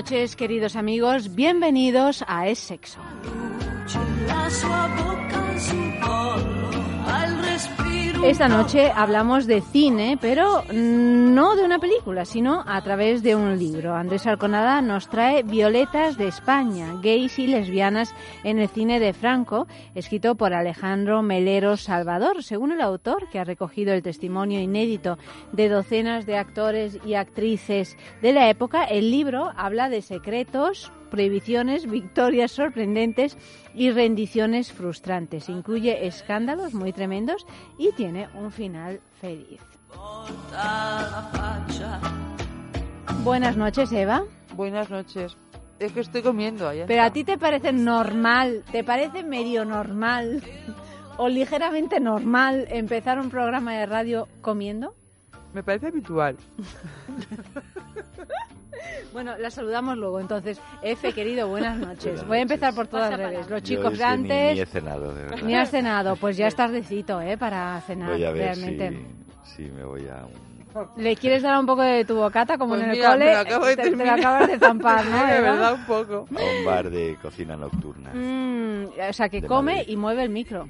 [0.00, 1.34] Noches, queridos amigos.
[1.34, 3.00] Bienvenidos a Es Sexo.
[8.22, 13.58] Esta noche hablamos de cine, pero no de una película, sino a través de un
[13.58, 13.94] libro.
[13.94, 19.66] Andrés Arconada nos trae Violetas de España, gays y lesbianas en el cine de Franco,
[19.94, 22.42] escrito por Alejandro Melero Salvador.
[22.42, 25.16] Según el autor, que ha recogido el testimonio inédito
[25.52, 31.90] de docenas de actores y actrices de la época, el libro habla de secretos, prohibiciones,
[31.90, 33.36] victorias sorprendentes
[33.74, 35.48] y rendiciones frustrantes.
[35.48, 37.46] Incluye escándalos muy tremendos
[37.78, 39.60] y tiene un final feliz.
[43.22, 44.22] Buenas noches, Eva.
[44.54, 45.36] Buenas noches.
[45.78, 46.86] Es que estoy comiendo allá.
[46.86, 50.42] Pero a ti te parece normal, te parece medio normal
[51.16, 54.94] o ligeramente normal empezar un programa de radio comiendo?
[55.52, 56.38] Me parece habitual.
[59.12, 60.20] Bueno, la saludamos luego.
[60.20, 62.24] Entonces, F, querido, buenas noches.
[62.26, 63.50] Voy a empezar por todas Pasa redes.
[63.50, 65.38] Los Yo chicos ni- antes, Ni, he cenado, de verdad.
[65.42, 66.16] ni has cenado.
[66.16, 67.36] Pues ya es tardecito, ¿eh?
[67.36, 68.98] Para cenar, Voy a ver realmente.
[69.44, 70.50] si, si me voy a un...
[70.96, 73.24] ¿Le quieres dar un poco de tu bocata como Pues en el mira, cole?
[73.24, 75.16] me lo acabo de te, te lo acabas de zampar, ¿no?
[75.26, 76.28] de verdad, un poco.
[76.30, 78.10] a un bar de cocina nocturna.
[78.14, 79.88] Mm, o sea, que come Madrid.
[79.88, 80.68] y mueve el micro.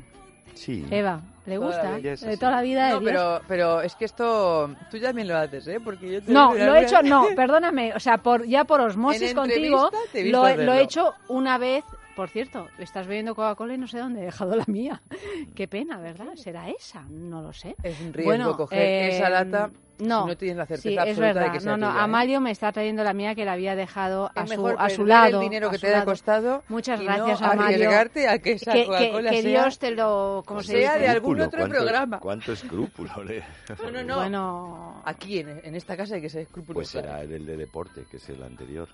[0.54, 0.86] Sí.
[0.90, 1.90] Eva, ¿le Toda gusta?
[1.90, 3.10] la vida es De toda la vida de No, Dios.
[3.12, 5.78] pero, pero es que esto tú también lo haces, ¿eh?
[5.84, 9.30] Porque yo te No, lo he hecho, no, perdóname, o sea, por, ya por osmosis
[9.30, 9.90] En contigo,
[10.24, 11.84] lo, lo he hecho una vez.
[12.16, 15.00] Por cierto, estás bebiendo Coca-Cola y no sé dónde he dejado la mía.
[15.54, 16.34] Qué pena, ¿verdad?
[16.34, 17.02] ¿Será esa?
[17.08, 17.76] No lo sé.
[17.82, 19.70] Es un riesgo Bueno, coger eh, esa lata
[20.02, 21.42] no, si no tienes la certeza Sí, es absoluta verdad.
[21.46, 22.04] de que sea no, no, tuya, ¿eh?
[22.04, 24.88] Amalio me está trayendo la mía que la había dejado a Es su, mejor a
[24.90, 25.40] su lado.
[25.40, 27.76] el dinero que te haya costado Muchas y gracias, no Amalio.
[27.76, 29.62] arriesgarte a que esa Que, Coca-Cola que sea...
[29.62, 30.42] Dios te lo...
[30.46, 31.04] ¿Cómo se sea dice?
[31.04, 32.18] de algún otro ¿cuánto- programa.
[32.20, 33.24] ¿Cuánto escrúpulo?
[33.24, 33.42] le-
[33.82, 34.16] No, no, no.
[34.16, 35.02] Bueno...
[35.04, 36.74] Aquí, en, en esta casa, hay que ser escrupuloso.
[36.74, 38.88] Pues será el de deporte, que es el anterior.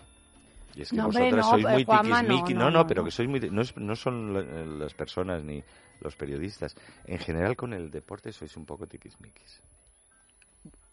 [0.74, 2.54] Y es que No, hombre, vosotras no, sois eh, muy Juanma, no, tiquismiqui.
[2.54, 3.40] no, No, no, no, pero que sois muy...
[3.50, 5.62] No, es- no son la- las personas ni
[6.00, 6.76] los periodistas.
[7.06, 9.62] En general, con el deporte sois un poco tiquismiquis.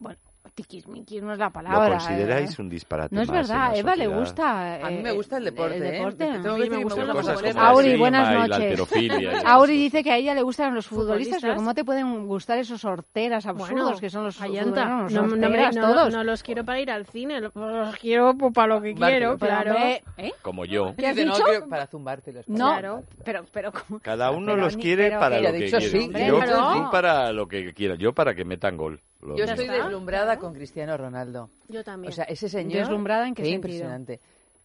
[0.04, 0.20] Bueno,
[0.54, 1.86] tiquismiquis no es la palabra.
[1.88, 2.62] ¿Lo consideráis eh.
[2.62, 4.76] un disparate No es más en verdad, la Eva le gusta.
[4.86, 6.26] A mí me eh, gusta el deporte, El deporte.
[6.26, 7.56] Tengo que A me los futbolistas.
[7.56, 8.80] Auri, buenas noches.
[9.46, 11.42] Auri dice que a ella le gustan los futbolistas, Futbolistas.
[11.42, 14.88] pero ¿cómo te pueden gustar esos horteras absurdos Bueno, que son los futbolistas?
[14.90, 16.14] no, Los no, no, todos.
[16.14, 19.64] no los quiero para ir al cine, lo- los quiero para lo que quiero, Pero,
[19.64, 19.76] claro.
[20.18, 20.34] ¿eh?
[20.42, 20.94] Como yo.
[20.98, 21.44] ¿Qué has dicho?
[21.70, 22.48] para zumbártelos.
[22.50, 23.04] No, Claro.
[23.24, 24.00] pero, pero ¿cómo?
[24.02, 26.28] Cada uno Pero los quiere para lo que quiere.
[26.28, 27.98] yo, para lo que quieras.
[27.98, 29.00] Yo para que metan gol.
[29.24, 31.50] Lo Yo estoy deslumbrada con Cristiano Ronaldo.
[31.70, 32.12] Yo también.
[32.12, 32.80] O sea, ese señor...
[32.82, 33.56] ¿Deslumbrada en qué sentido?
[33.56, 34.20] impresionante.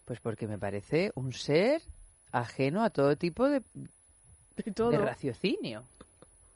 [0.05, 1.83] Pues porque me parece un ser
[2.33, 3.63] ajeno a todo tipo de,
[4.57, 4.91] de todo.
[4.91, 5.85] de raciocinio.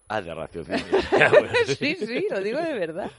[0.09, 0.85] Ah, de raciocinio.
[1.79, 3.11] Sí, sí, lo digo de verdad.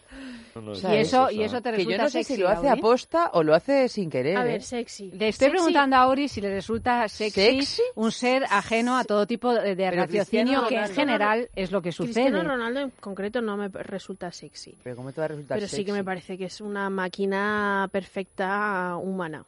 [0.56, 2.36] No, no, O Y eso, es y eso te Que resulta yo no sé sexy,
[2.36, 2.80] si lo hace Auri?
[2.80, 4.38] aposta o lo hace sin querer.
[4.38, 4.48] A ¿eh?
[4.48, 5.06] ver, sexy.
[5.12, 5.50] Le estoy Sexy.
[5.50, 7.82] preguntando a Auri si le resulta sexy, ¿Sexy?
[7.96, 11.82] un ser ajeno a todo tipo de, de raciocinio, Cristiano que en general es lo
[11.82, 12.44] que Cristiano sucede.
[12.44, 14.76] Ronaldo en concreto no me resulta sexy.
[14.84, 15.92] Pero ¿cómo te va a resultar Pero sí que sexy?
[15.94, 19.44] me parece que es una máquina perfecta humana.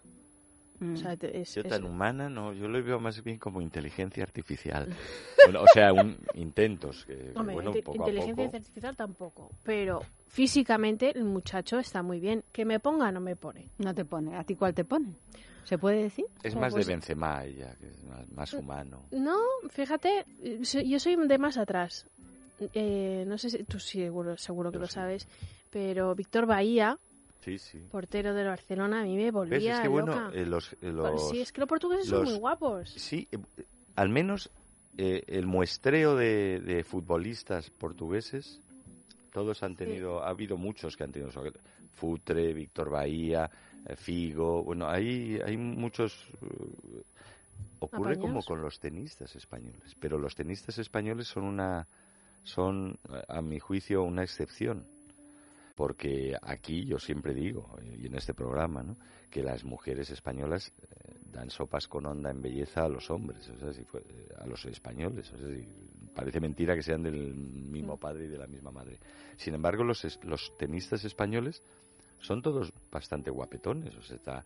[0.80, 0.94] Mm.
[0.94, 3.62] O sea, te- es- Yo es- tan humana, no, yo lo veo más bien como
[3.62, 4.88] inteligencia artificial.
[5.46, 8.58] Bueno, o sea, un, intentos, que, Hombre, bueno, inte- poco a inteligencia poco.
[8.58, 9.52] artificial tampoco.
[9.64, 12.44] Pero físicamente el muchacho está muy bien.
[12.52, 13.70] Que me ponga, no me pone.
[13.78, 14.36] No te pone.
[14.36, 15.14] ¿A ti cuál te pone?
[15.64, 16.26] ¿Se puede decir?
[16.44, 19.04] Es más pues- de Benzema ella, que es más, más humano.
[19.12, 19.38] No,
[19.70, 22.08] fíjate, eh, yo soy de más atrás.
[22.74, 24.94] Eh, no sé si tú seguro, seguro que Yo lo sí.
[24.94, 25.28] sabes,
[25.70, 26.98] pero Víctor Bahía,
[27.46, 27.80] Sí, sí.
[27.92, 29.34] portero del Barcelona, a mí me ¿Ves?
[29.34, 32.34] volvía Es que bueno, eh, los, eh, los- sí, es que los portugueses son muy
[32.34, 32.90] guapos.
[32.90, 33.38] Sí, eh,
[33.96, 34.50] al menos
[34.98, 38.60] eh, el muestreo de, de futbolistas portugueses,
[39.32, 41.30] todos han tenido, ha habido muchos que han tenido,
[41.94, 43.48] Futre, Víctor Bahía,
[43.96, 46.28] Figo, bueno, hay, hay muchos...
[47.80, 51.88] ocurre como con los tenistas españoles, pero los tenistas españoles son una,
[52.44, 52.98] son,
[53.28, 54.95] a mi juicio, una excepción.
[55.76, 58.98] Porque aquí yo siempre digo, y en este programa, ¿no?
[59.30, 63.58] que las mujeres españolas eh, dan sopas con onda en belleza a los hombres, o
[63.58, 65.32] sea, si fue- eh, a los españoles.
[65.34, 65.68] O sea, si-
[66.16, 68.98] parece mentira que sean del mismo padre y de la misma madre.
[69.36, 71.62] Sin embargo, los, los tenistas españoles
[72.22, 73.94] son todos bastante guapetones.
[73.98, 74.46] O sea, está,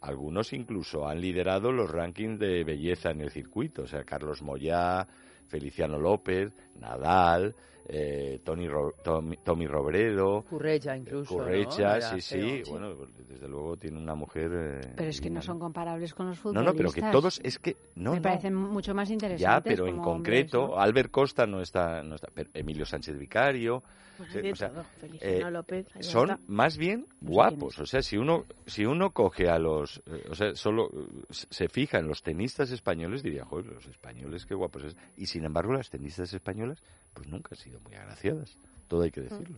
[0.00, 3.82] algunos incluso han liderado los rankings de belleza en el circuito.
[3.82, 5.06] O sea, Carlos Moyá,
[5.46, 7.54] Feliciano López, Nadal,
[7.86, 11.34] eh, Tony Ro- Tommy, Tommy Robredo, Currecha incluso.
[11.36, 11.44] ¿no?
[11.44, 12.62] Currecha, sí, sí.
[12.70, 12.94] Bueno,
[13.28, 14.50] desde luego tiene una mujer.
[14.54, 16.72] eh, Pero es que no son comparables con los No, futbolistas.
[16.74, 18.22] no, pero que todos es que no, Me no.
[18.22, 19.40] parecen mucho más interesantes.
[19.42, 20.82] Ya, pero en concreto, hombres, ¿no?
[20.82, 23.82] Albert Costa no está, no está, pero Emilio Sánchez Vicario,
[24.16, 24.72] Pues de o sea,
[25.20, 26.42] eh, López, ahí son está.
[26.46, 27.78] más bien No quién guapos.
[27.80, 31.68] O sea, si uno, si uno coge a los, eh, o sea, solo eh, se
[31.68, 34.96] fija en los tenistas españoles, diría, joder, los españoles qué guapos es.
[35.16, 36.82] Y sin embargo, las tenistas españolas,
[37.14, 38.58] pues nunca han sido muy agraciadas.
[38.88, 39.54] Todo hay que decirlo.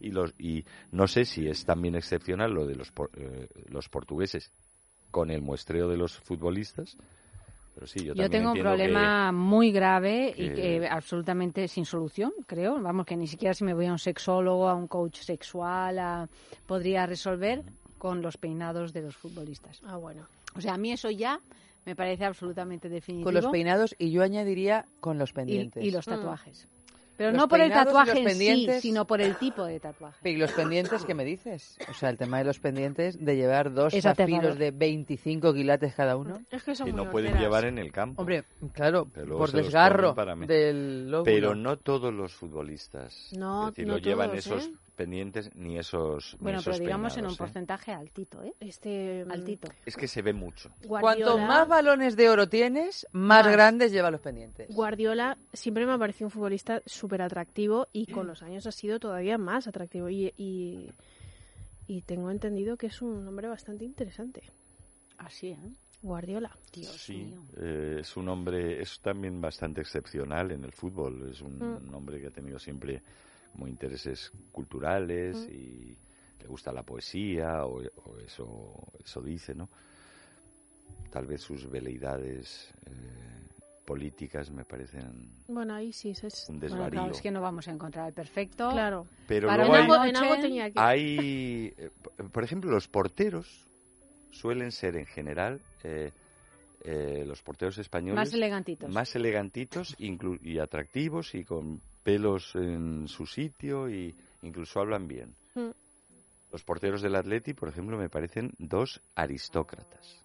[0.00, 3.88] Y los, y no sé si es también excepcional lo de los, por- eh, los
[3.88, 4.50] portugueses
[5.10, 6.96] con el muestreo de los futbolistas.
[7.74, 12.32] Pero sí, yo, Yo tengo un que- problema muy grave y que- absolutamente sin solución,
[12.46, 12.80] creo.
[12.80, 16.28] Vamos, que ni siquiera si me voy a un sexólogo, a un coach sexual, a-
[16.66, 17.62] podría resolver
[17.98, 19.80] con los peinados de los futbolistas.
[19.84, 20.26] Ah, bueno.
[20.54, 21.40] O sea, a mí eso ya
[21.84, 23.26] me parece absolutamente definitivo.
[23.26, 25.84] Con los peinados y yo añadiría con los pendientes.
[25.84, 26.10] y los Mm.
[27.16, 30.30] Pero Los no por el tatuaje en sí, sino por el tipo de tatuaje.
[30.30, 31.78] ¿Y los pendientes qué me dices?
[31.90, 34.58] O sea, el tema de los pendientes de llevar dos Es zafiros aterrador.
[34.58, 36.40] de 25 quilates cada uno.
[36.50, 38.20] Es que son que muy no pueden llevar en el campo.
[38.20, 40.14] Hombre, claro, por desgarro
[40.46, 41.24] del lóbulo.
[41.24, 44.72] Pero no todos los futbolistas No, es decir, no lo llevan todos, esos ¿eh?
[44.96, 47.36] Pendientes ni esos ni Bueno, esos pero digamos en un ¿eh?
[47.38, 48.54] porcentaje altito, ¿eh?
[48.58, 49.68] Este mm, Altito.
[49.84, 50.70] Es que se ve mucho.
[50.84, 53.52] Guardiola, Cuanto más balones de oro tienes, más, Más.
[53.52, 54.74] grandes lleva los pendientes.
[54.74, 58.98] Guardiola siempre me ha parecido un futbolista súper atractivo y con los años ha sido
[58.98, 60.08] todavía más atractivo.
[60.08, 60.90] Y, y,
[61.86, 64.42] y tengo entendido que es un hombre bastante interesante.
[65.18, 65.58] Así, ¿eh?
[66.02, 66.56] Guardiola.
[66.72, 67.42] Dios sí, mío.
[67.58, 71.30] eh, es un hombre, es también bastante excepcional en el fútbol.
[71.30, 71.88] Es un, Mm.
[71.88, 73.02] un hombre que ha tenido siempre
[73.56, 75.52] como intereses culturales Mm.
[75.52, 75.96] y
[76.40, 79.68] le gusta la poesía o, o eso, eso dice, ¿no?
[81.10, 82.92] Tal vez sus veleidades eh,
[83.86, 86.90] políticas me parecen Bueno, ahí sí, es, es- un Bueno, desvarío.
[87.00, 88.68] claro, es que no vamos a encontrar el perfecto.
[88.70, 89.06] claro.
[89.26, 90.78] Pero Para luego En hay, algo, en noche- algo tenía que...
[90.78, 91.74] Hay,
[92.16, 93.66] p- por ejemplo, los porteros
[94.30, 96.12] suelen ser en general eh,
[96.84, 98.90] eh, los porteros españoles Más elegantitos.
[98.92, 105.34] más elegantitos y atractivos y con pelos en su sitio y incluso hablan bien.
[105.56, 105.70] Mm.
[106.52, 110.22] Los porteros del Atleti, por ejemplo, me parecen dos aristócratas.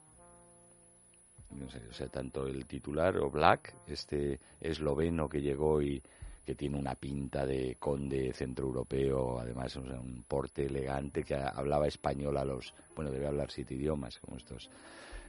[1.50, 6.04] No sé, o sea, tanto el titular o Black, este esloveno que llegó y
[6.45, 11.88] que tiene una pinta de conde centroeuropeo, además o sea, un porte elegante que hablaba
[11.88, 14.69] español a los, bueno, debe hablar siete idiomas como estos,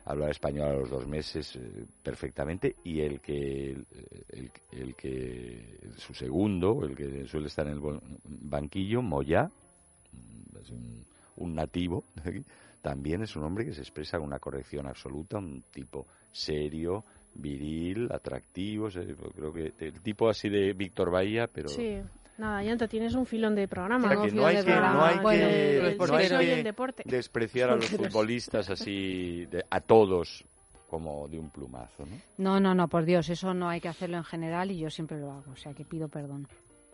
[0.04, 6.14] hablaba español a los dos meses eh, perfectamente y el que el, el que su
[6.14, 9.44] segundo, el que suele estar en el banquillo, Moya,
[10.12, 11.04] mm, un,
[11.36, 12.04] un nativo
[12.82, 18.08] también es un hombre que se expresa con una corrección absoluta, un tipo serio, viril,
[18.10, 22.00] atractivo, creo que el tipo así de Víctor Bahía, pero Sí.
[22.38, 24.06] Nada, Yanta, tienes un filón de programa.
[24.06, 25.18] o sea, que no hay que, no hay.
[25.18, 27.02] Bueno, el no hay deporte.
[27.06, 30.44] despreciar a los futbolistas así de- a todos
[30.88, 32.16] como de un plumazo, ¿no?
[32.38, 35.18] No, no, no, por Dios, eso no hay que hacerlo en general y yo siempre
[35.18, 36.46] lo hago, o sea que pido perdón.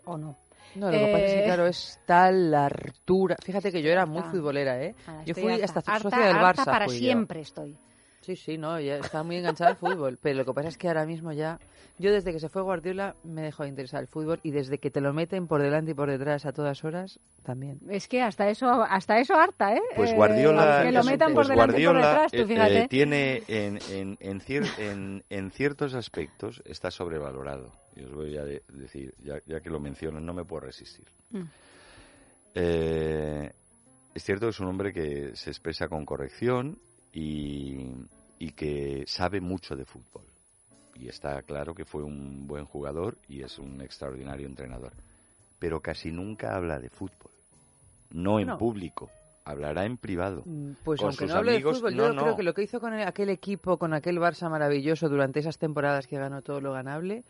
[0.05, 0.37] O no.
[0.75, 3.35] No, lo que pasa es que, Eh, claro, es tal la hartura.
[3.43, 4.31] Fíjate que yo era muy Harta.
[4.31, 4.93] futbolera, ¿eh?
[5.07, 6.65] Nada, Yo fui harta, hasta harta, socia del harta Barça.
[6.65, 6.91] para yo.
[6.91, 7.75] siempre estoy.
[8.21, 10.19] Sí, sí, no, ya estaba muy enganchada al fútbol.
[10.21, 11.59] Pero lo que pasa es que ahora mismo ya.
[11.97, 14.89] Yo desde que se fue Guardiola me dejó de interesar el fútbol y desde que
[14.91, 17.79] te lo meten por delante y por detrás a todas horas, también.
[17.89, 19.81] Es que hasta eso, hasta eso harta, ¿eh?
[19.95, 22.45] Pues Eh, Guardiola, que lo metan pues por delante y por Guardiola, detrás, tú eh,
[22.45, 22.79] fíjate.
[22.83, 27.71] eh, tiene en, en, en, cier- en- en ciertos aspectos está sobrevalorado.
[27.95, 31.05] Y os voy a de- decir, ya, ya que lo menciono, no me puedo resistir.
[31.31, 31.41] Mm.
[32.55, 33.51] Eh,
[34.13, 36.77] es cierto que es un hombre que se expresa con corrección
[37.13, 37.87] y,
[38.39, 40.23] y que sabe mucho de fútbol.
[40.95, 44.91] Y está claro que fue un buen jugador y es un extraordinario entrenador.
[45.57, 47.31] Pero casi nunca habla de fútbol.
[48.11, 48.57] No en No.
[48.57, 49.09] público.
[49.45, 50.43] Hablará en privado.
[50.45, 52.21] Mm, Pues Con aunque sus no hable de amigos, fútbol, no, yo no.
[52.23, 55.57] creo que lo que hizo con el- aquel equipo, con aquel Barça maravilloso durante esas
[55.57, 57.23] temporadas que ganó todo lo ganable,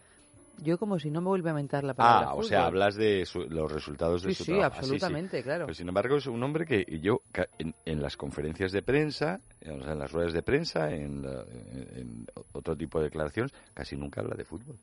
[0.62, 2.30] yo como si no me vuelve a mentar la palabra.
[2.30, 4.74] Ah, o sea, hablas de su- los resultados de Sí, su sí, trabajo.
[4.76, 5.66] Ah, absolutamente, claro.
[5.66, 7.22] Pero sin embargo es un hombre que yo
[7.58, 11.88] en, en las conferencias de prensa, sea, en las ruedas de prensa, en, la- en-
[11.98, 14.78] en otro tipo de declaraciones, casi nunca habla de fútbol.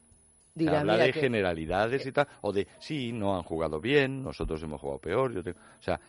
[0.54, 4.62] Dirá, habla de que- generalidades y tal, o de, sí, no han jugado bien, nosotros
[4.62, 5.32] hemos jugado peor.
[5.34, 6.00] Yo tengo- o sea,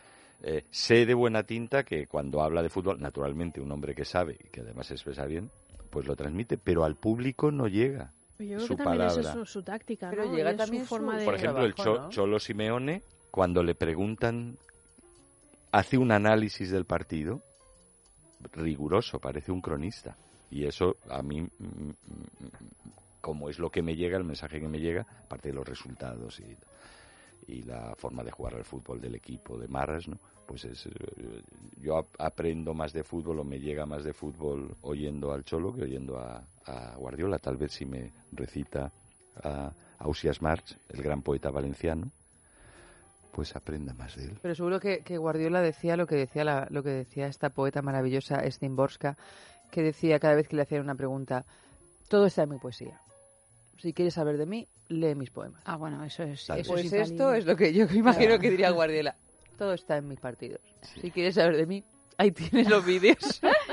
[0.42, 4.38] eh, sé de buena tinta que cuando habla de fútbol, naturalmente un hombre que sabe
[4.42, 5.50] y que además se expresa bien,
[5.90, 8.14] pues lo transmite, pero al público no llega.
[8.40, 9.22] Yo creo su que también palabra.
[9.30, 10.36] es su, su táctica, Pero ¿no?
[10.36, 11.26] llega es también su forma su- de...
[11.26, 12.10] Por ejemplo, el trabajo, Cho- ¿no?
[12.10, 13.02] Cholo Simeone,
[13.32, 14.56] cuando le preguntan,
[15.72, 17.42] hace un análisis del partido
[18.54, 20.16] riguroso, parece un cronista.
[20.50, 21.94] Y eso a mí, mm, mm,
[23.22, 26.40] como es lo que me llega, el mensaje que me llega, aparte de los resultados
[26.40, 30.18] y, y la forma de jugar al fútbol del equipo de Marras, ¿no?
[30.46, 31.42] Pues es, eh,
[31.82, 35.74] yo ap- aprendo más de fútbol o me llega más de fútbol oyendo al Cholo
[35.74, 37.40] que oyendo a, a Guardiola.
[37.40, 38.92] Tal vez si me recita
[39.44, 42.12] a Ausias March, el gran poeta valenciano,
[43.32, 44.40] pues aprenda más de él.
[44.42, 47.82] Pero seguro que, que Guardiola decía lo que decía la- lo que decía esta poeta
[47.82, 49.16] maravillosa Szymborska,
[49.72, 51.46] que decía cada vez que le hacían una pregunta,
[52.10, 53.00] todo está en mi poesía.
[53.80, 55.62] Si quieres saber de mí, lee mis poemas.
[55.66, 56.50] Ah, bueno, eso es.
[56.50, 57.38] Eso pues es esto infalible.
[57.38, 59.16] es lo que yo imagino que diría Guardiola.
[59.58, 60.62] Todo está en mis partidos.
[61.02, 61.84] Si quieres saber de mí,
[62.18, 63.42] ahí tienes los vídeos.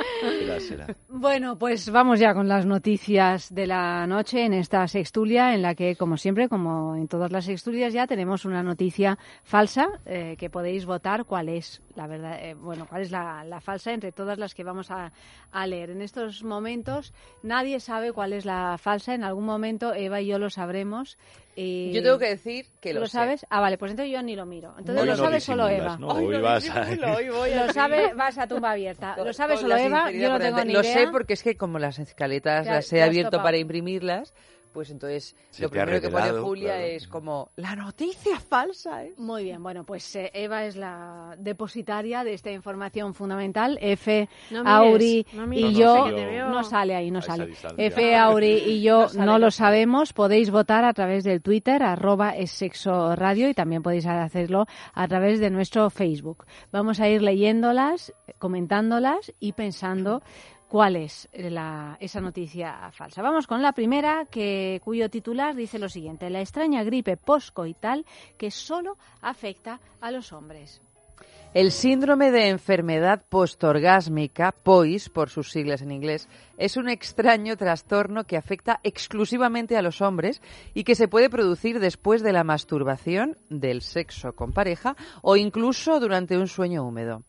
[1.09, 5.75] Bueno, pues vamos ya con las noticias de la noche en esta sextulia, en la
[5.75, 10.51] que, como siempre, como en todas las sextulias, ya tenemos una noticia falsa eh, que
[10.51, 14.39] podéis votar cuál es la verdad, eh, bueno, cuál es la, la falsa entre todas
[14.39, 15.13] las que vamos a,
[15.53, 15.91] a leer.
[15.91, 19.15] En estos momentos nadie sabe cuál es la falsa.
[19.15, 21.19] En algún momento Eva y yo lo sabremos.
[21.57, 23.13] Y- Yo tengo que decir que ¿Tú lo, lo sé.
[23.13, 23.47] sabes?
[23.51, 24.75] Ah, vale, pues entonces yo ni lo miro.
[24.79, 25.97] Entonces Hoy lo no sabe solo Eva.
[25.99, 26.09] ¿no?
[26.09, 26.85] Hoy vas a...
[26.95, 29.17] Lo sabe, vas a tumba abierta.
[29.17, 30.93] Lo sabe solo Eva, yo no tengo ni Lo idea.
[30.95, 33.45] sé porque es que como las escaletas Ya- las he abierto topado.
[33.45, 34.35] para imprimirlas,
[34.75, 36.85] pues entonces Se lo primero que pone Julia claro.
[36.85, 39.15] es como la noticia falsa, ¿eh?
[39.17, 43.79] Muy bien, bueno, pues eh, Eva es la depositaria de esta información fundamental.
[43.81, 46.09] F, No mires, Auri no y no yo.
[46.09, 46.39] sé.
[46.41, 47.55] No sale ahí, no sale.
[47.79, 50.13] F, Auri y yo No lo sabemos.
[50.13, 55.07] Podéis votar a través del Twitter, arroba es sexo radio, y también podéis hacerlo a
[55.07, 56.45] través de nuestro Facebook.
[56.73, 60.21] Vamos a ir leyéndolas, comentándolas y pensando
[60.75, 63.23] cuál es la, esa noticia falsa.
[63.23, 64.27] Vamos con la primera,
[64.83, 66.29] cuyo titular dice lo siguiente.
[66.31, 68.05] La extraña gripe poscoital
[68.37, 70.81] que solo afecta a los hombres.
[71.55, 76.29] El síndrome de enfermedad postorgásmica, POIS por sus siglas en inglés,
[76.59, 80.43] es un extraño trastorno que afecta exclusivamente a los hombres
[80.75, 86.01] y que se puede producir después de la masturbación, del sexo con pareja o incluso
[86.01, 87.23] durante un sueño húmedo.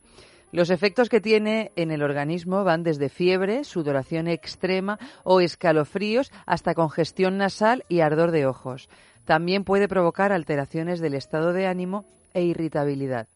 [0.56, 6.74] Los efectos que tiene en el organismo van desde fiebre, sudoración extrema o escalofríos hasta
[6.74, 8.88] congestión nasal y ardor de ojos.
[9.26, 13.28] También puede provocar alteraciones del estado de ánimo e irritabilidad.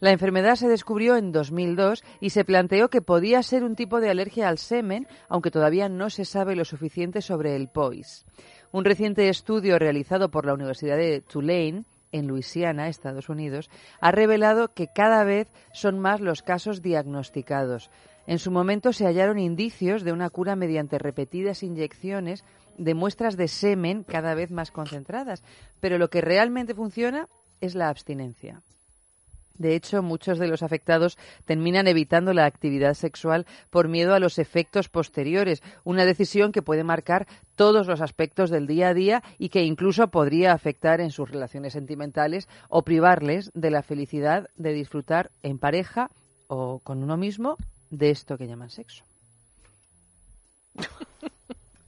[0.00, 4.08] La enfermedad se descubrió en 2002 y se planteó que podía ser un tipo de
[4.08, 8.24] alergia al semen, aunque todavía no se sabe lo suficiente sobre el POIS.
[8.72, 13.68] Un reciente estudio realizado por la Universidad de Tulane en Luisiana, Estados Unidos,
[14.00, 17.90] ha revelado que cada vez son más los casos diagnosticados.
[18.28, 22.44] En su momento se hallaron indicios de una cura mediante repetidas inyecciones
[22.78, 25.42] de muestras de semen cada vez más concentradas,
[25.80, 27.28] pero lo que realmente funciona
[27.60, 28.62] es la abstinencia.
[29.56, 34.38] De hecho, muchos de los afectados terminan evitando la actividad sexual por miedo a los
[34.38, 39.50] efectos posteriores, una decisión que puede marcar todos los aspectos del día a día y
[39.50, 45.30] que incluso podría afectar en sus relaciones sentimentales o privarles de la felicidad de disfrutar
[45.42, 46.10] en pareja
[46.48, 47.56] o con uno mismo
[47.90, 49.04] de esto que llaman sexo.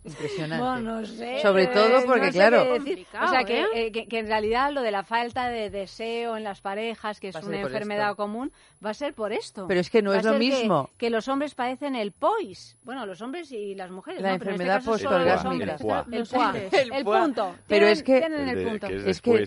[0.07, 0.65] Impresionante.
[0.65, 1.41] Bueno, no sé.
[1.43, 2.75] Sobre todo porque, no sé claro-.
[2.75, 6.45] O sea, que, eh, que, que en realidad lo de la falta de deseo en
[6.45, 8.17] las parejas, que es una enfermedad esto.
[8.17, 8.53] común,
[8.85, 9.67] va a ser por esto.
[9.69, 10.91] Pero es que no Va es lo que- mismo.
[10.97, 12.77] Que, los hombres padecen el POIS.
[12.85, 14.23] Bueno, los hombres y las mujeres.
[14.23, 14.35] La ¿no?
[14.37, 15.77] Este enfermedad postorgásmica.
[15.85, 16.33] hombres.
[16.33, 16.41] El.
[16.83, 16.87] El.
[16.87, 17.55] El, El punto.
[17.67, 19.45] Pero es que- tienen El de- es que-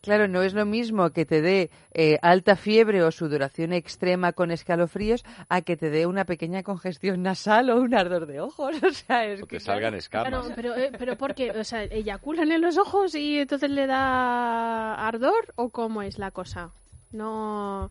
[0.00, 0.28] claro.
[0.28, 5.24] No es lo mismo que te dé eh, alta fiebre o sudoración extrema con escalofríos
[5.48, 8.74] a que te dé una pequeña congestión nasal o un ardor de ojos.
[8.90, 10.28] O sea, es O que salgan escamas.
[10.30, 11.50] Claro, pero, eh, pero ¿por qué?
[11.52, 16.30] O sea, ¿eyaculan en los ojos y entonces le da ardor o cómo es la
[16.32, 16.70] cosa?
[17.12, 17.90] No...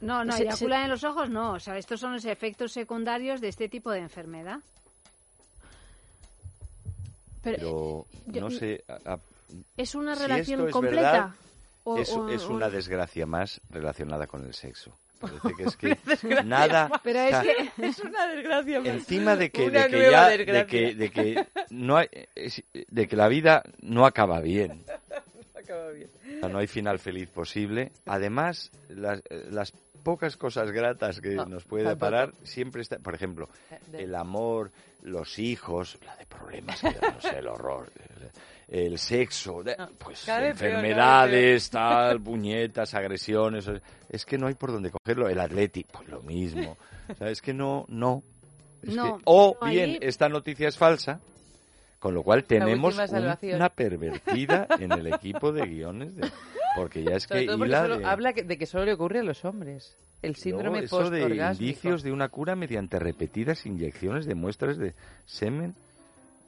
[0.00, 1.52] No, no, Se- eyaculan en los ojos, no.
[1.52, 4.58] O sea, estos son los efectos secundarios de este tipo de enfermedad.
[7.42, 9.18] Pero, Pero yo- no sé, a- a-
[9.76, 11.02] ¿es una si relación esto es completa?
[11.12, 11.30] verdad,
[11.84, 14.96] O- es, o- es o- una desgracia más relacionada con el sexo.
[15.22, 15.76] Parece que es
[16.20, 17.00] que nada...
[17.02, 18.76] Pero o es sea, que es una desgracia.
[18.84, 20.62] encima de que, Una de que nueva ya desgracia.
[20.62, 24.84] de que, de que no hay, es- de que la vida no acaba bien
[25.72, 31.30] O sea, no hay final feliz posible además las, eh, las pocas cosas gratas que
[31.30, 32.00] No, nos puede tampoco.
[32.00, 33.48] parar siempre está por ejemplo
[33.86, 34.70] De- el amor
[35.02, 37.90] los hijos la de problemas que no sé el horror
[38.72, 43.70] el sexo, No, pues peor, enfermedades, tal, puñetas, agresiones.
[44.08, 45.28] Es que no hay por dónde cogerlo.
[45.28, 46.76] El atleti, pues lo mismo.
[47.10, 48.22] O sea, es que no, no.
[48.82, 49.18] Es No.
[49.18, 51.20] que- o bien, esta noticia es falsa,
[51.98, 52.96] con lo cual tenemos
[53.52, 56.16] una pervertida en el equipo de guiones.
[56.16, 56.30] de-
[56.74, 59.18] porque ya es Sobre que hila solo- de- habla que- de que solo le ocurre
[59.18, 59.94] a los hombres.
[60.22, 61.20] El síndrome Luego, eso de
[61.52, 64.94] indicios de una cura mediante repetidas inyecciones de muestras de
[65.26, 65.74] semen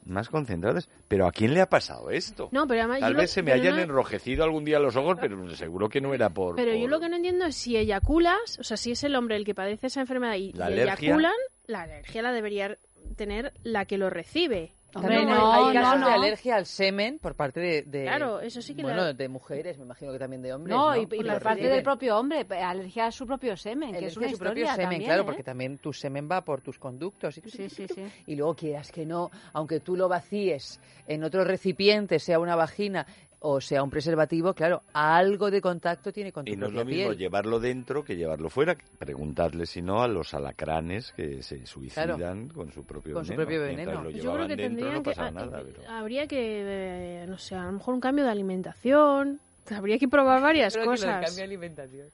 [0.05, 0.89] más concentradas.
[1.07, 2.49] Pero ¿a quién le ha pasado esto?
[2.51, 5.17] No, pero además Tal vez lo- se me hayan no- enrojecido algún día los ojos,
[5.19, 6.55] pero seguro que no era por...
[6.55, 9.35] Pero yo lo que no entiendo es si eyaculas, o sea, si es el hombre
[9.35, 11.07] el que padece esa enfermedad y, La y alergia.
[11.09, 11.33] eyaculan,
[11.65, 12.77] la alergia la debería
[13.15, 14.73] tener la que lo recibe.
[14.95, 18.39] Hombre, También no, hay casos no, de alergia al semen por parte de, de- Claro,
[18.39, 20.73] eso sí que bueno, la- de mujeres, me imagino que también de hombres.
[20.73, 24.29] No, y, por parte del propio hombre, alergia a su propio semen, que es una
[24.29, 25.25] su propio semen, también, claro, ¿eh?
[25.25, 27.37] porque también tu semen va por tus conductos.
[27.37, 28.05] Y, Sí, sí, sí.
[28.25, 33.05] y luego quieras que no, aunque tú lo vacíes en otro recipiente, sea una vagina
[33.39, 36.83] o sea un preservativo, claro, algo de contacto tiene con tu Y no es lo
[36.85, 37.17] mismo piel.
[37.17, 38.75] llevarlo dentro que llevarlo fuera.
[38.97, 43.45] Preguntadle si no a los alacranes que se suicidan con su propio Con su veneno.
[43.47, 44.03] propio Mientras veneno.
[44.03, 45.61] lo Yo creo que dentro tendrían no que ah, nada.
[45.63, 49.39] pero- habría que eh, no sé, a lo mejor un cambio de alimentación,
[49.71, 51.21] habría que probar varias Creo que cosas.
[51.25, 52.07] cambio de alimentación.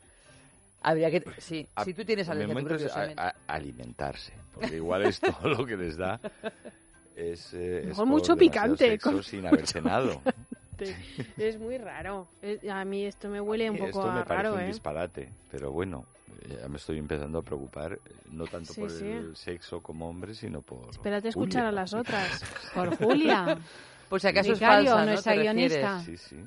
[0.83, 2.87] Habría que, sí, A- si tú tienes alergia a propio
[3.47, 6.19] alimentarse, porque igual es todo lo que les da.
[7.15, 10.21] Es, eh, es por mucho picante, sexo con sin haber cenado.
[11.37, 12.27] Es muy raro.
[12.41, 14.67] Es- a mí esto me huele un poco Esto me a parece raro, un ¿eh?
[14.67, 16.05] disparate, pero bueno,
[16.43, 17.99] eh, ya me estoy empezando a preocupar, eh,
[18.31, 19.05] no tanto Sí, por sí.
[19.05, 20.89] el sexo como hombre, sino por...
[20.89, 22.43] Espérate a escuchar a las otras.
[22.73, 23.57] Por Julia.
[24.09, 25.11] Por si acaso Vicario, es falsa, ¿no?
[25.11, 25.99] nuestra guionista.
[26.01, 26.43] Sí, sí.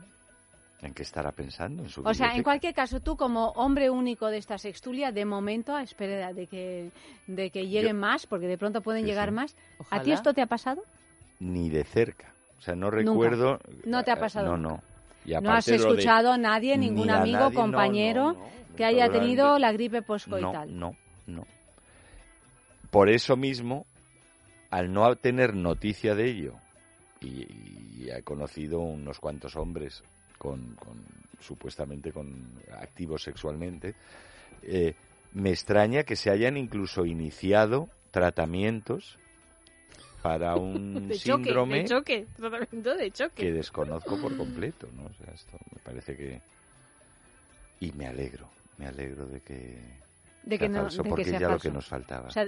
[0.82, 1.82] ¿En qué estará pensando?
[1.82, 5.24] En su O sea, en cualquier caso, tú como hombre único de esta sextulia, de
[5.24, 6.90] momento, a espera de que,
[7.26, 9.34] de que lleguen Yo- más, porque de pronto pueden llegar sí.
[9.34, 9.56] más.
[9.90, 10.82] ¿A ti esto te ha pasado?
[11.40, 12.33] Ni de cerca.
[12.64, 13.58] O sea, no recuerdo...
[13.84, 14.82] No te ha eh, pasado No, no.
[15.26, 18.86] Y No has de- escuchado a nadie, ni ningún amigo, nadie, compañero, no, no, que
[18.86, 20.70] haya tenido la gripe poscoital.
[20.78, 21.46] No, no, no.
[22.90, 23.84] Por eso mismo,
[24.70, 26.54] al no tener noticia de ello,
[27.20, 27.42] y,
[28.02, 30.02] y he conocido unos cuantos hombres
[30.38, 31.04] con, con-
[31.40, 32.48] supuestamente con
[32.80, 33.94] activos sexualmente,
[34.62, 34.94] eh,
[35.34, 39.18] me extraña que se hayan incluso iniciado tratamientos
[40.24, 43.42] para un De choque, síndrome de choque, tratamiento de choque.
[43.42, 45.04] que desconozco por completo, ¿no?
[45.04, 46.40] O sea, esto me parece que
[47.80, 50.00] y me alegro, me alegro de que
[50.44, 52.28] De que sea no, falso, de porque que sea ya lo que nos faltaba.
[52.28, 52.46] O sea,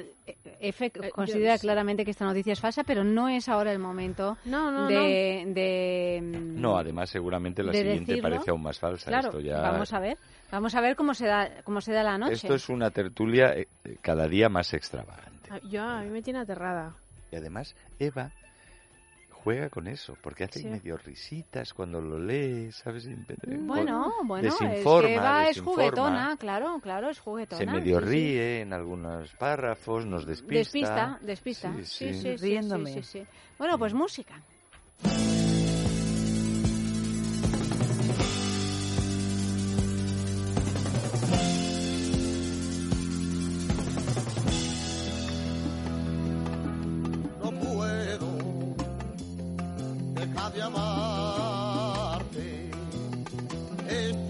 [0.58, 4.38] Efe Eh, considera claramente que esta noticia es falsa, pero no es ahora el momento
[4.46, 8.30] No, no, de, de, mm, no, además seguramente la de siguiente decirlo.
[8.30, 9.10] parece aún más falsa.
[9.10, 10.16] Claro, esto ya vamos a ver.
[10.50, 12.32] Vamos a ver cómo se da, cómo se da la noche.
[12.32, 15.50] esto es una tertulia eh, eh, cada día más extravagante.
[15.50, 16.94] Ah, Yo, a mí me tiene aterrada.
[17.38, 18.32] Además Eva
[19.30, 20.66] juega con eso, porque hace Sí.
[20.66, 23.08] medio risitas cuando lo lee, ¿sabes?
[23.60, 27.58] Bueno, bueno, es que Eva es juguetona, claro, claro, es juguetona.
[27.58, 28.10] Se medio sí, sí.
[28.10, 30.56] ríe en algunos párrafos, nos despista.
[30.56, 31.74] Despista, despista.
[31.76, 32.22] Sí, Sí, sí.
[32.22, 32.92] sí, sí, Riéndome.
[32.92, 33.26] sí, sí, sí.
[33.56, 34.34] Bueno, pues música.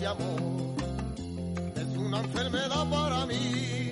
[0.09, 3.91] Es una enfermedad para mí.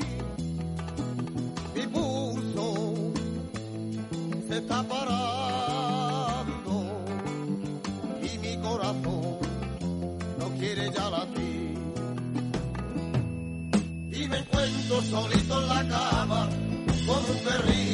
[1.75, 2.95] Mi pulso
[4.49, 6.05] se está parando
[8.23, 9.39] y mi corazón
[10.39, 11.79] no quiere ya latir.
[14.13, 16.49] Y me encuentro solito en la cama
[17.07, 17.94] como un perrito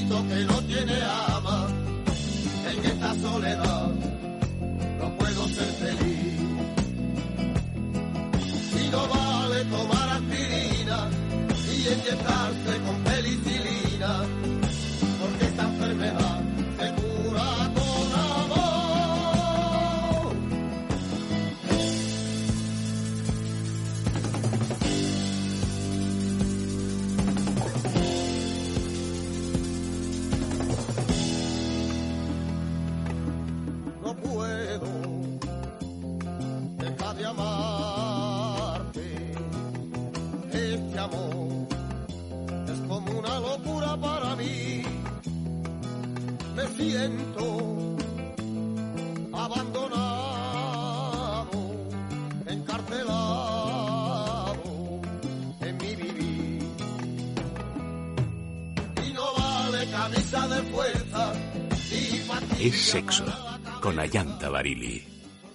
[64.40, 65.02] Ayanta Barili.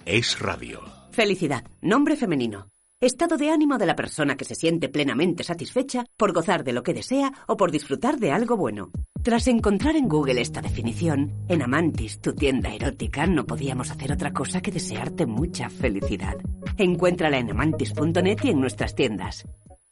[0.04, 0.80] Es radio.
[1.10, 2.68] Felicidad, nombre femenino.
[3.00, 6.84] Estado de ánimo de la persona que se siente plenamente satisfecha por gozar de lo
[6.84, 8.92] que desea o por disfrutar de algo bueno.
[9.24, 14.32] Tras encontrar en Google esta definición, en Amantis, tu tienda erótica, no podíamos hacer otra
[14.32, 16.36] cosa que desearte mucha felicidad.
[16.78, 19.46] Encuéntrala en amantis.net y en nuestras tiendas.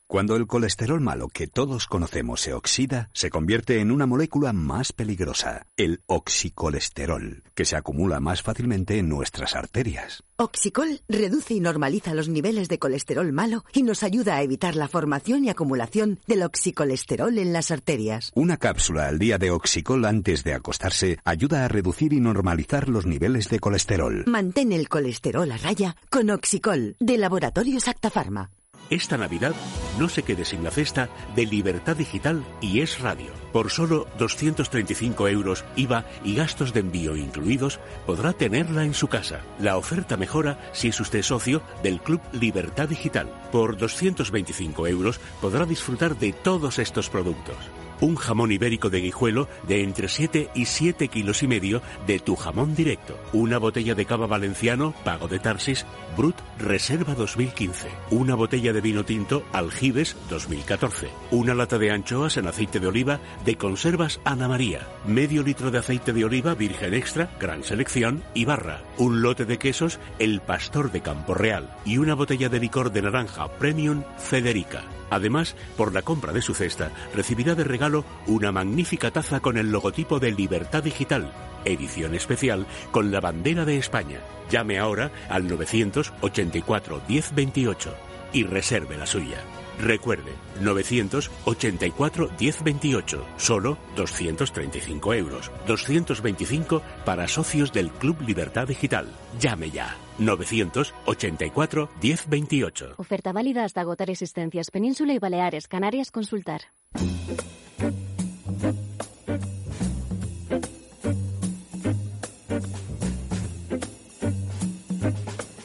[0.06, 4.92] Cuando el colesterol malo que todos conocemos se oxida, se convierte en una molécula más
[4.92, 10.22] peligrosa, el oxicolesterol, que se acumula más fácilmente en nuestras arterias.
[10.36, 14.88] Oxicol reduce y normaliza los niveles de colesterol malo y nos ayuda a evitar la
[14.88, 18.30] formación y acumulación del oxicolesterol en las arterias.
[18.34, 23.06] Una cápsula al día de Oxicol antes de acostarse ayuda a reducir y normalizar los
[23.06, 24.24] niveles de colesterol.
[24.26, 28.50] Mantén el colesterol a raya con Oxicol, de Laboratorios Acta Pharma.
[28.90, 29.54] Esta Navidad
[29.98, 33.32] no se quede sin la cesta de Libertad Digital y Es Radio.
[33.52, 39.40] Por solo 235 euros IVA y gastos de envío incluidos, podrá tenerla en su casa.
[39.58, 43.28] La oferta mejora si es usted socio del Club Libertad Digital.
[43.50, 47.56] Por 225 euros podrá disfrutar de todos estos productos.
[48.00, 52.36] Un jamón ibérico de guijuelo de entre 7 y 7 kilos y medio de tu
[52.36, 53.18] jamón directo.
[53.32, 57.88] Una botella de cava valenciano, pago de Tarsis, Brut Reserva 2015.
[58.10, 61.08] Una botella de vino tinto, Aljibes 2014.
[61.30, 64.86] Una lata de anchoas en aceite de oliva de conservas Ana María.
[65.06, 68.82] Medio litro de aceite de oliva virgen extra, gran selección y barra.
[68.98, 71.74] Un lote de quesos, El Pastor de Campo Real.
[71.84, 74.84] Y una botella de licor de naranja Premium Federica.
[75.10, 79.70] Además, por la compra de su cesta, recibirá de regalo una magnífica taza con el
[79.70, 81.32] logotipo de Libertad Digital,
[81.64, 84.20] edición especial con la bandera de España.
[84.50, 87.94] Llame ahora al 984 1028
[88.32, 89.42] y reserve la suya.
[89.80, 99.08] Recuerde, 984 1028, solo 235 euros, 225 para socios del Club Libertad Digital.
[99.40, 102.94] Llame ya, 984 1028.
[102.96, 104.70] Oferta válida hasta agotar existencias.
[104.70, 106.62] Península y Baleares, Canarias, consultar.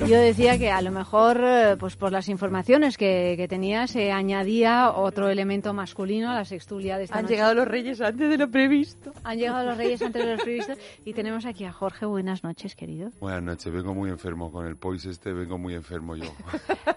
[0.10, 4.12] Yo decía que a lo mejor, eh, pues por las informaciones que, que tenía, se
[4.12, 7.36] añadía otro elemento masculino a la sextulia de esta Han noche.
[7.36, 9.12] llegado los reyes antes de lo previsto.
[9.24, 12.08] Han llegado los reyes antes de los previstos y tenemos aquí a Jorge.
[12.08, 13.12] Buenas noches, querido.
[13.20, 16.26] Buenas noches, vengo muy enfermo con el pois este, vengo muy enfermo yo.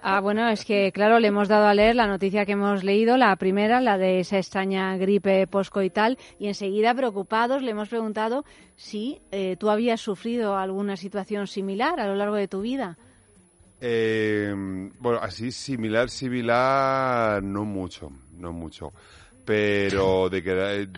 [0.05, 3.17] Ah, bueno, es que claro, le hemos dado a leer la noticia que hemos leído,
[3.17, 8.45] la primera, la de esa extraña gripe poscoital, y enseguida preocupados le hemos preguntado
[8.75, 12.99] si eh, tú habías sufrido alguna situación similar a lo largo de tu vida.
[13.85, 14.55] Eh,
[15.01, 18.93] bueno, así similar, similar, no mucho, no mucho.
[19.45, 20.89] Pero de que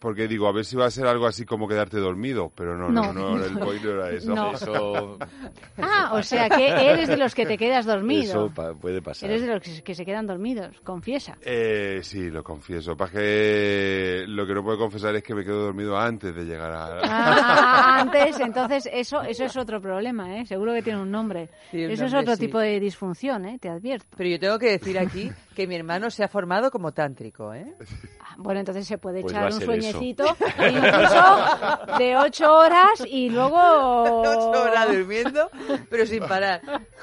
[0.00, 2.88] porque digo, a ver si va a ser algo así como quedarte dormido, pero no,
[2.90, 3.36] no, No.
[3.36, 4.34] no, el pois no era eso.
[4.34, 4.52] No.
[4.52, 5.16] Eso,
[5.78, 8.22] Ah, o sea que eres de los que te quedas dormido.
[8.46, 9.30] eso pa- puede pasar.
[9.30, 11.38] Eres de los que, que se quedan dormidos, confiesa.
[11.40, 12.96] Eh, sí, lo confieso.
[12.96, 16.70] Para que lo que no puedo confesar es que me quedo dormido antes de llegar
[16.72, 17.00] a...
[17.04, 20.46] Ah, antes, entonces eso eso es otro problema, ¿eh?
[20.46, 21.48] Seguro que tiene un nombre.
[21.70, 22.46] Sí, eso es otro sí.
[22.46, 23.58] tipo de disfunción, ¿eh?
[23.58, 24.06] Te advierto.
[24.16, 27.74] Pero yo tengo que decir aquí que mi hermano se ha formado como tántrico, ¿eh?
[28.20, 30.24] Ah, Bueno, entonces se puede Pues echar a un sueñecito,
[30.58, 33.54] incluso de ocho horas y luego...
[34.24, 35.50] Ocho horas durmiendo,
[35.88, 36.60] pero sin parar.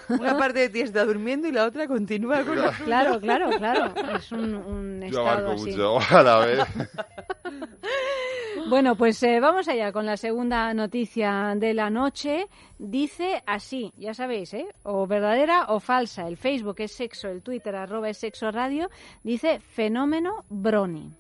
[0.10, 3.94] Una parte de ti está durmiendo y la otra continúa con la Claro, claro, claro.
[4.16, 5.72] Es un, un Yo estado abarco así.
[5.72, 6.60] mucho a la vez.
[8.72, 12.48] Bueno, pues eh, vamos allá con la segunda noticia de la noche.
[12.80, 14.66] Dice así, ya sabéis, ¿eh?
[14.84, 16.26] O verdadera o falsa.
[16.26, 18.90] El Facebook es sexo, el Twitter arroba es sexo radio.
[19.24, 21.12] Dice fenómeno Brony.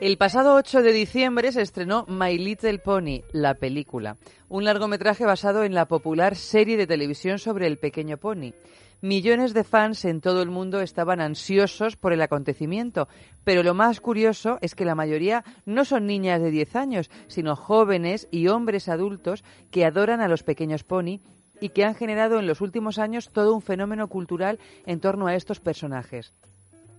[0.00, 4.16] El pasado 8 de diciembre se estrenó My Little Pony, la película,
[4.48, 8.54] un largometraje basado en la popular serie de televisión sobre el pequeño pony.
[9.00, 13.08] Millones de fans en todo el mundo estaban ansiosos por el acontecimiento,
[13.44, 17.56] pero lo más curioso es que la mayoría no son niñas de 10 años, sino
[17.56, 21.20] jóvenes y hombres adultos que adoran a los pequeños pony
[21.60, 25.34] y que han generado en los últimos años todo un fenómeno cultural en torno a
[25.34, 26.32] estos personajes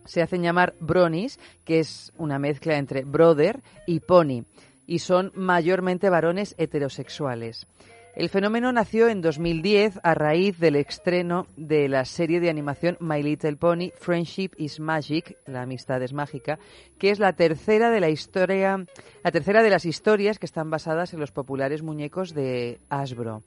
[0.05, 4.45] se hacen llamar bronies, que es una mezcla entre brother y pony,
[4.87, 7.67] y son mayormente varones heterosexuales.
[8.15, 13.21] El fenómeno nació en 2010 a raíz del estreno de la serie de animación My
[13.21, 16.57] Little Pony Friendship is Magic, la amistad es mágica,
[16.97, 18.85] que es la tercera de la historia,
[19.21, 23.43] la tercera de las historias que están basadas en los populares muñecos de Hasbro.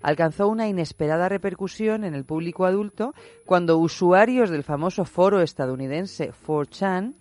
[0.00, 3.12] Alcanzó una inesperada repercusión en el público adulto
[3.44, 7.16] cuando usuarios del famoso foro estadounidense 4chan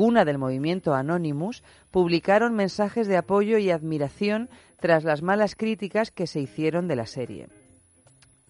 [0.00, 4.48] cuna del movimiento Anonymous, publicaron mensajes de apoyo y admiración
[4.80, 7.48] tras las malas críticas que se hicieron de la serie.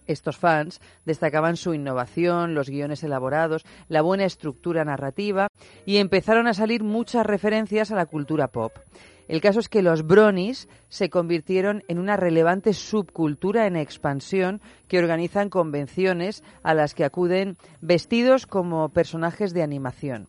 [0.06, 5.48] Estos fans destacaban su innovación, los guiones elaborados, la buena estructura narrativa
[5.84, 8.72] y empezaron a salir muchas referencias a la cultura pop.
[9.26, 15.00] El caso es que los bronies se convirtieron en una relevante subcultura en expansión que
[15.00, 20.28] organizan convenciones a las que acuden vestidos como personajes de animación.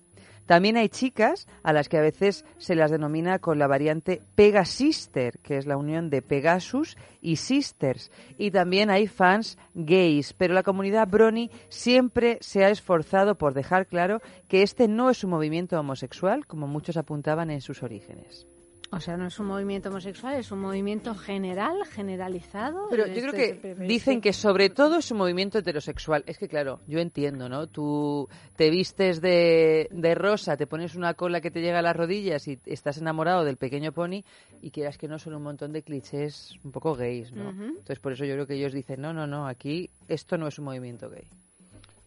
[0.52, 5.40] También hay chicas a las que a veces se las denomina con la variante Pegasister,
[5.40, 8.12] que es la unión de Pegasus y Sisters.
[8.38, 13.88] Y también hay fans gays, pero la comunidad Brony siempre se ha esforzado por dejar
[13.88, 18.46] claro que este no es un movimiento homosexual, como muchos apuntaban en sus orígenes.
[18.94, 22.88] O sea, no es un movimiento homosexual, es un movimiento general, generalizado.
[22.90, 23.22] Pero yo Este-
[23.60, 26.24] creo que dicen que sobre todo es un movimiento heterosexual.
[26.28, 27.68] Es que claro, yo entiendo, ¿no?
[27.68, 28.28] Tú
[28.58, 32.46] te vistes de, de rosa, te pones una cola que te llega a las rodillas
[32.50, 34.24] y estás enamorado del pequeño pony
[34.62, 37.50] y quieras que no son un montón de clichés un poco gays, ¿no?
[37.52, 40.60] Entonces por eso yo creo que ellos dicen, no, no, no, aquí esto no es
[40.60, 41.24] un movimiento gay.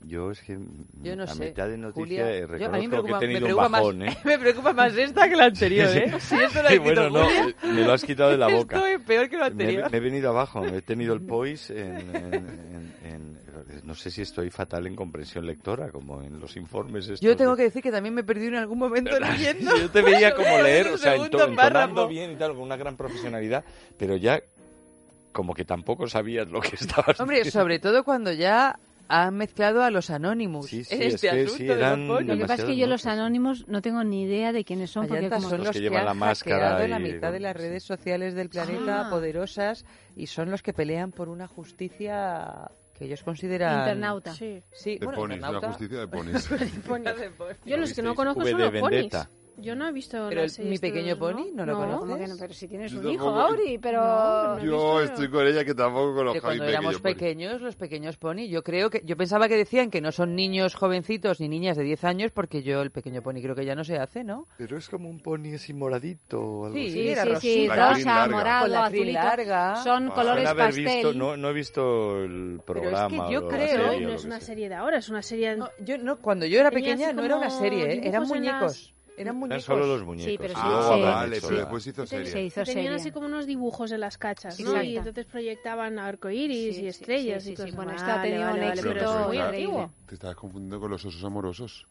[0.06, 0.58] Yo es que
[1.02, 1.46] Yo no a sé.
[1.46, 3.46] mitad de noticia Julia, eh, yo- a mí reconozco me preocupa, que he me tenido
[3.56, 4.18] un preocupa bajón, más, ¿eh?
[4.24, 6.12] me preocupa más esta que la anterior, Sí, ¿eh?
[6.20, 6.36] sí.
[6.36, 8.48] Si esto lo ha Sí, escrito bueno, no, Julia, me lo has quitado de la
[8.48, 8.76] boca.
[8.76, 9.90] Esto es peor que lo Me, anterior.
[9.90, 13.38] me he venido abajo, he tenido el poise en, en- en- en-
[13.84, 17.52] No sé si estoy fatal en comprensión lectora, como en los informes estos Yo tengo
[17.52, 19.76] de- que decir que también me he perdido en algún momento leyendo.
[19.76, 22.76] Yo te veía como leer, Un o sea, ento- entonando bien y tal, con una
[22.76, 23.64] gran profesionalidad,
[23.98, 24.40] pero ya
[25.32, 27.60] como que tampoco sabías lo que estabas Hombre, diciendo.
[27.60, 31.42] sobre todo cuando ya han mezclado a los Anonymous Sí, sí, en es este que
[31.42, 32.08] asunto sí, de los eran.
[32.08, 35.06] Lo que pasa es que yo los anónimos no tengo ni idea de quiénes son.
[35.06, 37.40] Porque como son Los los que llevan la han máscara hackeado la y- mitad de
[37.40, 39.10] las redes sociales del planeta Ah.
[39.10, 39.84] poderosas
[40.16, 44.32] y son los que pelean por una justicia que ellos consideran Internauta.
[44.34, 44.62] Sí.
[44.72, 45.68] Sí, De bueno, ponis, internauta.
[45.68, 46.48] justicia de ponis.
[47.66, 49.12] Yo los que no conozco son de los ponis.
[49.56, 51.98] Yo no he visto Pero la el- serie mi pequeño los- pony, ¿no lo conoces?
[52.00, 52.34] ¿Cómo que no?
[52.38, 54.00] Pero si tienes Yo un hijo, tampoco- Auri, pero...
[54.02, 56.94] No, pero- Yo estoy con ella que tampoco De conozco a mi cuando pequeño éramos
[57.00, 57.02] pony.
[57.12, 60.74] pequeños, los pequeños pony, yo creo que yo pensaba que decían que no son niños
[60.74, 63.84] jovencitos ni niñas de 10 años porque yo el pequeño pony creo que ya no
[63.84, 64.48] se hace, ¿no?
[64.58, 66.92] Pero es como un pony así moradito o algo Sí, así.
[66.92, 67.76] Sí, era sí, sí, rosita.
[67.76, 68.36] La crin rosa, larga.
[68.36, 69.18] morado, Con la crin azulito.
[69.22, 69.76] larga.
[69.84, 70.14] Son Ah.
[70.14, 70.84] colores Suena haber pastel.
[70.84, 73.30] visto, no, no he visto el es que programa.
[73.30, 74.46] yo o la creo- serie o no lo es que una sea.
[74.46, 75.56] serie de ahora, es una serie...
[75.56, 78.00] No, yo no, cuando yo era Tenía pequeña así no era una como serie, ¿eh?
[78.04, 78.93] eran en muñecos.
[79.16, 79.64] Eran Eran muñecos.
[79.64, 80.32] solo los muñecos.
[80.32, 81.02] Sí, pero sí, Ah, sí.
[81.02, 81.46] vale, Sí.
[81.48, 82.44] pero después hizo Se serie.
[82.46, 82.96] hizo Tenían serie.
[82.96, 84.70] así como unos dibujos en las cachas, ¿no?
[84.70, 84.86] Exacto.
[84.88, 87.62] Y entonces proyectaban arcoíris Sí, y estrellas sí, sí, y sí.
[87.62, 87.76] cosas.
[87.76, 89.90] Bueno, esto ha tenido un éxito muy antiguo.
[90.06, 91.86] Te estás confundiendo con los osos amorosos.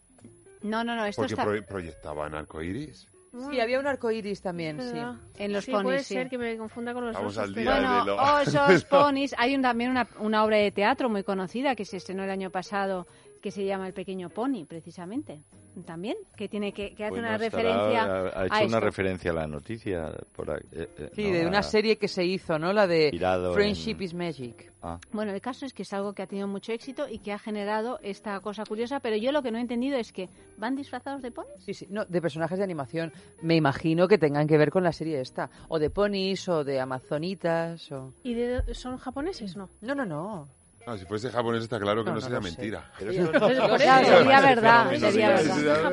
[0.62, 3.06] No, no, no, esto Porque está pro- proyectaban arcoiris.
[3.50, 4.96] Sí, había un arco iris también, sí.
[5.42, 5.84] En los sí, ponis.
[5.84, 6.14] puede sí.
[6.14, 9.34] ser que me confunda con los Vamos osos, al día Bueno, de lo- osos, ponis.
[9.38, 12.50] Hay un- también una, una obra de teatro muy conocida que se estrenó el año
[12.50, 13.08] pasado
[13.42, 15.42] que se llama El Pequeño Pony, precisamente.
[15.84, 18.80] También, que tiene que, que hace una estará- referencia ha, ha hecho a una esto.
[18.80, 20.12] referencia a la noticia.
[20.34, 21.32] Por eh, eh, Sí, ¿no?
[21.38, 22.72] de una A- serie que se hizo, ¿no?
[22.72, 23.10] La de
[23.54, 24.72] Friendship en- is Magic.
[24.82, 27.32] Ah, Bueno, el caso es que es algo que ha tenido mucho éxito y que
[27.32, 30.76] ha generado esta cosa curiosa, pero yo lo que no he entendido es que van
[30.76, 31.52] disfrazados de ponis.
[31.64, 33.12] Sí, sí, no, de personajes de animación.
[33.42, 35.48] Me imagino que tengan que ver con la serie esta.
[35.68, 38.12] O de ponis, o de amazonitas, o...
[38.22, 39.56] ¿Y de- son japoneses?
[39.56, 39.68] No.
[39.80, 40.46] No, no, no.
[40.86, 42.90] Ah, si fuese japonés está claro que No, no, no sería mentira.
[42.98, 45.90] pero eso no- sería verdad, sería de- verdad.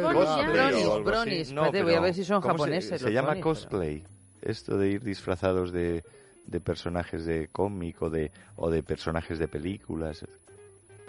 [1.03, 4.03] Bronis, Espérate, voy a ver si son ¿cómo se- japoneses Se, llama bronis, pero- cosplay.
[4.41, 6.03] Esto de ir disfrazados de,
[6.45, 10.25] de personajes de cómic o de, o de personajes de películas.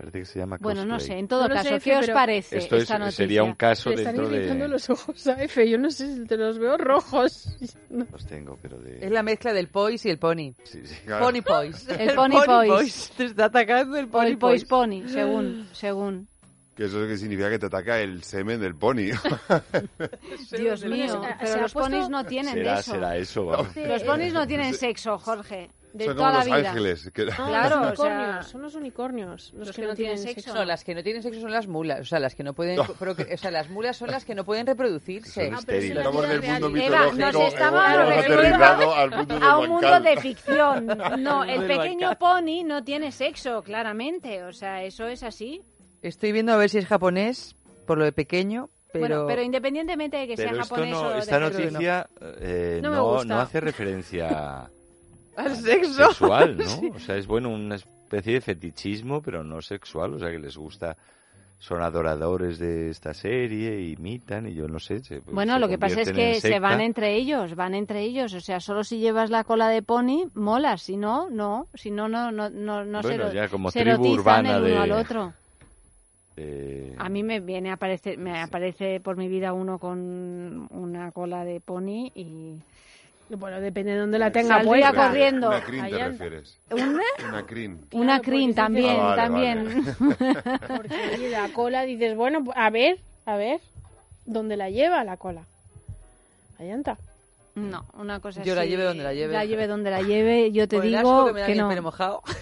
[0.03, 0.75] Parece que se llama cosplay.
[0.75, 2.99] Bueno, no sé, en todo No lo caso, sé, ¿qué os parece Esto es- esta
[2.99, 3.17] noticia?
[3.19, 4.69] sería un caso Le están dentro irritando de...
[4.71, 5.71] los ojos a F.
[5.71, 7.49] Yo no sé si te los veo rojos.
[7.89, 8.07] No.
[8.11, 9.05] Los tengo, pero de...
[9.05, 10.55] Es la mezcla del pois y el pony.
[10.65, 10.95] Sí, sí.
[11.05, 11.27] Claro.
[11.27, 11.87] Pony pois.
[11.89, 13.13] El pony pois.
[13.17, 16.27] Te está atacando el O pony el pois pony, según, según.
[16.75, 19.11] Que eso es que significa que te ataca el semen del pony.
[20.59, 22.93] Dios mío, pero los puesto- ponis no tienen de Será, eso.
[22.93, 23.69] será eso, vamos.
[23.75, 26.71] Sí, Los ponis no tienen sexo, Jorge, de Son toda como la los vida.
[26.71, 27.11] ángeles.
[27.13, 30.55] que- No, Claro, los o sea- unicornios, son los unicornios los, que, no tienen sexo.
[30.55, 32.01] No, las que no tienen sexo son las mulas.
[32.01, 32.77] O sea, las que no pueden...
[32.77, 32.85] No.
[32.87, 35.47] procre- O sea, las mulas son las que no pueden reproducirse.
[35.47, 36.83] Son Ah, pero la Estamos del mundo real.
[36.87, 37.39] Eva, mitológico.
[37.39, 40.87] nos estamos aterrizado al mundo del a un mundo de ficción.
[41.19, 44.43] No, el pequeño pony no tiene sexo, claramente.
[44.45, 45.63] O sea, eso es así.
[46.01, 47.55] Estoy viendo a ver si es japonés,
[47.87, 49.07] por lo de pequeño, pero...
[49.07, 52.07] Bueno, pero independientemente de que sea Pero esto japonés no, o de esta noticia
[52.41, 54.69] eh, No me no, no hace referencia
[55.37, 56.09] al sexo.
[56.09, 56.65] sexual, ¿no?
[56.65, 56.91] Sí.
[56.95, 60.57] O sea, es bueno una especie de fetichismo, pero no sexual, o sea, que les
[60.57, 60.97] gusta
[61.59, 64.99] son adoradores de esta serie, imitan y yo no sé.
[65.05, 68.35] se- Bueno, se lo que pasa es que se van entre ellos, van entre ellos.
[68.35, 70.83] O sea, solo si llevas la cola de pony, molas.
[70.83, 71.69] Si no, no.
[71.75, 74.63] Si no, no, no, no, no se, Bueno, ya como se tribu erotizan urbana el
[74.65, 75.33] uno de- al otro.
[76.37, 81.13] Eh, A mí me viene a aparecer, me aparece por mi vida uno con una
[81.13, 82.57] cola de pony y
[83.39, 85.09] Bueno, depende de dónde la tenga Saldría puesta.
[85.09, 85.49] corriendo.
[85.49, 86.59] Una crin te refieres.
[86.71, 87.03] ¿Una?
[87.29, 87.87] Una crin.
[87.93, 89.85] una porque crin dices- también, Ah, vale, también.
[90.77, 93.61] Porque oye, la cola dices, bueno, a ver, a ver,
[94.27, 95.45] ¿dónde la lleva la cola?
[96.59, 96.99] Allá está.
[97.55, 99.33] No, una cosa Yo la así, lleve donde la lleve.
[99.35, 101.55] La lleve donde la lleve, yo te Por el digo asco que me da que
[101.55, 101.69] no.
[101.69, 102.23] pelo mojado.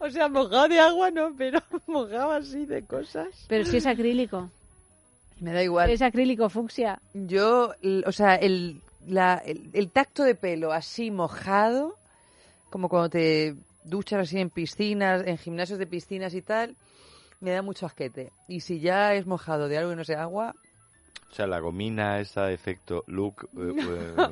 [0.00, 3.28] o sea, mojado de agua no, pero mojado así de cosas.
[3.48, 4.50] Pero si es acrílico,
[5.42, 5.90] Me da igual.
[5.90, 7.00] es acrílico fucsia.
[7.14, 7.74] Yo,
[8.06, 11.96] o sea, el, la- el, el tacto de pelo así mojado,
[12.70, 16.76] como cuando te duchas así en piscinas, en gimnasios de piscinas y tal,
[17.40, 18.30] me da mucho asquete.
[18.46, 20.54] Y si ya es mojado de algo que no sea agua,
[21.30, 23.72] O sea, la gomina, esa de efecto look, eh,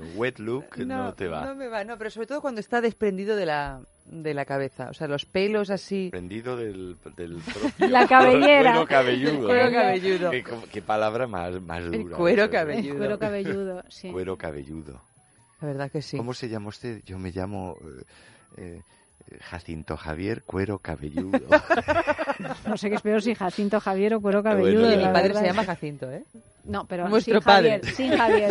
[0.15, 1.45] wet look, no, te va.
[1.45, 4.89] No me va, no, pero sobre todo cuando está desprendido de la, de la cabeza.
[4.91, 6.09] O sea, los pelos así.
[6.11, 8.73] Prendido del, del propio La cabellera.
[8.73, 9.47] cuero cabelludo.
[9.49, 10.31] Cuero cabelludo.
[10.31, 12.17] Qué, qué palabra más, más El dura.
[12.17, 12.51] cuero esa, ¿eh?
[12.53, 12.93] cabelludo.
[12.93, 14.11] El cuero cabelludo, sí.
[14.11, 15.01] Cuero cabelludo.
[15.61, 16.17] La verdad que sí.
[16.17, 17.03] ¿Cómo se llama usted?
[17.05, 17.77] Yo me llamo
[18.57, 18.81] eh,
[19.31, 21.39] eh, Jacinto Javier Cuero Cabelludo.
[22.67, 24.87] No sé qué es peor si Jacinto Javier o cuero cabelludo.
[24.87, 25.41] Bueno, mi padre verdad.
[25.43, 26.25] se llama Jacinto, ¿eh?
[26.65, 27.95] No, pero Nuestro sin Javier, padre.
[27.95, 28.51] sin Javier,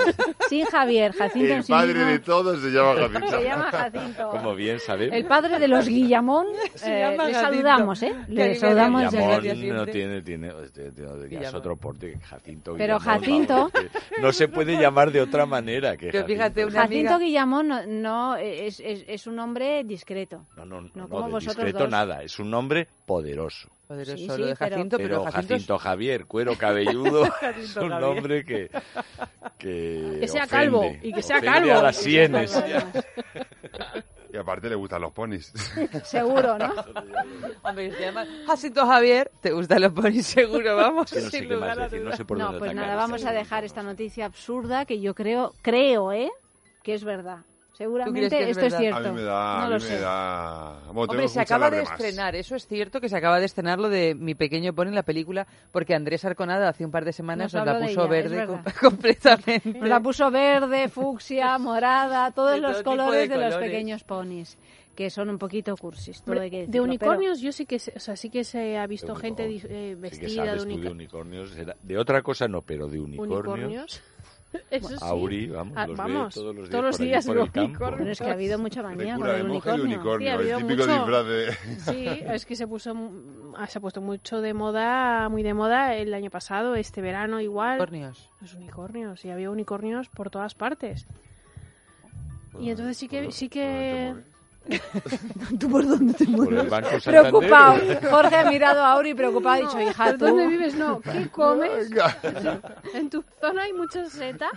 [0.49, 3.29] sin Javier, Jacinto El sí padre mismo de todos se llama Jacinto.
[3.29, 4.29] se llama Jacinto.
[4.29, 5.15] Como bien sabemos.
[5.15, 6.47] El padre de los Guillamón,
[6.83, 7.39] eh, le Jacinto.
[7.39, 8.15] saludamos, ¿eh?
[8.27, 9.41] Le saludamos Guillamón no
[9.85, 13.71] tiene, tiene, tiene- es otro porte que Jacinto Pero Guillamón, Jacinto- vamos,
[14.15, 16.67] que no se puede llamar de otra manera que Pero fíjate, Jacinto.
[16.71, 20.45] una Jacinto amiga- Guillamón no, no, es, es, es un hombre discreto.
[20.57, 21.89] No, no, no, No no, como de vosotros discreto dos.
[21.89, 22.23] nada.
[22.23, 23.69] Es un nombre poderoso.
[23.89, 27.23] Poderoso, Sí, lo sí, de pero- Jacinto, pero, Pero Jacinto, es- Jacinto Javier, cuero cabelludo,
[27.57, 27.99] es un Javier.
[27.99, 28.69] nombre que,
[29.57, 31.71] que, Que sea ofende, calvo, y que sea calvo.
[31.73, 32.63] a las sienes.
[34.31, 35.51] Y aparte le gustan los ponis.
[36.03, 36.71] Seguro, ¿no?
[37.63, 41.09] Hombre, se llama Jacinto Javier, te gustan los ponis seguro, vamos.
[41.11, 42.75] Que no sé sin qué lugar más a decir, no sé por No, dónde pues
[42.75, 46.29] nada, vamos a dejar esta noticia absurda que yo creo, creo, ¿eh?
[46.83, 47.39] Que es verdad.
[47.79, 48.97] Seguramente es esto es cierto.
[48.99, 49.93] A mí me da, no lo mí sé.
[49.93, 50.79] me da...
[50.87, 53.79] Bueno, tengo Hombre, se acaba de estrenar, eso es cierto que se acaba de estrenar
[53.79, 57.13] lo de Mi Pequeño Pony en la película, porque Andrés Arconada hace un par de
[57.13, 59.79] semanas Nos nos, la de puso ella, verde com- completamente.
[59.79, 63.71] Nos la puso verde, fucsia, morada, todos De los todo colores de de, los colores.
[63.71, 64.57] pequeños ponis,
[64.93, 67.93] que son un poquito cursis, todo hay que de decirlo, unicornios yo sí que se,
[67.95, 70.63] o sea, sí que se ha visto De gente eh, Sí que vestida de, sabes
[70.63, 71.55] tú de unico- unicornios.
[71.81, 73.47] De otra cosa no, pero de unicornios.
[73.47, 74.03] unicornios.
[74.71, 74.95] Eso sí.
[75.01, 77.97] Auri, vamos, Ah, los vamos, todos los días, todos los por allí, días por campo.
[77.97, 79.85] pero es que ha habido mucha manía con el unicornio.
[79.85, 80.19] unicornio.
[80.19, 81.53] Sí, ha el habido típico mucho- disfraz de...
[81.79, 82.93] Sí, es que se puso
[83.67, 87.73] se ha puesto mucho de moda, muy de moda el año pasado, este verano igual.
[87.79, 88.29] Unicornios.
[88.41, 91.05] Los unicornios, y había unicornios por todas partes.
[92.59, 94.15] Y entonces sí que sí que
[95.59, 97.03] ¿Tú por dónde te Por el mueves?
[97.03, 97.79] Preocupado.
[98.09, 100.25] Jorge ha mirado a Auri preocupado ha dicho, hija, ¿Pero tú...
[100.25, 100.75] ¿Dónde vives?
[100.75, 101.89] No, ¿qué comes?
[102.93, 104.49] ¿En tu zona hay mucha seta?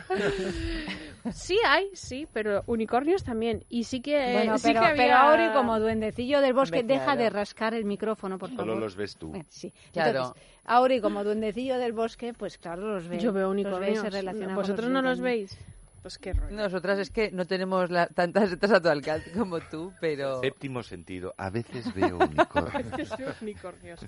[1.32, 3.64] Sí hay, sí, pero unicornios también.
[3.68, 5.02] Y sí que, Bueno, sí pero, que había...
[5.04, 7.20] pero Auri, como duendecillo del bosque, deja claro.
[7.20, 8.76] de rascar el micrófono, por Solo favor.
[8.80, 9.32] los ves tú.
[9.34, 10.10] Eh, Sí, Claro.
[10.18, 13.18] Entonces, Auri, como duendecillo del bosque, pues claro, los ve.
[13.18, 14.00] Yo veo Los ve y unicornios.
[14.00, 15.56] se relaciona con ¿Vosotros no los veis?
[16.02, 16.54] Pues qué rollo.
[16.56, 20.40] Nosotras es que no tenemos la- tantas setas a tu alcance como tú, pero...
[20.40, 21.32] Séptimo sentido.
[21.38, 23.10] A veces veo unicornios.
[23.40, 24.00] unicornios.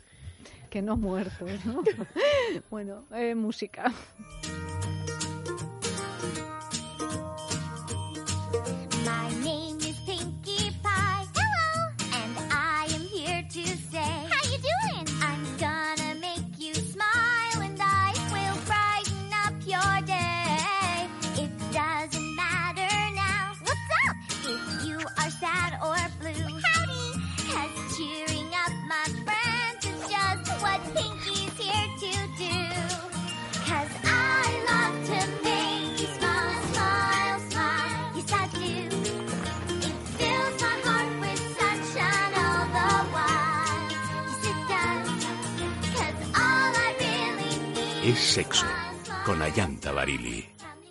[0.71, 1.83] Que no muertos, ¿no?
[2.71, 3.93] bueno, eh, música.
[48.35, 48.67] Sexo.
[49.25, 50.45] Con Ayanta Barili.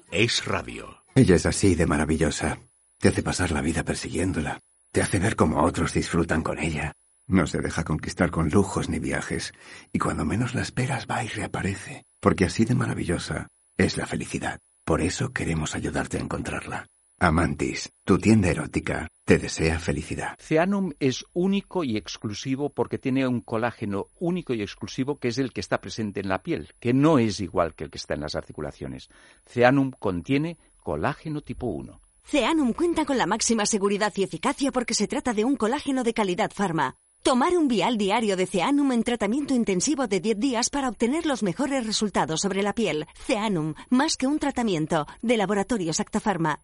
[0.10, 1.04] Es radio.
[1.14, 2.60] Ella es así de maravillosa.
[2.98, 4.62] Te hace pasar la vida persiguiéndola.
[4.94, 6.94] Te hace ver cómo otros disfrutan con ella.
[7.28, 9.52] No se deja conquistar con lujos ni viajes.
[9.92, 12.06] Y cuando menos la esperas va y reaparece.
[12.22, 14.60] Porque así de maravillosa es la felicidad.
[14.86, 16.88] Por eso queremos ayudarte a encontrarla.
[17.24, 20.36] Amantis, tu tienda erótica, te desea felicidad.
[20.40, 25.54] Ceanum es único y exclusivo porque tiene un colágeno único y exclusivo que es el
[25.54, 28.20] que está presente en la piel, que no es igual que el que está en
[28.20, 29.08] las articulaciones.
[29.48, 32.02] Ceanum contiene colágeno tipo 1.
[32.26, 36.14] Ceanum cuenta con la máxima seguridad y eficacia porque se trata de un colágeno de
[36.14, 36.96] calidad farma.
[37.22, 41.42] Tomar un vial diario de Ceanum en tratamiento intensivo de 10 días para obtener los
[41.42, 43.08] mejores resultados sobre la piel.
[43.26, 46.60] Ceanum, más que un tratamiento, de Laboratorios Actafarma.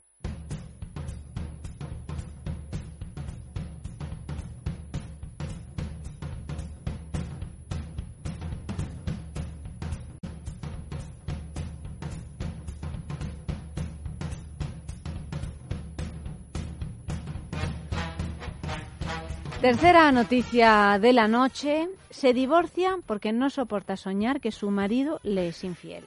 [19.62, 21.90] Tercera noticia de la noche.
[22.10, 26.06] Se divorcia porque no soporta soñar que su marido le es infiel.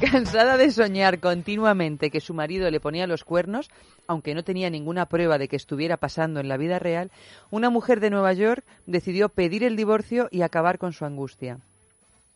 [0.00, 3.68] Cansada de soñar continuamente que su marido le ponía los cuernos,
[4.06, 7.10] aunque no tenía ninguna prueba de que estuviera pasando en la vida real,
[7.50, 11.58] una mujer de Nueva York decidió pedir el divorcio y acabar con su angustia.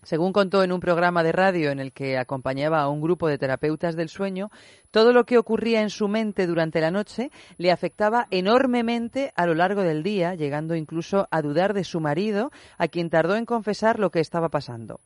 [0.05, 3.39] Según contó en un programa de radio en el que acompañaba a un grupo de
[3.39, 4.51] terapeutas del sueño,
[4.91, 9.55] todo lo que ocurría en su mente durante la noche le afectaba enormemente a lo
[9.55, 13.99] largo del día, llegando incluso a dudar de su marido, a quien tardó en confesar
[13.99, 15.01] lo que estaba pasando.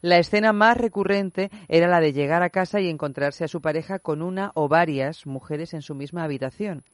[0.00, 3.98] La escena más recurrente era la de llegar a casa y encontrarse a su pareja
[3.98, 6.84] con una o varias mujeres en su misma habitación.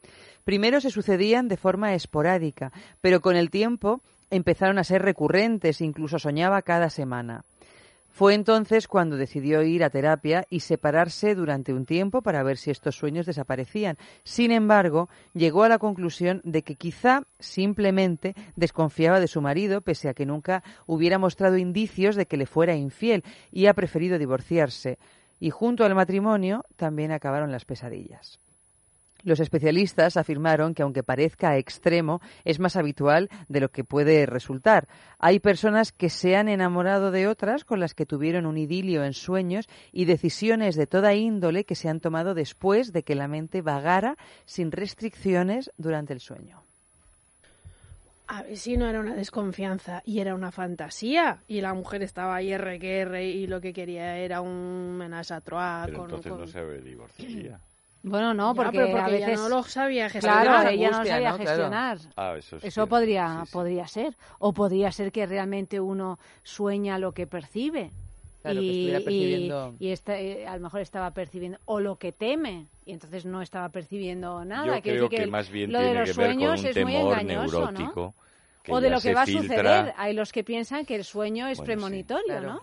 [0.43, 2.71] Primero se sucedían de forma esporádica,
[3.01, 7.43] pero con el tiempo empezaron a ser recurrentes, incluso soñaba cada semana.
[8.15, 12.71] Fue entonces cuando decidió ir a terapia y separarse durante un tiempo para ver si
[12.71, 13.97] estos sueños desaparecían.
[14.23, 20.07] Sin embargo, llegó a la conclusión de que quizá simplemente desconfiaba de su marido, pese
[20.07, 24.97] a que nunca hubiera mostrado indicios de que le fuera infiel, y ha preferido divorciarse.
[25.37, 28.39] Y junto al matrimonio también acabaron las pesadillas.
[29.25, 34.87] Los especialistas afirmaron que aunque parezca extremo, es más habitual de lo que puede resultar.
[35.17, 39.13] Hay personas que se han enamorado de otras con las que tuvieron un idilio en
[39.13, 43.63] sueños y decisiones de toda índole que se han tomado después de que la mente
[43.63, 44.15] vagara
[44.45, 46.61] sin restricciones durante el sueño.
[48.27, 51.39] A ver si no era una desconfianza y era una fantasía.
[51.47, 54.97] Y la mujer estaba ahí R que R y lo que quería era un
[55.87, 57.59] Pero con, entonces con- no se divorciaría.
[58.07, 60.43] Bueno, no, porque, porque a ella veces no lo sabía gestionar.
[60.43, 61.37] Claro, ella no lo sabía ¿no?
[61.37, 61.37] Claro.
[61.37, 61.97] gestionar.
[62.15, 64.15] Ah, eso podría, podría ser.
[64.37, 67.89] O podría ser que realmente uno sueña lo que percibe.
[68.43, 71.79] Claro, que y, estuviera y- percibiendo- y esta- eh, a lo mejor estaba percibiendo o
[71.79, 74.67] lo que teme y entonces no estaba percibiendo nada.
[74.67, 76.65] Yo Quiero creo que el- más bien lo de los que ver con sueños un
[76.67, 77.71] es muy temor engañoso, ¿no?
[77.71, 78.13] neurótico.
[78.61, 79.43] que O de lo que va a filtra.
[79.57, 79.93] suceder.
[79.97, 82.47] Hay los que piensan que el sueño es Bueno, sí, premonitorio, claro.
[82.53, 82.61] ¿no?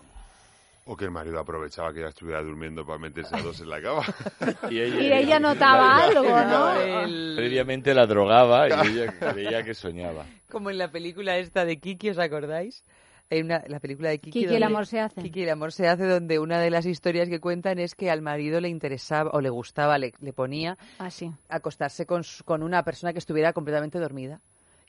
[0.85, 3.81] O que el marido aprovechaba que ella estuviera durmiendo para meterse a dos en la
[3.81, 4.03] cama.
[4.69, 6.75] Y ella, Y ella notaba algo, ¿no?
[6.81, 10.25] El- Previamente la drogaba y ella creía que soñaba.
[10.51, 12.83] Como en la película esta de Kiki, ¿os acordáis?
[13.31, 14.31] Hay una, la película de Kiki.
[14.31, 15.21] Kiki, donde- el amor se hace.
[15.21, 18.21] Kiki, el amor se hace, donde una de las historias que cuentan es que al
[18.21, 21.31] marido le interesaba o le gustaba, le, le ponía Así.
[21.49, 24.41] acostarse con, su- con una persona que estuviera completamente dormida.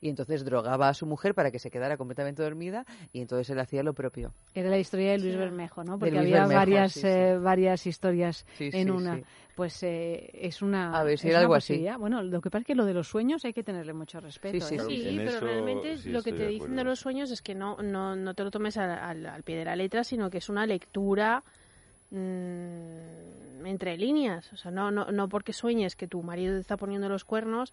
[0.04, 2.84] Y entonces drogaba a su mujer para que se quedara completamente dormida
[3.14, 4.34] y entonces él hacía lo propio.
[4.52, 5.98] Era la historia de Luis Bermejo, ¿no?
[5.98, 7.06] Porque había Bermejo, varias, sí, sí.
[7.06, 9.16] eh, varias historias Sí, en una.
[9.16, 9.24] sí.
[9.54, 11.00] Pues eh, es una.
[11.00, 11.86] A ver si era algo así.
[11.98, 14.60] Bueno, lo que pasa es que lo de los sueños hay que tenerle mucho respeto.
[14.66, 15.14] Sí, sí, ¿eh?
[15.16, 17.78] Pero eso realmente sí lo que te de dicen de los sueños es que no,
[17.78, 20.50] no, no te lo tomes al, al- al pie de la letra, sino que es
[20.50, 21.42] una lectura
[22.10, 24.52] mm, entre líneas.
[24.52, 27.72] O sea, no, no, no porque sueñes que tu marido te está poniendo los cuernos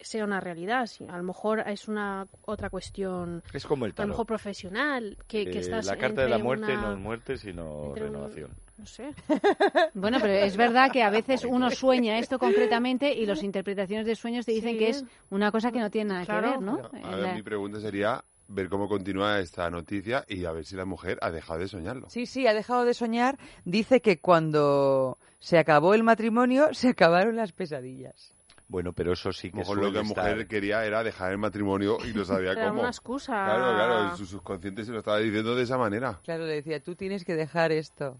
[0.00, 0.86] sea una realidad.
[0.86, 1.06] sí.
[1.08, 4.40] A lo mejor es una otra cuestión, Es como el a lo mejor tarot.
[4.40, 7.88] profesional, que, que Eh, estás la carta de la muerte una- no es muerte, sino
[7.88, 8.50] entre un- renovación.
[8.78, 9.10] No sé.
[9.94, 14.14] Bueno, pero es verdad que a veces uno sueña esto concretamente y las interpretaciones de
[14.14, 14.78] sueños te dicen Sí.
[14.78, 16.42] que es una cosa que no tiene nada Claro.
[16.52, 16.76] que ver, ¿no?
[16.76, 20.64] A En ver, la- mi pregunta sería ver cómo continúa esta noticia y a ver
[20.64, 22.08] si la mujer ha dejado de soñarlo.
[22.10, 23.38] Sí, sí, ha dejado de soñar.
[23.64, 28.32] Dice que cuando se acabó el matrimonio, se acabaron las pesadillas.
[28.70, 30.24] Bueno, pero eso sí A lo que mejor lo que la estar...
[30.30, 32.80] mujer quería era dejar el matrimonio y no sabía Era cómo.
[32.82, 33.32] una excusa.
[33.32, 36.20] Claro, claro, su subconsciente se lo estaba diciendo de esa manera.
[36.22, 38.16] Claro, le decía, tú tienes que dejar esto.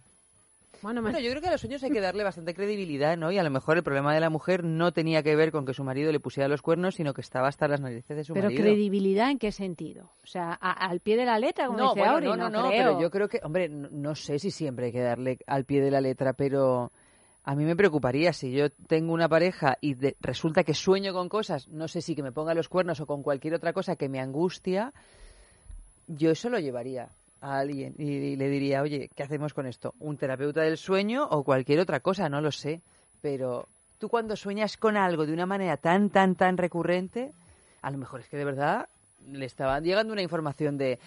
[0.82, 3.30] Bueno, Bueno, yo creo que a los sueños hay que darle bastante credibilidad, ¿no?
[3.30, 5.74] Y a lo mejor el problema de la mujer no tenía que ver con que
[5.74, 8.46] su marido le pusiera los cuernos, sino que estaba hasta las narices de su Pero
[8.46, 8.62] marido.
[8.64, 10.11] credibilidad en qué sentido?
[10.24, 12.48] O sea, a- al pie de la letra, como no, dice bueno, Auri, no, no,
[12.51, 12.70] no, creo.
[12.86, 15.82] pero yo creo que, hombre, no, no sé si siempre hay que darle al pie
[15.82, 16.90] de la letra, pero
[17.45, 21.28] a mí me preocuparía si yo tengo una pareja y de- resulta que sueño con
[21.28, 24.09] cosas, no sé si que me ponga los cuernos o con cualquier otra cosa que
[24.09, 24.93] me angustia,
[26.07, 27.09] yo eso lo llevaría
[27.41, 29.95] a alguien y, y le diría, oye, ¿qué hacemos con esto?
[30.01, 32.28] ¿Un terapeuta del sueño o cualquier otra cosa?
[32.28, 32.82] No lo sé,
[33.22, 33.66] pero
[33.99, 37.32] tú cuando sueñas con algo de una manera tan, tan, tan recurrente,
[37.82, 38.88] a lo mejor es que de verdad
[39.26, 40.99] le estaba llegando una información de,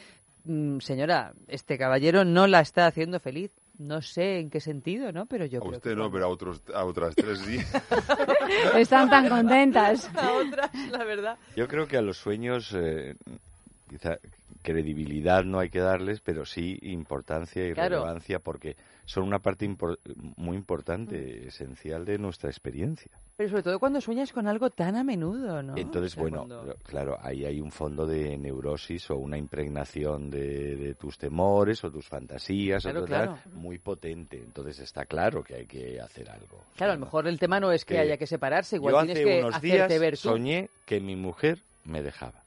[0.46, 3.52] "Mm, señora, este caballero no la está haciendo feliz.
[3.80, 5.26] No sé en qué sentido, ¿no?
[5.26, 7.66] Pero yo A creo usted que no, pero a, otros, a otras tres días.
[8.76, 10.10] Están tan contentas.
[10.16, 11.38] a otras, la verdad.
[11.56, 13.16] Yo creo que a los sueños, eh,
[13.90, 14.18] quizá
[14.64, 17.98] credibilidad no hay que darles, pero sí importancia y Claro.
[18.00, 20.00] relevancia porque son una parte impor-
[20.38, 23.12] muy importante, esencial de nuestra experiencia.
[23.36, 25.76] Pero sobre todo cuando sueñas con algo tan a menudo, ¿no?
[25.76, 30.30] Entonces, O sea, bueno, cuando- claro, ahí hay un fondo de neurosis o una impregnación
[30.30, 33.40] de, de tus temores o tus fantasías Claro, o claro.
[33.56, 34.38] muy potente.
[34.38, 36.64] Entonces está claro que hay que hacer algo.
[36.78, 39.00] Claro, a lo mejor el tema no es que Eh, haya que separarse, igual Yo
[39.14, 40.30] tienes hace que unos días ver tú.
[40.30, 42.44] soñé que mi mujer me dejaba.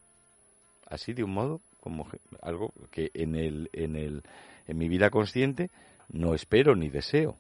[0.89, 2.09] Así de un modo, como
[2.43, 4.25] algo que en el, en el,
[4.67, 5.71] en mi vida consciente
[6.09, 7.37] no espero ni deseo.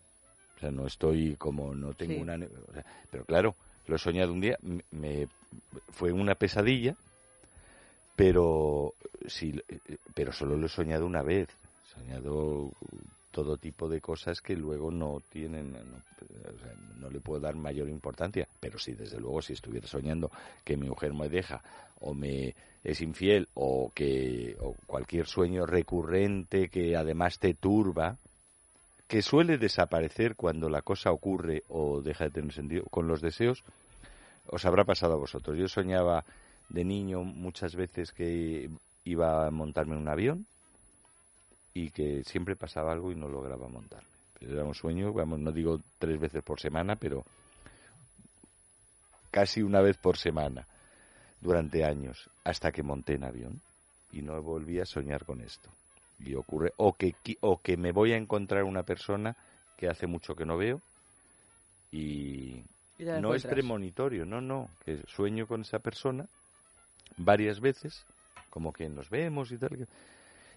[0.56, 2.20] O sea, no estoy como, no tengo Sí.
[2.20, 2.34] una...
[2.36, 3.56] o sea, pero claro,
[3.88, 5.26] lo he soñado un día, m- me,
[5.90, 6.94] fue una pesadilla,
[8.14, 8.94] pero
[9.26, 11.48] sí, eh, pero solo lo he soñado una vez.
[11.48, 12.70] He soñado
[13.32, 17.56] todo tipo de cosas que luego no tienen, no, o sea, no le puedo dar
[17.56, 18.46] mayor importancia.
[18.60, 20.30] Pero sí, desde luego, si estuviera soñando
[20.64, 21.60] que mi mujer me deja
[22.00, 28.16] o me es infiel o que o cualquier sueño recurrente que además te turba,
[29.08, 33.64] que suele desaparecer cuando la cosa ocurre o deja de tener sentido con los deseos,
[34.46, 35.58] os habrá pasado a vosotros.
[35.58, 36.24] Yo soñaba
[36.68, 38.70] de niño muchas veces que
[39.04, 40.46] iba a montarme en un avión
[41.74, 44.08] y que siempre pasaba algo y no lograba montarme.
[44.38, 47.24] Pero era un sueño, vamos, no digo tres veces por semana, pero
[49.30, 50.66] casi una vez por semana
[51.40, 53.60] durante años hasta que monté en avión
[54.12, 55.70] y no volví a soñar con esto.
[56.18, 59.36] Y ocurre o que o que me voy a encontrar una persona
[59.76, 60.80] que hace mucho que no veo
[61.92, 62.62] y
[63.20, 66.26] no es premonitorio, no, no, que sueño con esa persona
[67.18, 68.04] varias veces,
[68.50, 69.70] como que nos vemos y tal.
[69.70, 69.86] que-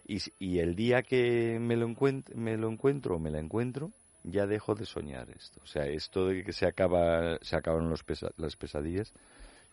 [0.08, 3.92] Y, y el día que me lo, encuent- me lo encuentro o me la encuentro,
[4.24, 5.60] ya dejo de soñar esto.
[5.64, 9.14] O sea, esto de que se acaba se acaban los pesa- las pesadillas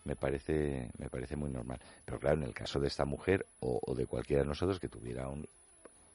[0.07, 1.79] me parece me parece muy normal.
[2.05, 4.87] Pero claro, en el caso de esta mujer o, o de cualquiera de nosotros que
[4.87, 5.45] tuviera un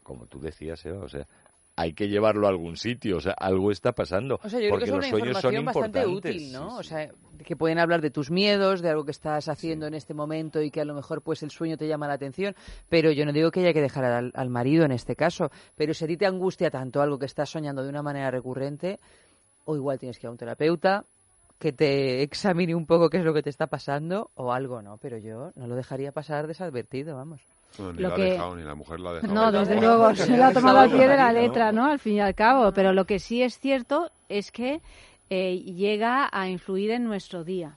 [0.02, 1.26] como tú decías, Eva, o sea,
[1.76, 4.38] hay que llevarlo a algún sitio, o sea, algo está pasando.
[4.42, 6.42] O sea, yo creo porque que es una los sueños son información bastante importantes.
[6.42, 6.76] útil, ¿no?
[6.76, 7.10] O sea,
[7.46, 10.70] que pueden hablar de tus miedos, de algo que estás haciendo en este momento y
[10.70, 12.54] que a lo mejor pues el sueño te llama la atención,
[12.88, 15.94] pero yo no digo que haya que dejar al, al marido en este caso, pero
[15.94, 18.98] si a ti te angustia tanto algo que estás soñando de una manera recurrente,
[19.64, 21.04] o igual tienes que ir a un terapeuta
[21.62, 24.96] que te examine un poco qué es lo que te está pasando o algo, ¿no?
[24.96, 27.40] Pero yo no lo dejaría pasar desadvertido, vamos.
[27.78, 29.32] No, ni Lo la que- ha dejado, ni la mujer la ha dejado.
[29.32, 31.86] No, desde luego, se lo ha tomado al pie de la letra, ¿no?
[31.86, 32.72] Al fin y al cabo.
[32.72, 34.80] Pero lo que sí es cierto es que
[35.30, 37.76] eh, llega a influir en nuestro día.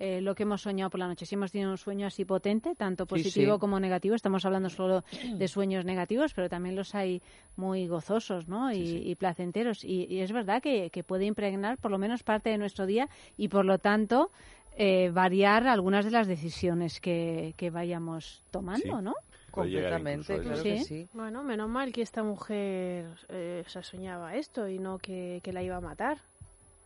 [0.00, 1.26] Eh, lo que hemos soñado por la noche.
[1.26, 3.58] Si hemos tenido un sueño así potente, tanto positivo sí.
[3.58, 5.02] como negativo, estamos hablando solo
[5.36, 7.20] de sueños negativos, pero también los hay
[7.56, 8.72] muy gozosos ¿no?
[8.72, 8.78] y,
[9.10, 9.82] y placenteros.
[9.82, 13.08] Y, y es verdad que, que puede impregnar por lo menos parte de nuestro día
[13.36, 14.30] y por lo tanto
[14.76, 19.02] eh, variar algunas de las decisiones que, que vayamos tomando, Sí.
[19.02, 19.14] ¿no?
[19.50, 21.08] Completamente, claro que sí.
[21.12, 25.64] Bueno, menos mal que esta mujer eh, se soñaba esto y no que, que la
[25.64, 26.18] iba a matar,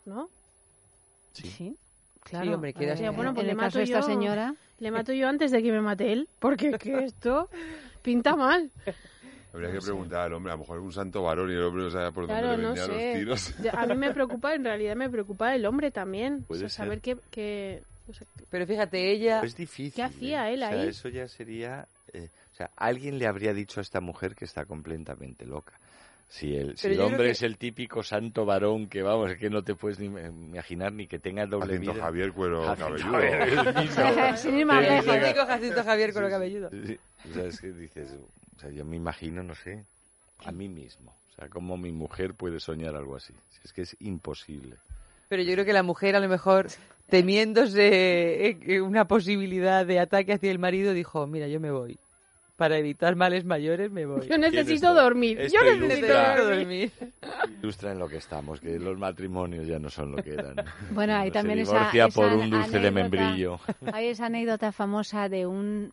[0.07, 0.31] ¿no?
[1.35, 1.77] Sí.
[2.25, 2.47] Claro.
[2.47, 4.55] Sí, hombre, sea, bueno, pues en le el caso mato esta señora.
[4.79, 7.49] Le mato yo antes de que me mate él, porque que esto
[8.03, 8.71] pinta mal.
[9.53, 11.91] Habría que preguntar al hombre, a lo mejor un santo varón y el hombre no
[11.91, 13.15] sabe por dónde Claro, le no venían los sé.
[13.19, 13.75] tiros.
[13.75, 16.41] A mí me preocupa, en realidad me preocupa el hombre también.
[16.45, 16.85] O Puede sea, ser.
[16.87, 19.43] saber qué, qué, o sea, Pero fíjate, ella...
[19.45, 19.93] Es difícil.
[19.95, 20.55] ¿Qué hacía ¿eh?
[20.55, 20.89] él O sea, ahí?
[20.89, 21.87] eso ya sería...
[22.15, 25.79] eh, o sea, alguien le habría dicho a esta mujer que está completamente loca.
[26.33, 29.51] Si el, si el hombre que- es el típico santo varón que, vamos, es que
[29.51, 32.03] no te puedes ni imaginar ni que tenga doble Jacinto vida.
[32.05, 33.73] Javier Cuero Jacinto Cabelludo.
[35.47, 36.19] Jacinto Javier sí.
[36.19, 36.71] cabelludo.
[36.71, 36.99] Sí,
[37.31, 38.17] o sea, es que dices,
[38.57, 39.85] o sea, yo me imagino, no sé,
[40.43, 41.15] a mí mismo.
[41.33, 43.35] O sea, cómo mi mujer puede soñar algo así.
[43.51, 44.77] Si Es que es imposible.
[45.29, 46.69] Pero yo creo que la mujer, a lo mejor,
[47.11, 51.99] temiéndose eh, una posibilidad de ataque hacia el marido, dijo, mira, yo me voy.
[52.63, 54.25] Para evitar males mayores, me voy.
[54.29, 55.41] yo necesito dormir.
[55.41, 56.91] Esto Yo necesito ilustra- dormir.
[57.61, 60.55] Ilustra en lo que estamos, que los matrimonios ya no son lo que eran.
[60.93, 63.59] Bueno, hay Uno también se esa, divorcia esa por un dulce de membrillo.
[63.93, 65.93] Hay esa anécdota famosa de un...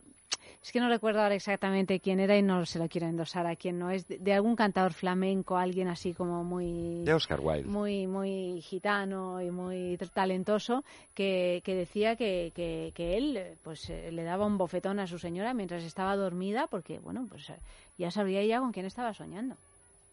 [0.62, 3.56] Es que no recuerdo ahora exactamente quién era y no se lo quiero endosar a
[3.56, 4.08] quién no es.
[4.08, 7.04] De, de algún cantador flamenco, alguien así como muy...
[7.06, 7.68] De Oscar Wilde.
[7.70, 10.84] muy muy gitano y muy talentoso
[11.14, 15.18] que, que decía que, que, que él pues eh, le daba un bofetón a su
[15.18, 17.60] señora mientras estaba dormida porque bueno pues eh,
[17.98, 19.56] ya sabría ella con quién estaba soñando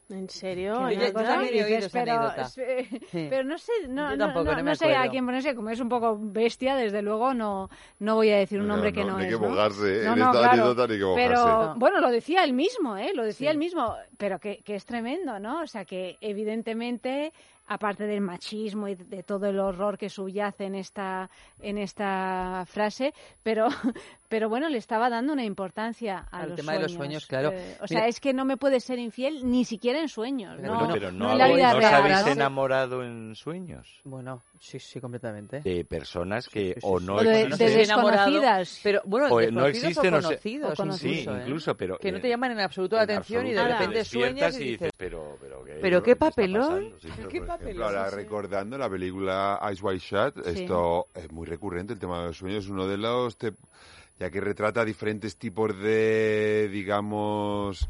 [0.08, 0.88] ¿En serio?
[0.90, 2.44] Yo también he oído dices, esa pero, anécdota.
[2.44, 2.62] sí,
[3.10, 3.26] Sí.
[3.28, 5.54] pero no sé, no, Yo no- tampoco, no- no me no sé a quién ponerse,
[5.56, 8.92] como es un poco bestia, desde luego no, no voy a decir un No, nombre
[8.92, 9.26] que no, es.
[9.26, 9.48] que ¿no?
[9.48, 10.52] mojarse, No, en no, esta claro.
[10.52, 11.28] anécdota ni que mojarse.
[11.28, 11.74] Pero No.
[11.76, 13.10] bueno, lo decía él mismo, ¿eh?
[13.14, 15.62] Lo decía él mismo, pero que, que es tremendo, ¿no?
[15.62, 17.32] O sea, que evidentemente
[17.68, 21.28] aparte del machismo y de todo el horror que subyace en esta
[21.60, 23.66] en esta frase, pero
[24.28, 27.50] pero bueno, le estaba dando una importancia a Al los tema de los sueños, claro.
[27.52, 30.58] Eh, o Mira- sea, es que no me puede ser infiel ni siquiera en sueños,
[30.58, 31.94] Bueno, no, pero no, no en la habéis- vida ¿no os real.
[31.94, 32.32] habéis ¿no?
[32.32, 35.60] enamorado en sueños Bueno, sí, sí, completamente.
[35.60, 38.80] de personas que o no O de- existen de desconocidas.
[38.82, 41.00] Pero bueno, o no desconocidos existen o conocidos, o conocidos.
[41.00, 41.42] sí, incluso, ¿eh?
[41.46, 43.78] incluso, pero que no eh, te llaman en absoluto la en atención y de absoluto,
[43.80, 46.94] repente sueñas y dices, pero, pero ¿qué, ¿pero qué papelón?
[47.00, 47.82] Sí, ¿Qué papelón?
[47.84, 48.16] ahora Sí.
[48.16, 50.60] recordando la película Ice White Shut, Sí.
[50.62, 53.36] esto es muy recurrente, el tema de los sueños, uno de los,
[54.18, 57.88] ya que retrata diferentes tipos de, digamos,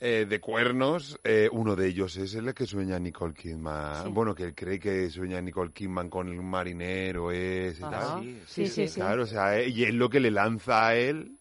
[0.00, 4.10] eh, de cuernos, eh, uno de ellos es el que sueña Nicole Kidman, Sí.
[4.10, 8.22] bueno, que él cree que sueña Nicole Kidman con el marinero ese y tal.
[8.46, 8.94] Sí, sí, sí.
[9.00, 11.38] Claro, o sea, eh, y es lo que le lanza a él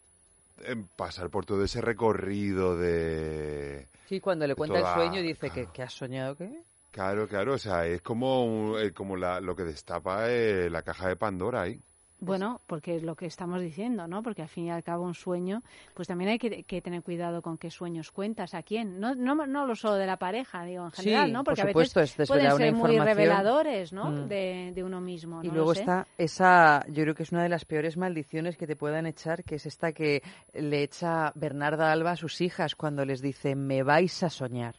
[0.96, 3.88] pasar por todo ese recorrido de...
[4.08, 6.62] Sí, cuando le cuenta toda- el sueño dice que, que has soñado, ¿qué?
[6.92, 10.84] Claro, claro, o sea, es como, un- eh, como la, lo que destapa eh, la
[10.84, 11.82] caja de Pandora ahí.
[12.20, 14.24] Bueno, porque es lo que estamos diciendo, ¿no?
[14.24, 15.62] Porque al fin y al cabo un sueño,
[15.94, 19.00] pues también hay que, que tener cuidado con qué sueños cuentas, a quién.
[19.00, 21.44] No, no, no lo solo de la pareja, digo, en Sí, general, ¿no?
[21.44, 24.10] por Porque supuesto, a es veces pueden ser muy reveladores, ¿no?
[24.12, 24.28] Mm.
[24.28, 25.82] De, de uno mismo, Y no luego lo sé.
[25.82, 29.44] está esa, yo creo que es una de las peores maldiciones que te puedan echar,
[29.44, 33.84] que es esta que le echa Bernarda Alba a sus hijas cuando les dice, me
[33.84, 34.76] vais a soñar.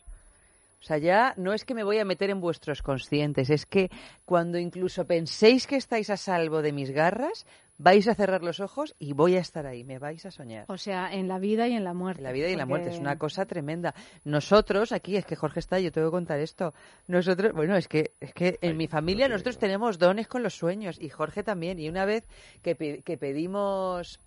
[0.84, 3.90] O sea, ya no es que me voy a meter en vuestros conscientes, es que
[4.26, 7.46] cuando incluso penséis que estáis a salvo de mis garras,
[7.78, 10.66] vais a cerrar los ojos y voy a estar ahí, me vais a soñar.
[10.68, 12.20] O sea, en la vida y en la muerte.
[12.20, 13.94] La vida y la muerte es una cosa tremenda.
[14.24, 16.74] Nosotros aquí, es que Jorge está, yo tengo que contar esto.
[17.08, 20.98] Nosotros, bueno, es que es que en mi familia nosotros tenemos dones con los sueños
[21.00, 21.80] y Jorge también.
[21.80, 22.28] Y una vez
[22.62, 24.20] que, pe- que pedimos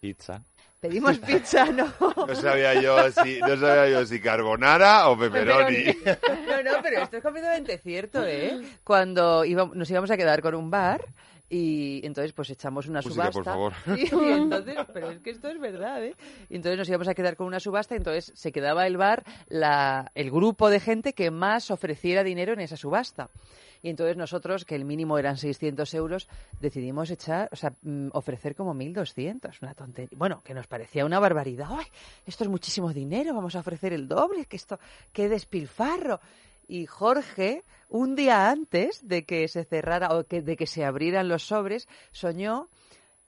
[0.00, 0.42] pizza
[0.84, 1.90] pedimos pizza, no.
[1.98, 5.84] No sabía yo si, no sabía yo si carbonara o pepperoni.
[6.04, 8.60] No, no, pero esto es completamente cierto, ¿eh?
[8.84, 11.06] Cuando íbamos, nos íbamos a quedar con un bar
[11.54, 13.54] y entonces pues echamos una Música, subasta.
[13.54, 13.96] por favor.
[13.96, 16.16] Y, y entonces, pero es que esto es verdad, ¿eh?
[16.50, 19.22] Y entonces nos íbamos a quedar con una subasta y entonces se quedaba el bar,
[19.46, 23.30] la, el grupo de gente que más ofreciera dinero en esa subasta.
[23.82, 26.26] Y entonces nosotros, que el mínimo eran 600 euros,
[26.58, 30.18] decidimos echar, o sea, mm, ofrecer como 1.200, una tontería.
[30.18, 31.68] Bueno, que nos parecía una barbaridad.
[31.70, 31.86] ¡Ay,
[32.26, 33.32] esto es muchísimo dinero!
[33.32, 34.80] Vamos a ofrecer el doble, que esto,
[35.12, 36.18] qué despilfarro.
[36.66, 41.28] Y Jorge, un día antes de que se cerrara o que, de que se abrieran
[41.28, 42.68] los sobres, soñó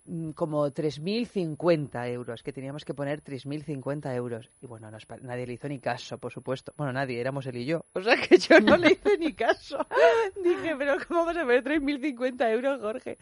[0.07, 4.51] mm, como 3.050 euros, que teníamos que poner 3.050 euros.
[4.61, 6.73] Y bueno, nos nadie le hizo ni caso, por supuesto.
[6.77, 7.85] Bueno, nadie, éramos él y yo.
[7.93, 9.79] O sea que yo no le hice ni caso.
[10.43, 13.19] Dije, pero ¿cómo vamos a poner 3.050 euros, Jorge?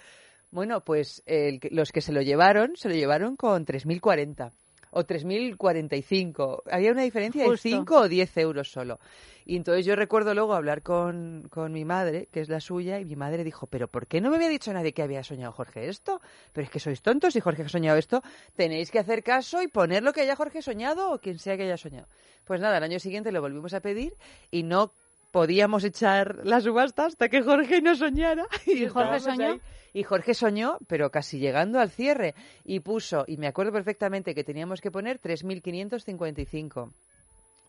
[0.51, 1.23] Bueno, pues
[1.71, 4.53] los que se lo llevaron, se lo llevaron con 3.040
[4.95, 6.63] o 3.045.
[6.71, 7.69] Había una diferencia de Justo.
[7.69, 8.99] 5 o 10 euros solo.
[9.45, 13.05] Y entonces yo recuerdo luego hablar con, con mi madre, que es la suya, y
[13.05, 15.89] mi madre dijo, pero ¿por qué no me había dicho nadie que había soñado Jorge
[15.89, 16.21] esto?
[16.53, 18.23] Pero es que sois tontos, si Jorge ha soñado esto,
[18.57, 21.65] tenéis que hacer caso y poner lo que haya Jorge soñado o quien sea que
[21.65, 22.07] haya soñado.
[22.45, 24.15] Pues nada, el año siguiente lo volvimos a pedir
[24.51, 24.93] y no
[25.35, 28.47] podíamos echar la subasta hasta que Jorge no soñara.
[28.67, 29.47] ¿Y Jorge soñó?
[29.55, 29.61] ahí.
[29.93, 34.45] Y Jorge soñó, pero casi llegando al cierre, y puso, y me acuerdo perfectamente que
[34.45, 36.89] teníamos que poner 3.555.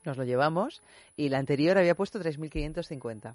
[0.06, 0.84] Nos lo llevamos
[1.18, 3.34] y la anterior había puesto 3.550.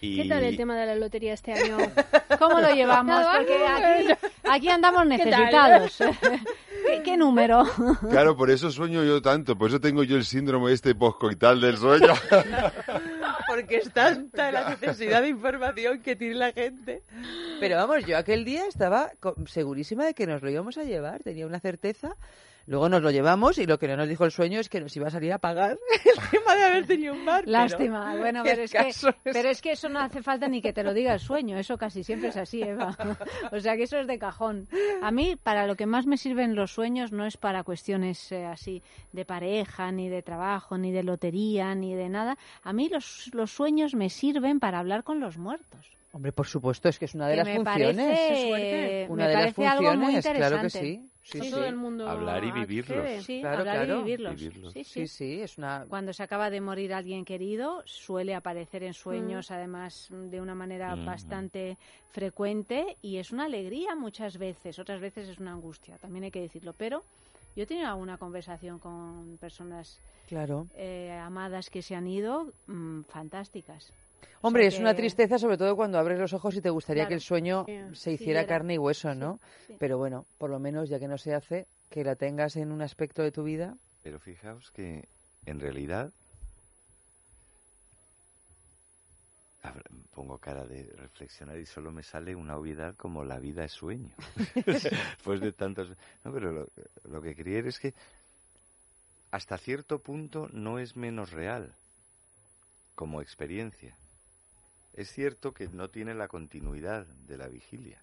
[0.00, 1.78] ¿Qué tal el tema de la lotería este año?
[2.38, 3.24] ¿Cómo lo llevamos?
[3.36, 5.96] Porque aquí, aquí andamos necesitados.
[6.86, 7.64] ¿Qué, qué número?
[8.10, 11.76] Claro, por eso sueño yo tanto, por eso tengo yo el síndrome este poscoital del
[11.76, 12.12] sueño.
[13.50, 17.02] Porque es tanta la necesidad de información que tiene la gente.
[17.58, 19.10] Pero vamos, yo aquel día estaba
[19.46, 22.16] segurísima de que nos lo íbamos a llevar, tenía una certeza.
[22.70, 24.94] Luego nos lo llevamos y lo que no nos dijo el sueño es que nos
[24.94, 27.40] iba a salir a pagar el tema de haber tenido un bar.
[27.40, 28.14] pero Lástima.
[28.16, 30.72] Bueno, pero es, que, caso es- pero es que eso no hace falta ni que
[30.72, 31.58] te lo diga el sueño.
[31.58, 32.96] Eso casi siempre es así, Eva.
[33.50, 34.68] O sea que eso es de cajón.
[35.02, 38.44] A mí, para lo que más me sirven los sueños, no es para cuestiones eh,
[38.46, 42.38] así de pareja, ni de trabajo, ni de lotería, ni de nada.
[42.62, 45.98] A mí los, los sueños me sirven para hablar con los muertos.
[46.12, 47.96] Hombre, por supuesto, es que es una de Que las me funciones.
[47.96, 49.06] parece-.
[49.08, 50.78] Una me de las algo muy funciones, claro que interesante.
[50.80, 51.06] sí.
[51.22, 51.50] Sí, No sí.
[51.50, 52.98] todo el mundo Hablar y vivirlos.
[52.98, 53.22] accede.
[53.22, 54.00] Sí, Claro, hablar claro.
[54.00, 54.36] y vivirlos.
[54.40, 54.72] Vivirlos.
[54.72, 55.06] Sí, sí.
[55.06, 55.84] Sí, sí, es una...
[55.88, 59.52] Cuando se acaba de morir alguien querido, suele aparecer en sueños, Mm.
[59.54, 61.04] además de una manera Ujú.
[61.04, 61.76] bastante
[62.10, 66.40] frecuente, y es una alegría muchas veces, otras veces es una angustia, también hay que
[66.40, 67.04] decirlo, pero
[67.56, 69.98] Yo he tenido alguna conversación con personas
[70.28, 70.68] Claro.
[70.76, 73.92] eh, amadas que se han ido, mm, fantásticas.
[74.42, 77.02] O Hombre, sea es una tristeza, sobre todo cuando abres los ojos y te gustaría
[77.02, 77.08] Claro.
[77.10, 79.38] que el sueño Sí, se hiciera carne y hueso, ¿no?
[79.66, 79.76] sí.
[79.78, 82.82] Pero bueno, por lo menos, ya que no se hace, que la tengas en un
[82.82, 83.76] aspecto de tu vida.
[84.02, 85.08] Pero fijaos que
[85.46, 86.12] en realidad
[90.12, 94.14] pongo cara de reflexionar y solo me sale una obviedad como la vida es sueño.
[94.66, 95.90] Después de tantos...
[96.24, 96.66] No, pero lo,
[97.04, 97.94] lo que quería es que
[99.30, 101.74] hasta cierto punto no es menos real
[102.94, 103.96] como experiencia.
[104.94, 108.02] Es cierto que no tiene la continuidad de la vigilia.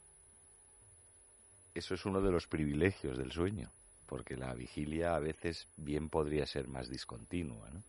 [1.76, 3.70] Eso es uno de los privilegios del sueño,
[4.08, 7.84] porque la vigilia a veces bien podría ser más discontinua, ¿no?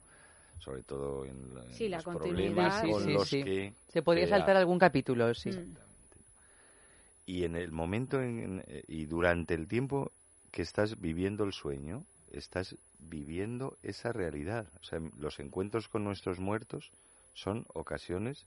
[0.58, 2.90] Sobre todo en, Sí, la los problemas continuidad.
[2.90, 3.44] con Sí, los sí.
[3.44, 5.50] que Se podría saltar algún capítulo, sí.
[5.50, 5.76] Mm.
[7.26, 10.10] y en el momento en- en- y durante el tiempo
[10.50, 14.66] que estás viviendo el sueño, estás viviendo esa realidad.
[14.80, 16.90] O sea, los encuentros con nuestros muertos
[17.34, 18.46] son ocasiones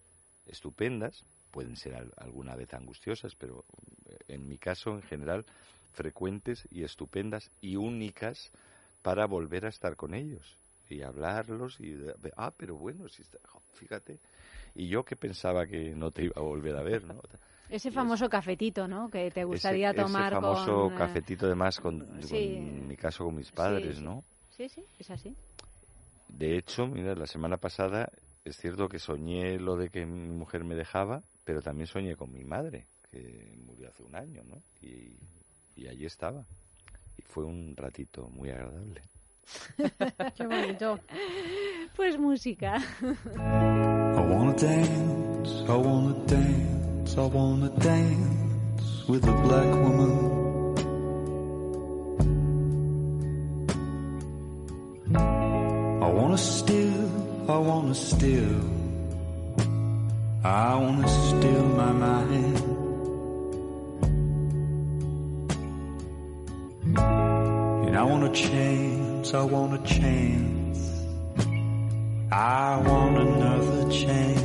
[0.52, 3.66] estupendas, pueden ser al- alguna vez angustiosas, pero
[4.06, 5.46] eh, en mi caso, en general,
[5.94, 8.52] frecuentes y estupendas y únicas
[9.02, 10.58] para volver a estar con ellos
[10.90, 11.96] y hablarlos y
[12.38, 13.40] ah pero bueno si está-
[13.74, 14.20] fíjate
[14.76, 17.20] y yo que pensaba que no te iba a volver a ver no
[17.70, 19.10] Ese famoso cafetito, ¿no?
[19.10, 20.92] Que te gustaría ese, tomar ese famoso con...
[20.92, 24.04] eh, cafetito además con, en mi caso con mis padres sí.
[24.04, 24.24] no
[24.58, 25.36] Sí, sí, es así.
[26.28, 28.10] de hecho mira la semana pasada
[28.44, 32.32] es cierto que soñé lo de que mi mujer me dejaba pero también soñé con
[32.32, 35.16] mi madre que murió hace un año no y,
[35.76, 36.46] y allí estaba
[37.18, 39.02] y fue un ratito muy agradable
[40.38, 41.00] Qué bonito.
[41.96, 42.78] Pues música.
[43.02, 50.41] I wanna dance, I wanna dance, I wanna dance with a black woman.
[57.92, 58.62] Wanna steal,
[60.46, 62.58] I wanna steal my mind.
[67.86, 70.80] And I want a chance, I want a chance.
[72.32, 74.42] I want another chance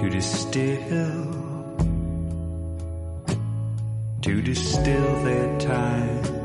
[0.00, 1.26] to distill,
[4.22, 6.39] to distill their time.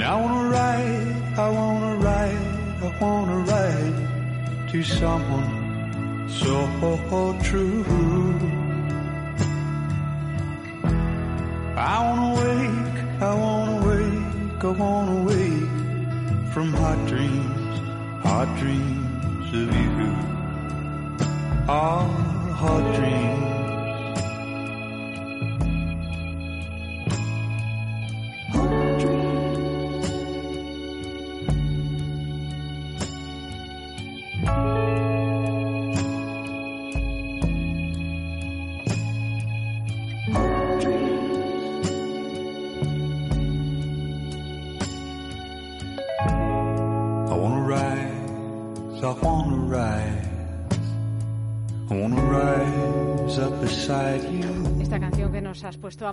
[0.00, 2.44] And I wanna write, I wanna write,
[2.80, 7.84] I wanna write to someone so true.
[11.76, 15.68] I wanna wake, I wanna wake, I wanna wake
[16.54, 17.80] from hot dreams,
[18.22, 20.16] hot dreams of you.
[21.68, 22.08] Ah,
[22.56, 23.49] hot dreams.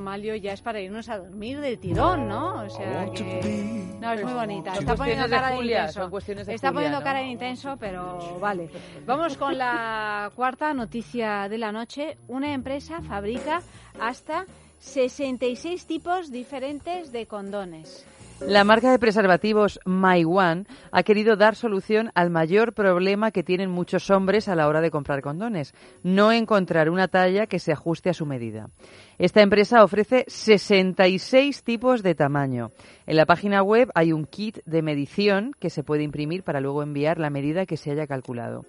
[0.08, 2.62] Amalio, ya es para irnos a dormir del tirón, ¿no?
[2.62, 3.98] O sea que...
[4.00, 4.74] No, es muy bonita.
[4.74, 6.10] Son Está poniendo cara de intenso.
[6.48, 8.70] Está poniendo cara de intenso, pero vale.
[9.06, 12.18] Vamos con la cuarta noticia de la noche.
[12.30, 13.62] Una empresa fabrica
[14.00, 14.46] hasta
[14.80, 18.06] 66 tipos diferentes de condones.
[18.42, 23.72] La marca de preservativos My One ha querido dar solución al mayor problema que tienen
[23.72, 25.74] muchos hombres a la hora de comprar condones,
[26.04, 28.70] no encontrar una talla que se ajuste a su medida.
[29.18, 32.72] Esta empresa ofrece 66 tipos de tamaño.
[33.08, 36.84] En la página web hay un kit de medición que se puede imprimir para luego
[36.84, 38.66] enviar la medida que se haya calculado.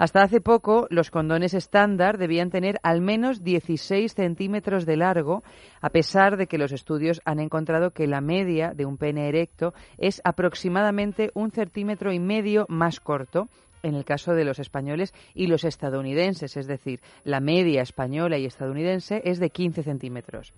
[0.00, 5.42] Hasta hace poco, los condones estándar debían tener al menos 16 centímetros de largo,
[5.82, 9.74] a pesar de que los estudios han encontrado que la media de un pene erecto
[9.98, 13.50] es aproximadamente un centímetro y medio más corto
[13.82, 18.46] en el caso de los españoles y los estadounidenses, es decir, la media española y
[18.46, 20.54] estadounidense es de 15 centímetros.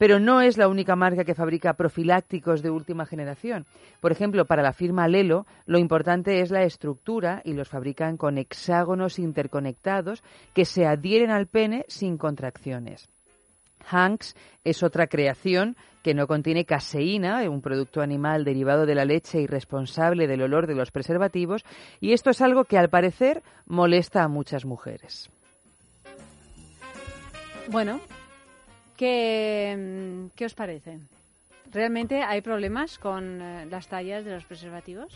[0.00, 3.66] Pero no es la única marca que fabrica profilácticos de última generación.
[4.00, 8.38] Por ejemplo, para la firma Lelo, lo importante es la estructura y los fabrican con
[8.38, 10.22] hexágonos interconectados
[10.54, 13.10] que se adhieren al pene sin contracciones.
[13.90, 14.34] Hanks
[14.64, 19.46] es otra creación que no contiene caseína, un producto animal derivado de la leche y
[19.46, 21.62] responsable del olor de los preservativos,
[22.00, 25.28] y esto es algo que al parecer molesta a muchas mujeres.
[27.68, 28.00] Bueno,
[29.00, 30.98] ¿qué, mm, ¿qué os parece?
[31.72, 35.10] ¿Realmente hay problemas con eh, las tallas de los preservativos?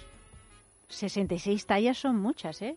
[0.88, 2.76] 66 tallas son muchas, ¿eh?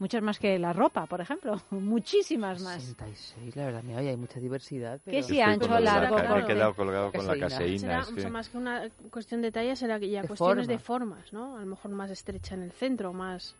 [0.00, 1.60] Muchas más que la ropa, por ejemplo.
[1.70, 2.82] Muchísimas más.
[2.82, 4.98] 66, la verdad, mira, hay mucha diversidad.
[5.02, 7.78] Que pero- sí, ancho, de la largo, me he quedado colgado con la Caseína.
[7.78, 10.78] Será que- mucho más que una cuestión de talla, será que ya De cuestiones de
[10.78, 11.14] forma.
[11.16, 11.56] formas, ¿no?
[11.58, 13.54] A lo mejor más estrecha en el centro, más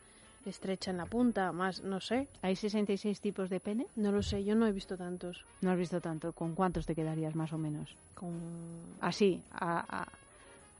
[0.47, 2.29] estrecha en la punta, más, no sé.
[2.43, 3.87] ¿Hay 66 tipos de pene?
[3.97, 5.45] No lo sé, yo no he visto tantos.
[5.61, 6.33] No has visto tanto.
[6.33, 7.95] ¿Con cuántos te quedarías más o menos?
[8.15, 8.33] Con...
[9.01, 10.09] Así, a- a-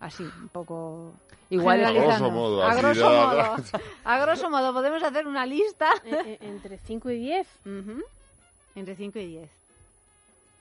[0.07, 1.13] así, un poco...
[1.51, 1.85] Igual-.
[1.85, 3.57] A grosso modo, A grosso modo.
[4.05, 5.91] A grosso modo, podemos hacer una lista.
[6.05, 7.47] Eh, eh, entre 5 y 10.
[7.67, 8.03] Ujú.
[8.77, 9.51] Entre 5 y 10.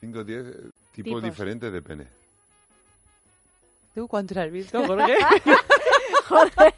[0.02, 1.24] 5 o 10 eh, tipos Tipos.
[1.24, 2.08] diferentes de pene.
[3.96, 4.82] ¿Tú cuántos has visto,
[6.28, 6.74] Jorge?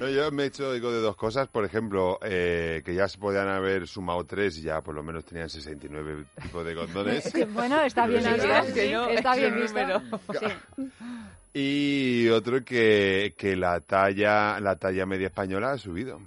[0.00, 1.48] No, yo me he hecho digo, de dos cosas.
[1.48, 5.24] Por ejemplo, eh, que ya se podían haber sumado tres y ya por lo menos
[5.24, 7.32] tenían 69 tipos de condones.
[7.54, 8.28] bueno, está bien sí,
[8.74, 10.02] que no, está es bien visto.
[10.38, 10.82] Sí.
[11.58, 16.20] Y otro que, que la talla la talla media española ha subido.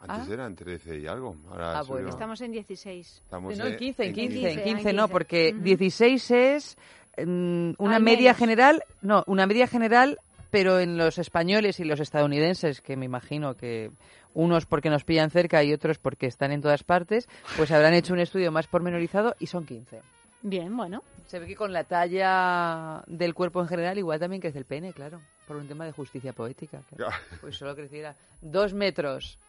[0.00, 0.34] Antes Ah.
[0.34, 1.36] eran 13 y algo.
[1.48, 2.08] Ahora Ah, bueno.
[2.08, 3.20] Estamos en 16.
[3.24, 5.12] Estamos No, en en- 15, en en 15, en 15, 15 en no, 15.
[5.12, 5.62] porque Ujú.
[5.62, 6.76] 16 es
[7.24, 8.36] mm, una Al media menos.
[8.38, 10.18] general, no, una media general,
[10.54, 13.90] pero en los españoles y los estadounidenses, que me imagino que
[14.34, 18.12] unos porque nos pillan cerca y otros porque están en todas partes, pues habrán hecho
[18.12, 20.00] un estudio más pormenorizado y son 15.
[20.42, 21.02] Bien, bueno.
[21.26, 24.92] Se ve que con la talla del cuerpo en general igual también crece el pene,
[24.92, 26.82] claro, por un tema de justicia poética.
[26.94, 27.12] claro.
[27.40, 29.40] Pues solo creciera 2 metros,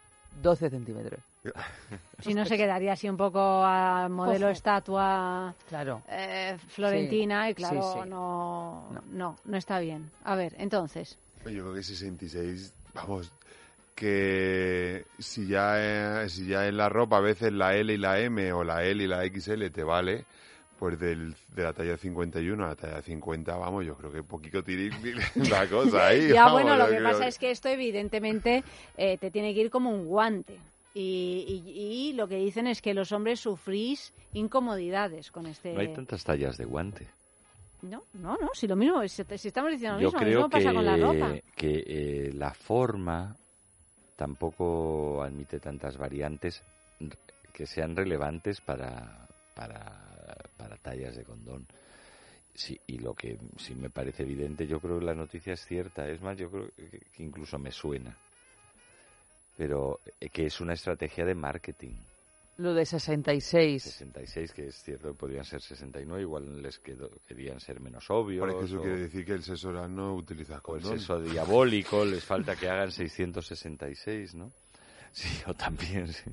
[0.42, 1.20] 12 centímetros.
[2.20, 4.52] Si no se quedaría así un poco a modelo Ojo.
[4.52, 6.02] estatua Claro.
[6.08, 8.08] eh, florentina Sí, y claro, sí, sí.
[8.08, 10.10] No, no, no está bien.
[10.24, 13.30] A ver, entonces, Yo creo que 66, vamos,
[13.94, 18.18] que si ya, eh, si ya en la ropa a veces la L y la
[18.20, 20.24] M o la L y la XL te vale,
[20.78, 24.62] pues del, de la talla 51 a la talla 50, vamos, yo creo que poquito
[24.62, 24.92] tirín
[25.50, 26.28] la cosa ahí.
[26.28, 28.62] ya vamos, bueno, lo que creo pasa es que esto evidentemente
[28.96, 30.58] eh, te tiene que ir como un guante.
[30.98, 35.74] Y, y- y lo que dicen es que los hombres sufrís incomodidades con este...
[35.74, 37.06] No hay tantas tallas de guante.
[37.82, 40.38] No, no, no, si lo mismo, si, si estamos diciendo lo Yo mismo, lo creo
[40.38, 41.34] mismo pasa que, con la ropa.
[41.54, 43.36] que eh, la forma
[44.16, 46.62] tampoco admite tantas variantes
[47.52, 51.66] que sean relevantes para, para, para tallas de condón.
[52.54, 56.08] Sí, y lo que sí me parece evidente, yo creo que la noticia es cierta.
[56.08, 56.70] Es más, yo creo
[57.12, 58.16] que incluso me suena.
[59.56, 61.94] Pero eh, que es una estrategia de marketing.
[62.58, 63.82] Lo de 66.
[63.82, 68.40] 66, que es cierto, podrían ser 69, igual les quedó, querían ser menos obvios.
[68.46, 70.98] Parece que eso o- quiere decir que el sexo oral no utiliza o el condón.
[70.98, 74.50] sexo diabólico, les falta que hagan 666, ¿no?
[75.12, 76.30] Sí, o también, sí.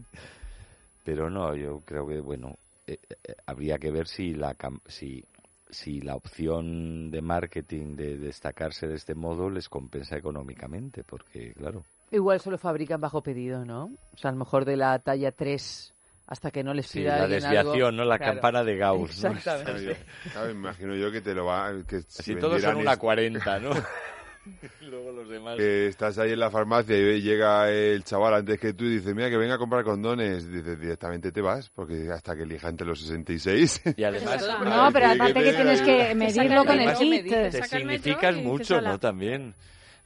[1.06, 2.58] Pero no, yo creo que, bueno,
[2.88, 5.24] eh, eh, habría que ver si la, cam- si,
[5.70, 11.84] si la opción de marketing de destacarse de este modo les compensa económicamente, porque, claro,
[12.14, 13.86] Igual solo fabrican bajo pedido, ¿no?
[14.14, 15.94] O sea, a lo mejor de la talla 3
[16.28, 17.92] hasta que no les sí, pida la desviación, algo.
[17.92, 18.06] ¿no?
[18.06, 18.34] La Claro.
[18.34, 19.32] campana de Gauss, ¿no?
[19.32, 19.86] Exactamente.
[20.26, 21.72] Yo- claro, me imagino yo que te lo va...
[21.88, 23.72] Que si Así todos son una es- 40, ¿no?
[23.72, 25.58] Y Luego los demás...
[25.58, 29.14] que estás ahí en la farmacia y llega el chaval antes que tú y dice,
[29.14, 30.50] mira, que venga a comprar condones.
[30.52, 33.82] Dices, directamente te vas, porque hasta que elija entre los 66.
[33.98, 34.48] Y además...
[34.64, 37.28] No, pero aparte que tienes que medirlo con el kit.
[37.28, 38.80] Te significas mucho.
[38.82, 39.00] ¿no?
[39.00, 39.56] También.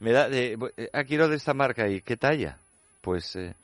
[0.00, 2.56] Me da de, eh, ah, quiero de esta marca y ¿qué talla?
[3.00, 3.54] Pues eh,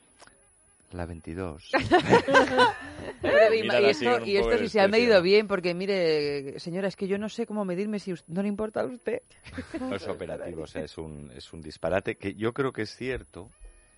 [0.92, 1.70] la 22.
[3.22, 7.06] Pero y, esto, y esto si se ha medido bien, porque mire, señora, es que
[7.06, 9.20] yo no sé cómo medirme si us- no le importa a usted.
[9.80, 12.94] No es operativo, o sea, es un, es un disparate que yo creo que es
[12.96, 13.50] cierto.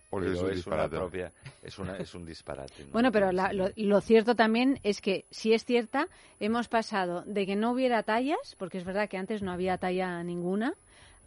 [0.08, 0.94] Porque es un es, disparate.
[0.96, 1.32] una propia,
[1.64, 2.84] es, una, es un disparate.
[2.84, 2.92] ¿no?
[2.92, 6.06] Bueno, pero la- lo, lo cierto también es que, si es cierta,
[6.38, 10.22] hemos pasado de que no hubiera tallas, porque es verdad que antes no había talla
[10.22, 10.74] ninguna,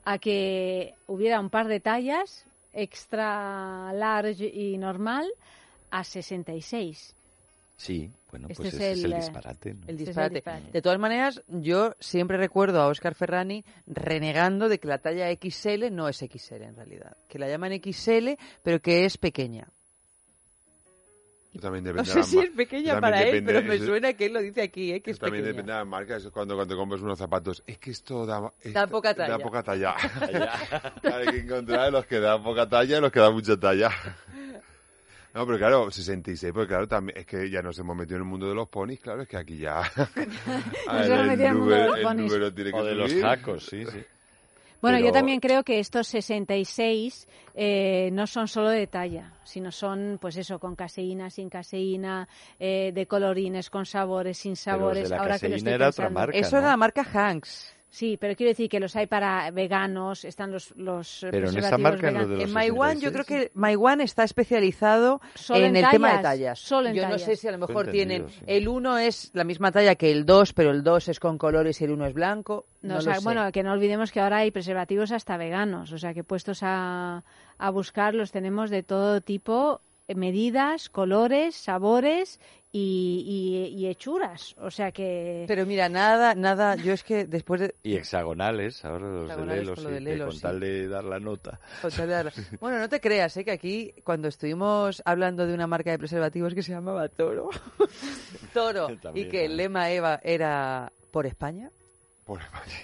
[0.06, 5.28] a que hubiera un par de tallas, extra large y normal,
[5.91, 7.16] a 66.
[7.78, 9.74] Sí, bueno, Este pues es ese es el, eh, disparate.
[9.74, 9.80] ¿no?
[9.80, 10.36] El es el disparate.
[10.36, 10.72] disparate.
[10.72, 15.89] De todas maneras, yo siempre recuerdo a Oscar Ferrani renegando de que la talla XL
[15.89, 17.16] no es XL en realidad.
[17.30, 18.32] Que la llaman XL,
[18.64, 19.70] pero que es pequeña.
[21.60, 23.86] También No depende sé de la si es pequeña para él, depende- pero me eso-
[23.86, 25.02] suena que él lo dice aquí, ¿eh?
[25.02, 25.58] que es también pequeña.
[25.58, 26.16] depende de la marca.
[26.18, 27.64] Eso es cuando, cuando compras unos zapatos.
[27.66, 28.39] Es que esto da...
[28.41, 29.30] Da esto- poca talla.
[29.38, 29.95] Da poca talla.
[31.04, 33.89] Hay que encontrar los que dan poca talla y los que dan mucha talla.
[35.32, 38.28] No, pero claro, 66, porque claro, también es que ya nos hemos metido en el
[38.28, 39.84] mundo de los ponis, claro, es que aquí ya
[40.88, 42.26] Nos hemos metido en el mundo de los el ponis.
[42.32, 43.24] número tiene que O de los subir.
[43.24, 44.04] tacos, sí, sí.
[44.82, 50.18] Bueno, yo también creo que estos 66 eh, no son solo de talla, sino son,
[50.22, 52.28] pues eso, con caseína, sin caseína,
[52.60, 55.04] eh, de colorines, con sabores, sin sabores.
[55.04, 56.20] de la Ahora que lo caseína estoy era otra pensando.
[56.20, 57.76] marca, Eso era la marca Hanks.
[57.92, 61.58] Sí, pero quiero decir que los hay para veganos, están los, los eh, Pero en
[61.58, 65.60] esta preservativos marca, en los de En Maiwan yo creo que Maiwan está especializado Solo
[65.66, 66.60] en, en el tema de tallas, tallas.
[66.60, 68.42] solo en yo no sé si a lo mejor tienen sí.
[68.46, 71.82] el 1 es la misma talla que el 2, pero el 2 es con colores
[71.82, 72.66] y el 1 es blanco.
[72.82, 73.24] No, No, o lo sé.
[73.24, 77.24] bueno, que no olvidemos que ahora hay preservativos hasta veganos, o sea que puestos a,
[77.58, 82.40] a buscar los tenemos de todo tipo, eh, medidas, colores, sabores
[82.72, 85.45] y, y- y hechuras, o sea que...
[85.47, 87.76] Pero mira, nada, nada, yo es que después de...
[87.82, 90.41] Y hexagonales, ahora los Hexagonales de Lelo, con lo sí, de que Lelo, con sí.
[90.41, 91.59] tal de dar la nota.
[91.82, 93.43] con tal de darla- Bueno, no te creas, ¿eh?
[93.45, 97.49] que aquí cuando estuvimos hablando de una marca de preservativos que se llamaba Toro,
[98.53, 101.72] Toro, y que el lema Eva era por España.
[102.24, 102.76] Por España.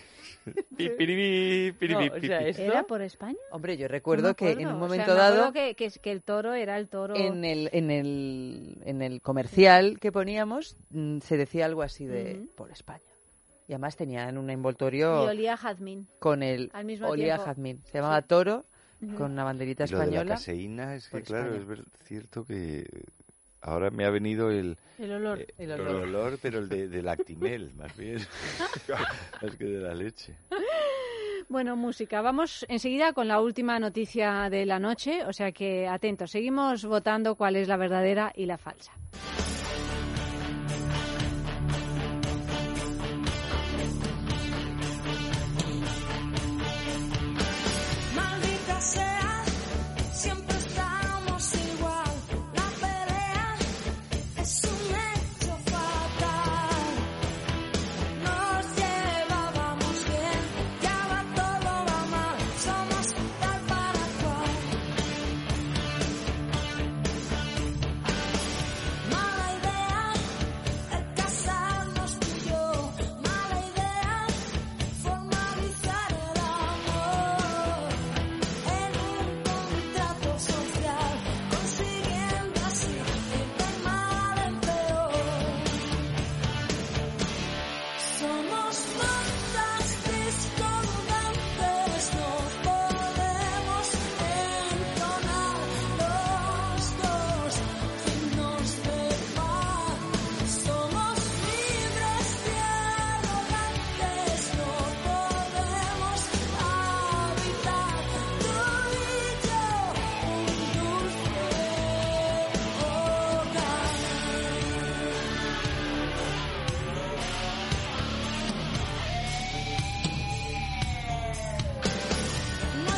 [0.78, 2.50] Pi, piribí, piribí, No, o sea, pi, pi.
[2.50, 3.38] esto- ¿Era por España?
[3.52, 6.22] Hombre, yo recuerdo que en un o sea, momento me dado que, que, que el
[6.22, 7.16] toro era el toro...
[7.16, 12.46] en el, en el, en el comercial que poníamos mm, se decía algo así de
[12.56, 13.02] por España.
[13.68, 16.08] Y además tenían un Y envoltorio olía a jazmín.
[16.20, 17.46] con el al mismo olía tiempo.
[17.46, 17.82] jazmín.
[17.86, 18.66] Se llamaba Toro
[19.18, 20.36] con una banderita Y lo de la española.
[20.36, 21.82] caseína es que, claro, España.
[22.00, 22.86] es cierto que
[23.66, 25.39] ahora me ha venido el, El olor.
[25.41, 28.20] eh, El olor, pero el de, del actimel, más bien,
[29.41, 30.36] más que de la leche.
[31.47, 32.22] Bueno, música.
[32.22, 37.36] Vamos enseguida con la última noticia de la noche, o sea que atentos, seguimos votando
[37.36, 38.91] cuál es la verdadera y la falsa.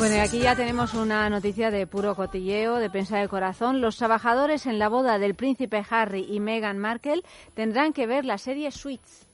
[0.09, 3.81] Y aquí ya tenemos una noticia de puro cotilleo, de prensa de corazón.
[3.81, 7.23] Los trabajadores en la boda del príncipe Harry y Meghan Markle
[7.55, 9.27] tendrán que ver la serie Suits.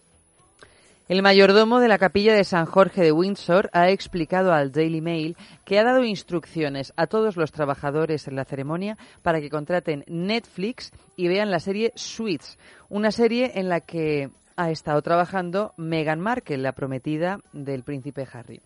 [1.07, 5.37] El mayordomo de la capilla de San Jorge de Windsor ha explicado al Daily Mail
[5.63, 10.91] que ha dado instrucciones a todos los trabajadores en la ceremonia para que contraten Netflix
[11.15, 12.57] y vean la serie Suits,
[12.89, 18.59] una serie en la que ha estado trabajando Meghan Markle, la prometida del príncipe Harry.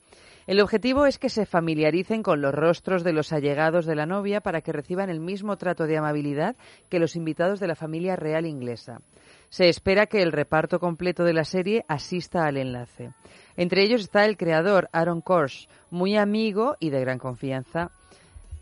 [0.48, 4.40] El objetivo es que se familiaricen con los rostros de los allegados de la novia
[4.40, 6.56] para que reciban el mismo trato de amabilidad
[6.88, 9.02] que los invitados de la familia real inglesa.
[9.50, 13.12] Se espera que el reparto completo de la serie asista al enlace.
[13.58, 17.92] Entre ellos está el creador Aaron Korsh, muy amigo y de gran confianza.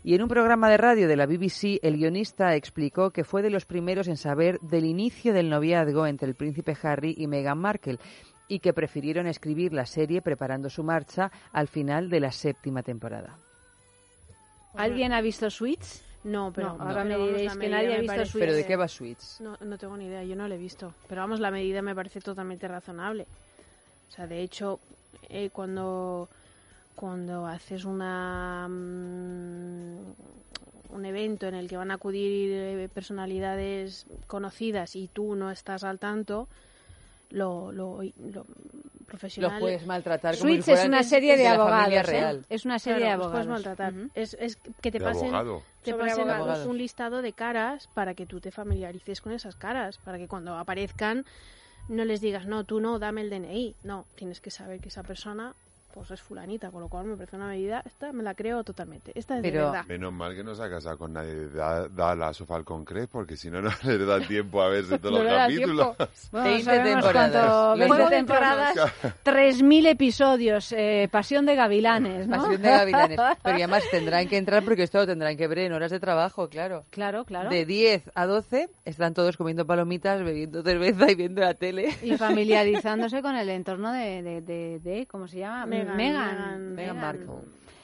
[0.02, 3.50] Y en un programa de radio de la BBC, el guionista explicó que fue de
[3.50, 7.98] los primeros en saber del inicio del noviazgo entre el príncipe Harry y Meghan Markle
[8.48, 13.36] y que prefirieron escribir la serie preparando su marcha al final de la séptima temporada.
[14.74, 16.02] ¿Alguien ha visto Suits?
[16.24, 18.44] No, pero No, ahora me diréis que nadie ha visto parece- Suits.
[18.46, 19.40] ¿Pero de qué va Suits?
[19.40, 20.92] No, no tengo ni idea, yo no la he visto.
[21.08, 23.26] Pero vamos, la medida me parece totalmente razonable.
[24.08, 24.80] O sea, de hecho,
[25.28, 26.28] eh, cuando,
[26.94, 29.96] cuando haces una mm,
[30.90, 35.84] un evento en el que van a acudir eh, personalidades conocidas y tú no estás
[35.84, 36.48] al tanto,
[37.30, 38.46] lo, lo, lo
[39.06, 39.52] profesional...
[39.52, 41.78] Los puedes maltratar como Suits es una serie de, abogados.
[41.80, 42.02] familia ¿eh?
[42.02, 42.46] real.
[42.48, 43.46] Es una serie Claro, de los abogados.
[43.46, 44.10] puedes maltratar.
[44.14, 45.62] Es, es que te De pasen, abogado.
[45.82, 46.66] te Sobre pasen abogados.
[46.66, 50.56] un listado de caras para que tú te familiarices con esas caras, para que cuando
[50.56, 51.24] aparezcan
[51.88, 53.76] no les digas, no, tú no, dame el DNI.
[53.84, 55.54] No, tienes que saber que esa persona
[55.96, 59.12] pues es fulanita, con lo cual me parece una medida, esta me la creo totalmente.
[59.14, 59.86] Esta es de verdad.
[59.86, 63.10] Menos mal que no se ha casado con nadie de Da- Dallas o Falcon Crest,
[63.10, 65.96] porque si no, no le da tiempo a verse todos No los le da capítulos.
[66.30, 67.32] Bueno, 20 sabemos temporadas.
[67.32, 68.92] cuánto- 20 Juego de temporadas, Tronos.
[69.24, 72.36] 3.000 episodios, eh, Pasión de Gavilanes, ¿no?
[72.42, 73.20] Pasión de gavilanes.
[73.42, 75.98] Pero y además tendrán que entrar porque esto lo tendrán que ver en horas de
[76.00, 76.84] trabajo, claro.
[76.90, 77.48] Claro, claro.
[77.48, 81.94] De 10 a 12 están todos comiendo palomitas, bebiendo cerveza y viendo la tele.
[82.02, 85.66] Y familiarizándose con el entorno de, de, de, de- ¿cómo se llama?
[85.94, 87.34] Meghan, Meghan Markle.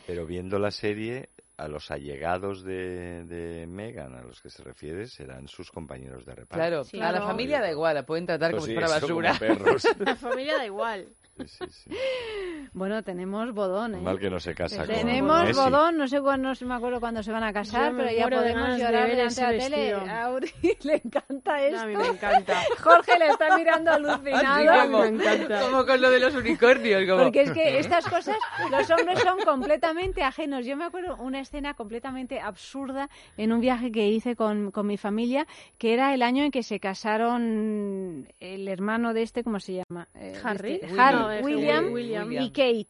[0.06, 5.06] Pero viendo la serie, a los allegados de, de Megan, a los que se refiere,
[5.06, 6.54] serán sus compañeros de reparto.
[6.56, 8.96] Claro, Sí, a la familia da igual, la pueden tratar Pues como sí, si fuera
[8.96, 9.38] eso como basura.
[9.38, 9.88] perros.
[10.00, 11.08] La familia da igual.
[11.46, 11.90] Sí, sí, sí.
[12.74, 14.00] Bueno, tenemos bodón, ¿eh?
[14.00, 15.60] Mal que no se casa con Tenemos Messi.
[15.60, 18.68] bodón, no sé cuándo, no me acuerdo cuándo se van a casar, pero ya podemos
[18.70, 19.92] de llorar delante de la tele.
[19.94, 20.50] A Uri
[20.84, 21.80] le encanta esto.
[21.80, 22.62] A mí me encanta.
[22.82, 24.82] Jorge le está mirando alucinado.
[24.86, 25.60] como, me encanta.
[25.60, 27.02] como con lo de los unicornios.
[27.06, 27.24] Como...
[27.24, 28.36] Porque es que estas cosas,
[28.70, 30.64] los hombres son completamente ajenos.
[30.64, 34.96] Yo me acuerdo una escena completamente absurda en un viaje que hice con, con mi
[34.96, 39.74] familia, que era el año en que se casaron el hermano de este, ¿cómo se
[39.74, 40.08] llama?
[40.14, 40.74] Eh, Harry.
[40.82, 40.98] este-.
[40.98, 42.30] Harry, No, William, William.
[42.32, 42.88] y Kate.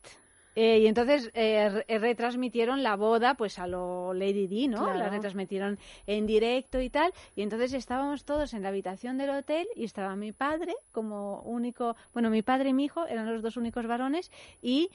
[0.55, 4.83] Eh, y entonces eh, re- retransmitieron la boda pues a lo Lady Di, ¿no?
[4.85, 4.99] Claro.
[4.99, 7.11] La retransmitieron en directo y tal.
[7.35, 11.97] Y entonces estábamos todos en la habitación del hotel y estaba mi padre como único,
[12.13, 14.31] bueno, mi padre y mi hijo eran los dos únicos varones
[14.61, 14.91] y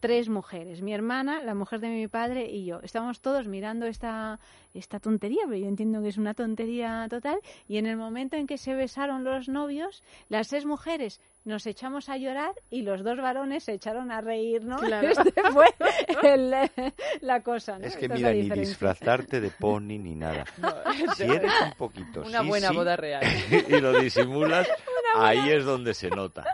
[0.00, 2.80] tres mujeres, mi hermana, la mujer de mi padre y yo.
[2.82, 4.40] Estábamos todos mirando esta,
[4.74, 7.38] esta tontería, pero yo entiendo que es una tontería total.
[7.68, 12.08] Y en el momento en que se besaron los novios, las tres mujeres nos echamos
[12.08, 14.76] a llorar y los dos varones se echaron a reír, ¿no?
[14.76, 15.08] Claro.
[15.12, 15.66] Este fue
[16.22, 16.70] el, eh,
[17.20, 17.86] la cosa, ¿no?
[17.86, 20.44] Es que Esta mira, la ni disfrazarte de pony ni nada.
[21.16, 23.22] Si eres un poquito Una sí, buena sí, boda real.
[23.68, 24.68] y lo disimulas,
[25.16, 26.44] ahí es donde se nota.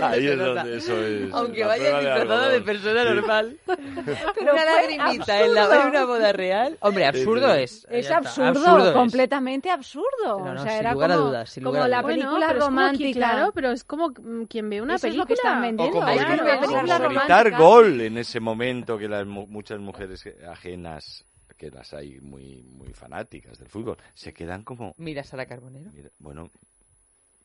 [0.00, 1.32] Ahí es donde eso es.
[1.32, 3.08] Aunque la vayas prueba de de persona Sí.
[3.08, 3.58] normal.
[3.66, 5.82] Pero una lagrimita en la absurdo.
[5.82, 6.76] en una boda real.
[6.80, 7.86] Hombre, absurdo es.
[7.90, 8.92] Es absurdo, es.
[8.92, 10.04] completamente absurdo.
[10.40, 12.02] No, no, o sea, sin era lugar a como, dudas, sin como lugar a la
[12.02, 12.16] dudas.
[12.16, 12.52] Bueno, película
[12.92, 13.18] es romántica.
[13.32, 15.22] claro, pero es como mm, quien ve una Eso es película.
[15.22, 15.96] lo que están vendiendo.
[15.98, 19.08] O como, Hay gri- que ver o películas como gritar gol en ese momento que
[19.08, 21.24] las mu- muchas mujeres ajenas,
[21.56, 24.94] que las hay muy, muy fanáticas del fútbol, se quedan como...
[24.98, 25.90] Mira, Sara Carbonero.
[25.92, 26.50] Mira, bueno,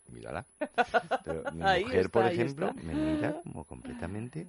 [0.10, 0.46] mírala.
[1.24, 4.48] Pero mi Ahí mujer, está, por ejemplo, me mira como completamente...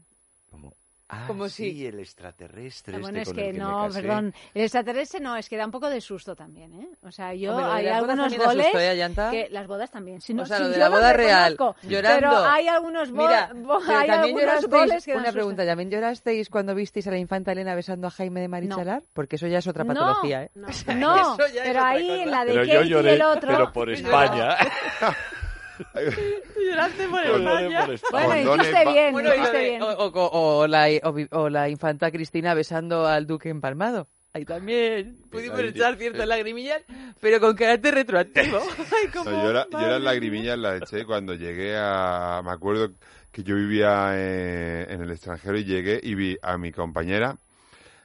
[0.51, 0.72] Como,
[1.09, 3.64] ah, Como sí, si- el extraterrestre Ah, bueno, este es con el que que me
[3.64, 4.02] no, casé.
[4.02, 4.34] perdón.
[4.54, 6.88] El extraterrestre no, es que da un poco de susto también, ¿eh?
[7.02, 10.20] O sea, yo Hombre, hay las bodas algunos goles susto, ¿eh, que las bodas también.
[10.20, 12.20] Si no, O sea, si lo de yo la boda real, llorando.
[12.28, 15.32] Pero hay algunos bo- Mira, bo- pero hay también algunos goles que dan una susto.
[15.38, 19.02] pregunta, ¿también llorasteis cuando visteis a la infanta Elena besando a Jaime de Marichalar?
[19.12, 20.50] Porque eso ya es otra No, patología, ¿eh?
[20.54, 20.68] No.
[20.98, 23.12] No, Eso ya es pero otra ahí en la de Pero yo Kate y lloré,
[23.14, 23.48] el otro.
[23.50, 24.56] pero por España.
[26.68, 28.26] Lloraste por lloré por España.
[28.26, 29.82] Bueno, hiciste bien, Bueno, hiciste bien.
[29.82, 34.08] o, o- o la, o vi- o la infanta Cristina besando al duque empalmado.
[34.34, 36.82] Ahí también pudimos ahí- echar ciertas lagrimillas,
[37.20, 38.58] pero con carácter retroactivo.
[38.78, 39.90] Ay, No, cómo yo, la- yo vale.
[39.92, 42.42] las lagrimillas las eché cuando llegué a...
[42.44, 42.90] Me acuerdo
[43.32, 47.36] que yo vivía eh, en el extranjero y llegué y vi a mi compañera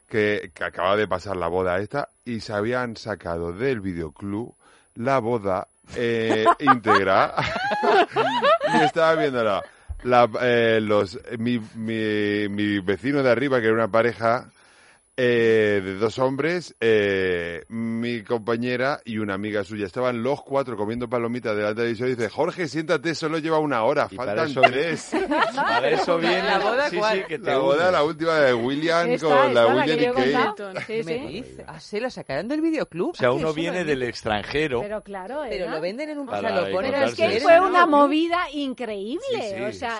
[0.07, 4.55] que, que acababa de pasar la boda esta y se habían sacado del videoclub
[4.95, 7.33] la boda eh, íntegra
[8.73, 9.63] y estaba viéndola.
[10.03, 14.51] La, eh, los, mi, mi, mi vecino de arriba, que era una pareja
[15.15, 19.85] eh, de dos hombres, eh, mi compañera y una amiga suya.
[19.85, 23.83] Estaban los cuatro comiendo palomitas de la televisión y dice, Jorge, siéntate, solo lleva una
[23.83, 25.11] hora, Y para faltan eso- tres.
[25.55, 27.17] Para eso viene ¿La boda sí, cuál?
[27.19, 30.15] sí, que te La boda, la última de William Esta, con la esta, la William
[30.15, 30.85] que y Kate.
[30.87, 31.65] Sí, ¿Me dice?
[31.67, 33.11] Ah, se la sacaron del videoclub.
[33.11, 34.81] O sea, Ah, uno eso viene del extranjero.
[34.81, 36.25] Pero claro, Pero lo venden en un...
[36.25, 37.47] Para o sea, lo ponen Pero es que eso.
[37.47, 39.21] fue una movida increíble.
[39.29, 39.61] Sí, sí.
[39.63, 39.99] O sea,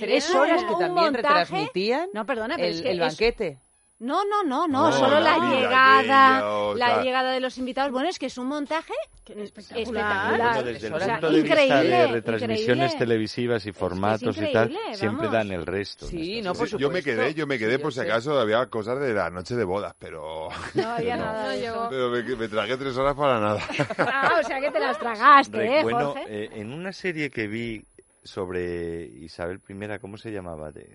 [0.00, 3.58] tres es horas que también retransmitían No, perdona, pero el, es que el es- banquete.
[4.00, 7.58] No, no, no, no, No, solo la la, llegada, ellos, la la- llegada de los
[7.58, 7.92] invitados.
[7.92, 8.94] Bueno, es que es un montaje
[9.26, 10.64] espectacular.
[10.64, 12.98] Desde el O sea, punto de vista increíble, de retransmisiones increíble.
[12.98, 14.52] televisivas y formatos y increíble,
[14.86, 15.32] tal, siempre vamos.
[15.32, 16.06] dan el resto.
[16.06, 16.80] Sí, no, por cosas.
[16.80, 17.20] Yo me supuesto.
[17.22, 18.06] quedé, yo me quedé Sí, por si sé.
[18.06, 21.24] acaso había cosas de la noche de bodas, pero, No había No.
[21.24, 21.86] nada de eso.
[21.90, 23.60] pero me, me tragué tres horas para nada.
[23.98, 26.24] Ah, o sea que te las tragaste, Re- ¿eh, bueno, Jorge?
[26.26, 27.84] eh, en una serie que vi
[28.24, 30.70] sobre Isabel I, ¿cómo se llamaba?
[30.72, 30.86] De,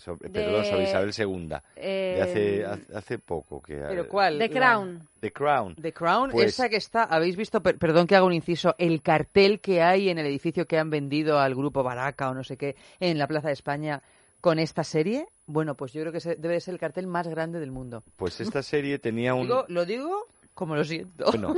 [0.00, 1.46] sobre, De- Perdón, sobre Isabel II.
[1.48, 3.62] De Eh, hace, hace, hace poco.
[3.62, 4.38] que ¿Pero cuál?
[4.38, 5.08] The La- Crown.
[5.20, 5.74] The Crown.
[5.76, 9.02] The Crown, Pues- esa que está, habéis visto, per- perdón que haga un inciso, el
[9.02, 12.56] cartel que hay en el edificio que han vendido al grupo Baraca o no sé
[12.56, 14.02] qué en la Plaza de España
[14.40, 17.60] con esta serie, bueno, pues yo creo que debe de ser el cartel más grande
[17.60, 18.02] del mundo.
[18.16, 19.42] Pues esta serie tenía un...
[19.42, 21.26] Digo, lo digo como lo siento.
[21.26, 21.54] Bueno,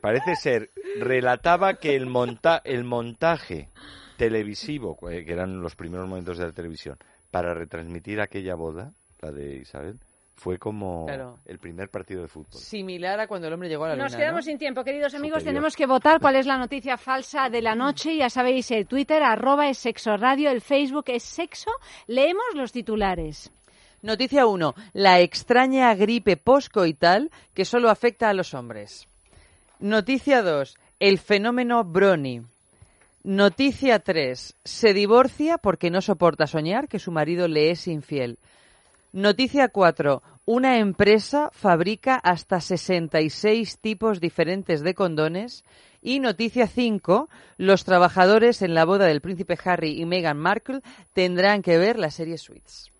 [0.00, 3.68] parece ser, relataba que el, monta el montaje
[4.16, 6.96] televisivo, eh, que eran los primeros momentos de la televisión,
[7.30, 9.98] para retransmitir aquella boda, la de Isabel,
[10.34, 11.38] fue como Claro.
[11.46, 12.60] el primer partido de fútbol.
[12.60, 14.50] Similar a cuando el hombre llegó a la Nos luna, quedamos ¿no?
[14.50, 15.38] sin tiempo, queridos amigos.
[15.38, 15.54] Superior.
[15.54, 18.16] Tenemos que votar cuál es la noticia falsa de la noche.
[18.16, 21.70] Ya sabéis, el Twitter, arroba es sexo radio, el Facebook es sexo.
[22.06, 23.50] Leemos los titulares.
[24.02, 24.74] Noticia 1.
[24.92, 29.08] La extraña gripe poscoital que solo afecta a los hombres.
[29.80, 30.76] Noticia 2.
[31.00, 32.42] El fenómeno Brony.
[33.26, 34.54] Noticia 3.
[34.62, 38.38] Se divorcia porque no soporta soñar que su marido le es infiel.
[39.12, 40.22] Noticia 4.
[40.44, 45.64] Una empresa fabrica hasta 66 tipos diferentes de condones.
[46.00, 47.28] Y noticia 5.
[47.56, 50.82] Los trabajadores en la boda del príncipe Harry y Meghan Markle
[51.12, 52.92] tendrán que ver la serie Suits.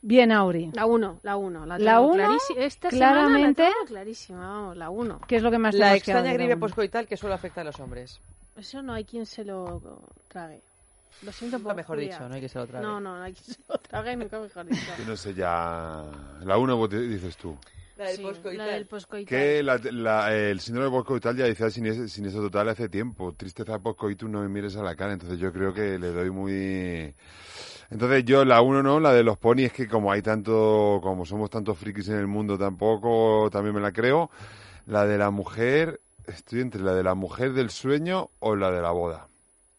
[0.00, 0.70] Bien, Auri.
[0.72, 1.66] La 1, la 1.
[1.66, 2.60] La, La uno, clarísima.
[2.62, 3.34] Esta claramente.
[3.34, 5.20] semana la tengo clarísima, vamos, la 1.
[5.28, 8.18] ¿Qué es lo que más La extraña gripe poscoital que solo afecta a los hombres.
[8.56, 9.80] Eso no hay quien se lo
[10.28, 10.60] trague.
[11.22, 12.12] Lo siento Nunca por mejor Julia.
[12.16, 12.84] dicho, no hay que se lo trague.
[12.84, 14.82] No, no, no hay quien se lo trague, nunca mejor dicho.
[14.98, 16.04] Yo no sé ya...
[16.44, 17.56] La uno vos te- dices tú.
[17.96, 18.66] La del Sí, poscoital.
[18.66, 19.28] la del poscoital.
[19.38, 23.32] Que la- la- el síndrome de poscoital ya decía sin eso total hace tiempo.
[23.34, 25.12] Tristeza poscoitus, no me mires a la cara.
[25.12, 27.14] Entonces yo creo que le doy muy...
[27.90, 31.26] Entonces yo la uno no, la de los ponis es que como hay tanto, como
[31.26, 34.30] somos tantos frikis en el mundo tampoco, también me la creo.
[34.86, 38.80] La de la mujer, estoy entre la de la mujer del sueño o la de
[38.82, 39.28] la boda.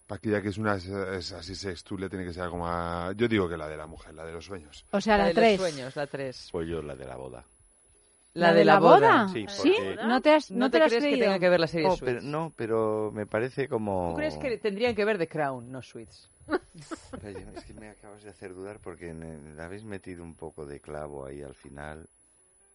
[0.07, 3.15] Para que ya que es una es, es así sextulia, tiene que ser algo más...
[3.15, 4.85] Yo digo que la de la mujer, la de los sueños.
[4.91, 5.59] O sea, la, de 3.
[5.59, 6.49] los sueños, la 3.
[6.51, 7.45] Pues yo la de la boda.
[8.35, 9.29] ¿La de la boda?
[9.31, 9.73] Sí, ¿Sí?
[9.77, 11.25] porque- ¿No te, has, no ¿No te te has crees que creído?
[11.27, 14.09] tenga que ver la serie Oh, pero, no, pero me parece como...
[14.11, 16.29] ¿Tú crees que tendrían que ver The Crown, no Suits?
[17.23, 20.79] Es que me acabas de hacer dudar porque en- le habéis metido un poco de
[20.81, 22.07] clavo ahí al final.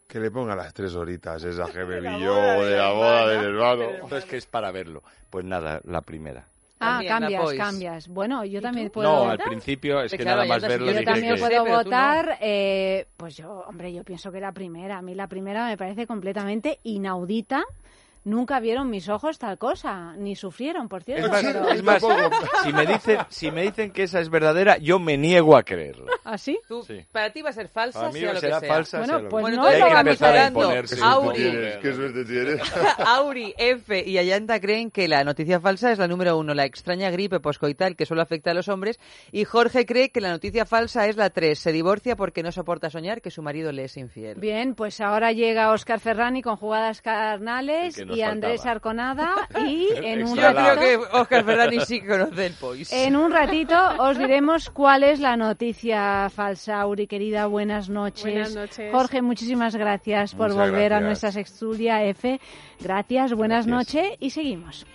[0.09, 3.45] Que le ponga las tres horitas esa que me vi yo de la boda del
[3.45, 3.91] hermano.
[3.91, 5.03] Entonces, que es para verlo.
[5.29, 6.47] Pues nada, la primera.
[6.81, 8.09] Ah, También, cambias, cambias.
[8.09, 9.33] Bueno, yo también puedo No, votar.
[9.43, 11.71] al principio es Sí, que claro, nada más verlo yo dije también que- puedo no.
[11.77, 14.97] votar, eh, pues yo, hombre, yo pienso que la primera.
[14.99, 17.65] A mí la primera me parece completamente inaudita.
[18.25, 21.27] Nunca vieron mis ojos tal cosa, ni sufrieron, por cierto.
[21.27, 22.03] Es más, pero- es más,
[22.65, 26.11] si me dicen, si me dicen que esa es verdadera, yo me niego a creerla.
[26.25, 26.59] ¿Ah, sí?
[26.69, 27.05] Tú, Sí.
[27.11, 28.75] Para ti va a ser falsa, Para mí sea lo será que sea.
[28.75, 30.97] falsa, Bueno, sea pues no Hay que vamos empezar a imponerse.
[31.35, 32.61] Tienes, qué suerte tienes.
[33.07, 37.11] Auri, F y Ayanta creen que la noticia falsa es la número uno, la extraña
[37.11, 38.99] gripe poscoital que solo afecta a los hombres.
[39.33, 42.91] Y Jorge cree que la noticia falsa es la tres, se divorcia porque no soporta
[42.91, 44.39] soñar que su marido le es infiel.
[44.39, 48.81] Bien, pues ahora llega Oscar Ferrani con jugadas carnales nos y Andrés faltaba.
[48.81, 49.35] Crada
[49.69, 52.93] y en un Yo Extra creo ratito, que Oscar sí conoce el Pois.
[52.93, 56.81] en un ratito os diremos cuál es la noticia falsa.
[56.81, 58.23] Auri, querida, buenas noches.
[58.25, 58.93] Buenas noches.
[58.93, 62.41] Jorge, muchísimas gracias por Muchas volver a nuestra sextulia F.
[62.81, 64.87] Gracias, buenas noches y seguimos.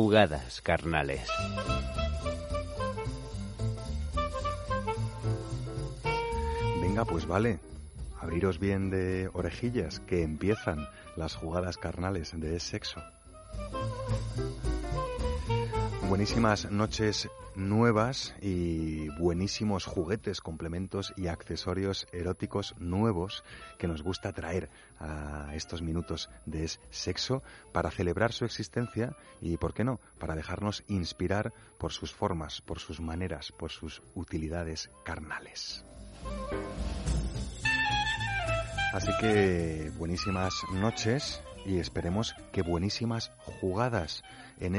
[0.00, 1.28] Jugadas carnales.
[6.80, 7.58] Venga, pues vale.
[8.20, 13.02] Abriros bien de orejillas, que empiezan las jugadas carnales de sexo.
[16.08, 23.44] Buenísimas noches nuevas y buenísimos juguetes, complementos y accesorios eróticos nuevos
[23.76, 29.74] que nos gusta traer a estos minutos de sexo para celebrar su existencia y, ¿por
[29.74, 35.84] qué no?, para dejarnos inspirar por sus formas, por sus maneras, por sus utilidades carnales.
[38.94, 43.30] Así que buenísimas noches y esperemos que buenísimas
[43.60, 44.22] jugadas
[44.58, 44.74] en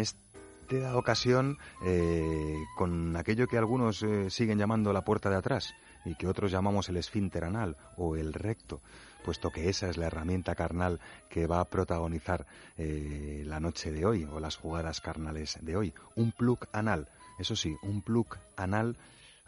[0.77, 5.73] esta ocasión eh, con aquello que algunos eh, siguen llamando la puerta de atrás
[6.05, 8.81] y que otros llamamos el esfínter anal o el recto,
[9.23, 12.45] puesto que esa es la herramienta carnal que va a protagonizar
[12.77, 15.93] eh, la noche de hoy o las jugadas carnales de hoy.
[16.15, 17.09] Un plug anal,
[17.39, 18.95] eso sí, un plug anal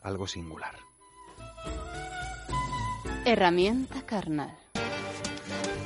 [0.02, 0.76] algo singular.
[3.26, 4.61] Herramienta carnal.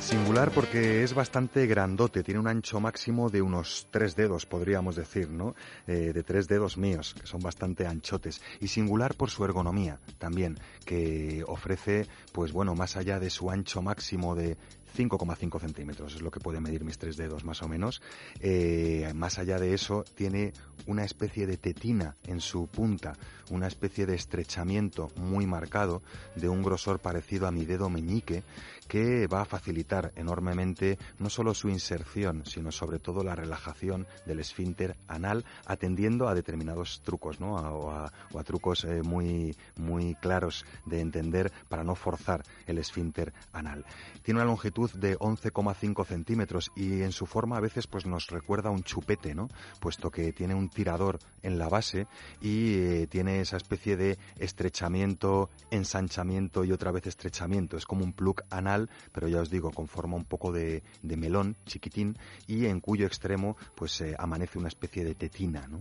[0.06, 5.32] Singular porque es bastante grandote, tiene un ancho máximo de unos tres dedos, podríamos decir,
[5.32, 5.56] ¿no?
[5.88, 8.40] Eh, de tres dedos míos, que son bastante anchotes.
[8.60, 13.82] Y singular por su ergonomía también, que ofrece, pues bueno, más allá de su ancho
[13.82, 14.58] máximo de
[14.96, 18.02] 5,5 centímetros, es lo que puede medir mis tres dedos más o menos.
[18.40, 20.54] Eh, más allá de eso, tiene
[20.86, 23.18] una especie de tetina en su punta,
[23.50, 26.02] una especie de estrechamiento muy marcado
[26.36, 28.44] de un grosor parecido a mi dedo meñique
[28.88, 34.40] que va a facilitar enormemente no solo su inserción, sino sobre todo la relajación del
[34.40, 37.58] esfínter anal, atendiendo a determinados trucos, ¿no?
[37.58, 42.44] A- o, a, o a trucos eh, muy, muy claros de entender para no forzar
[42.68, 43.86] el esfínter anal.
[44.24, 48.70] Tiene una longitud de 11,5 centímetros y en su forma a veces pues nos recuerda
[48.70, 49.48] a un chupete, ¿no?
[49.80, 52.08] Puesto que tiene un tirador en la base
[52.42, 57.78] y eh, tiene esa especie de estrechamiento, ensanchamiento y otra vez estrechamiento.
[57.78, 58.75] Es como un plug anal,
[59.12, 63.56] pero ya os digo, con forma un poco de, melón chiquitín y en cuyo extremo
[63.76, 65.80] pues eh, amanece una especie de tetina, ¿no?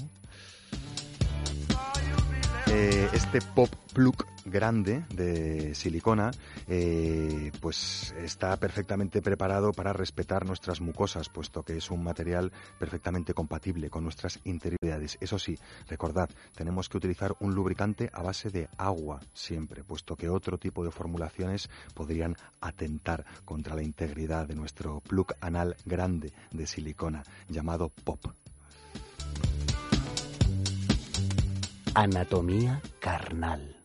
[2.67, 6.31] Eh, este pop plug grande de silicona
[6.69, 13.35] eh, pues está perfectamente preparado para respetar nuestras mucosas puesto que es un material perfectamente
[13.35, 15.19] compatible con nuestras interioridades.
[15.21, 15.59] Eso sí
[15.89, 20.85] recordad tenemos que utilizar un lubricante a base de agua siempre puesto que otro tipo
[20.85, 27.91] de formulaciones podrían atentar contra la integridad de nuestro plug anal grande de silicona llamado
[27.91, 28.25] pop
[31.97, 33.77] Anatomía carnal.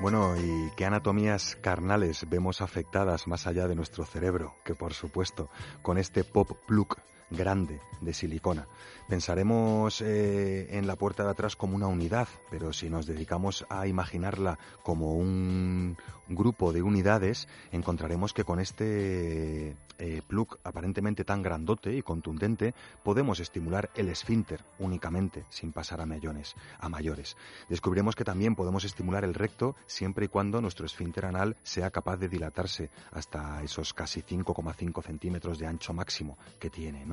[0.00, 4.56] Bueno, ¿y qué anatomías carnales vemos afectadas más allá de nuestro cerebro?
[4.64, 5.48] Que por supuesto,
[5.80, 6.96] con este pop plug
[7.30, 8.66] grande de silicona.
[9.08, 13.86] Pensaremos eh, en la puerta de atrás como una unidad, pero si nos dedicamos a
[13.86, 15.96] imaginarla como un
[16.28, 23.40] grupo de unidades, encontraremos que con este eh, plug aparentemente tan grandote y contundente podemos
[23.40, 26.54] estimular el esfínter únicamente, sin pasar a mayores.
[26.78, 27.36] A mayores.
[27.68, 32.16] Descubriremos que también podemos estimular el recto siempre y cuando nuestro esfínter anal sea capaz
[32.16, 37.06] de dilatarse hasta esos casi 5,5 centímetros de ancho máximo que tiene.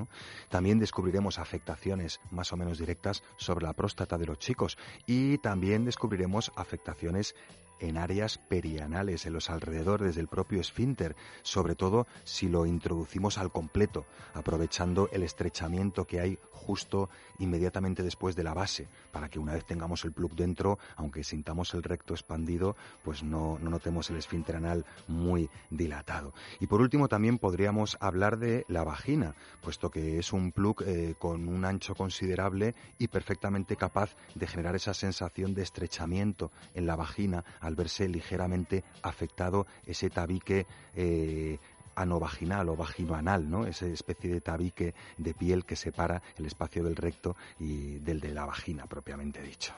[0.50, 5.86] También descubriremos afectaciones más o menos directas sobre la próstata de los chicos y también
[5.86, 7.36] descubriremos afectaciones
[7.80, 13.52] en áreas perianales, en los alrededores del propio esfínter, sobre todo si lo introducimos al
[13.52, 17.10] completo, aprovechando el estrechamiento que hay justo
[17.40, 21.74] inmediatamente después de la base, para que una vez tengamos el plug dentro, aunque sintamos
[21.74, 26.34] el recto expandido, pues no, no notemos el esfínter anal muy dilatado.
[26.60, 31.16] Y por último también podríamos hablar de la vagina, puesto que es un plug eh,
[31.20, 36.96] con un ancho considerable y perfectamente capaz de generar esa sensación de estrechamiento en la
[36.96, 41.58] vagina al verse ligeramente afectado ese tabique eh,
[41.96, 43.66] anovaginal o vaginoanal, ¿no?
[43.66, 48.34] Esa especie de tabique de piel que separa el espacio del recto y del de
[48.34, 49.74] la vagina propiamente dicho.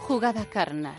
[0.00, 0.96] Jugada carnal.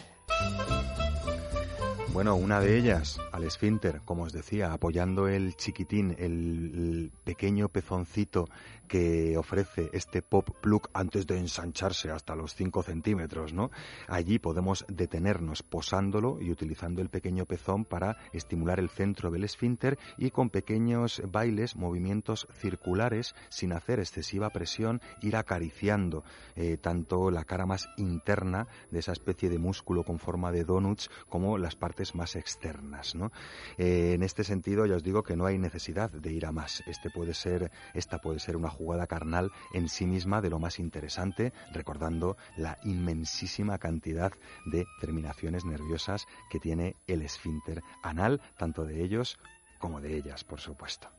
[2.13, 8.49] Bueno, una de ellas, al esfínter, como os decía, apoyando el chiquitín, el, pequeño pezoncito
[8.89, 13.71] que ofrece este pop plug antes de ensancharse hasta los 5 centímetros, ¿no?
[14.09, 19.97] Allí podemos detenernos posándolo y utilizando el pequeño pezón para estimular el centro del esfínter
[20.17, 26.25] y con pequeños bailes, movimientos circulares, sin hacer excesiva presión, ir acariciando
[26.57, 31.09] eh, tanto la cara más interna de esa especie de músculo con forma de donuts
[31.29, 33.31] como las partes más externas, ¿no?
[33.77, 36.83] Eh, en este sentido, ya os digo que no hay necesidad de ir a más.
[36.87, 40.79] Este puede ser, esta puede ser una jugada carnal en sí misma de lo más
[40.79, 44.31] interesante, recordando la inmensísima cantidad
[44.65, 49.39] de terminaciones nerviosas que tiene el esfínter anal, tanto de ellos
[49.79, 51.09] como de ellas, por supuesto.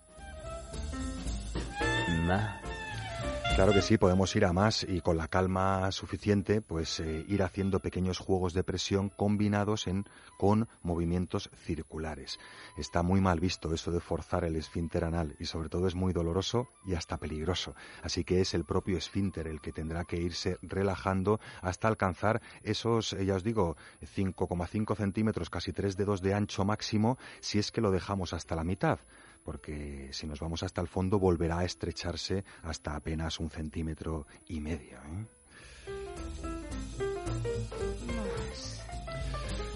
[3.55, 7.43] Claro que sí, podemos ir a más y con la calma suficiente, pues eh, ir
[7.43, 10.07] haciendo pequeños juegos de presión combinados en,
[10.39, 12.39] con movimientos circulares.
[12.79, 16.15] Está muy mal visto eso de forzar el esfínter anal y sobre todo es muy
[16.15, 17.75] doloroso y hasta peligroso.
[18.03, 23.13] Así que es el propio esfínter el que tendrá que irse relajando hasta alcanzar esos,
[23.13, 27.83] eh, ya os digo, 5,5 centímetros, casi 3 dedos de ancho máximo, si es que
[27.83, 28.99] lo dejamos hasta la mitad
[29.43, 34.61] porque si nos vamos hasta el fondo volverá a estrecharse hasta apenas un centímetro y
[34.61, 34.99] medio.
[34.99, 35.42] ¿eh?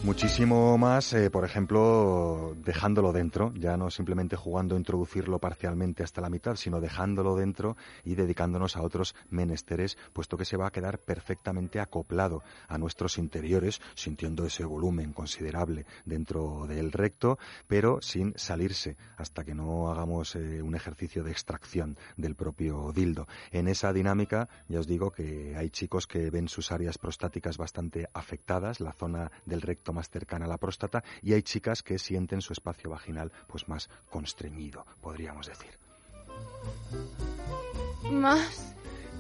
[0.06, 6.20] Muchísimo más, eh, por ejemplo, dejándolo dentro, ya no simplemente jugando a introducirlo parcialmente hasta
[6.20, 10.70] la mitad, sino dejándolo dentro y dedicándonos a otros menesteres, puesto que se va a
[10.70, 18.32] quedar perfectamente acoplado a nuestros interiores, sintiendo ese volumen considerable dentro del recto, pero sin
[18.36, 23.26] salirse hasta que no hagamos eh, un ejercicio de extracción del propio dildo.
[23.50, 28.08] En esa dinámica, ya os digo que hay chicos que ven sus áreas prostáticas bastante
[28.14, 32.40] afectadas, la zona del recto más cercana a la próstata, y hay chicas que sienten
[32.40, 35.78] su espacio vaginal pues más constreñido, podríamos decir.
[38.10, 38.75] Más.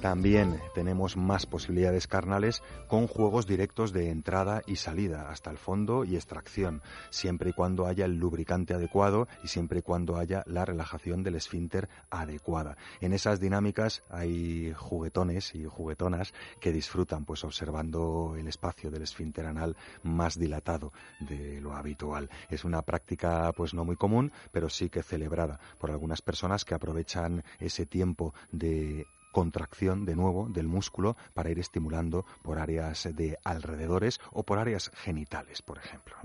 [0.06, 6.04] También tenemos más posibilidades carnales con juegos directos de entrada y salida hasta el fondo
[6.04, 6.80] y extracción,
[7.10, 11.34] siempre y cuando haya el lubricante adecuado y siempre y cuando haya la relajación del
[11.34, 12.76] esfínter adecuada.
[13.00, 19.46] En esas dinámicas hay juguetones y juguetonas que disfrutan pues observando el espacio del esfínter
[19.46, 22.30] anal más dilatado de lo habitual.
[22.48, 26.76] Es una práctica pues no muy común, pero sí que celebrada por algunas personas que
[26.76, 29.04] aprovechan ese tiempo de
[29.36, 34.90] contracción de nuevo del músculo para ir estimulando por áreas de alrededores o por áreas
[34.94, 36.16] genitales, por ejemplo.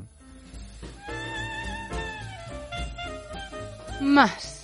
[3.99, 4.60] Más.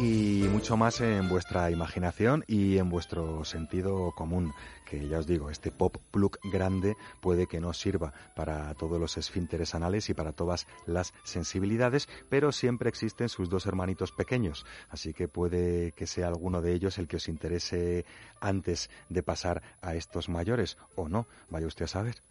[0.00, 4.52] Y mucho más en vuestra imaginación y en vuestro sentido común,
[4.88, 9.16] que ya os digo, este pop plug grande puede que no sirva para todos los
[9.16, 15.12] esfínteres anales y para todas las sensibilidades, pero siempre existen sus dos hermanitos pequeños, así
[15.12, 18.04] que puede que sea alguno de ellos el que os interese
[18.40, 22.22] antes de pasar a estos mayores, o no, vaya usted a saber.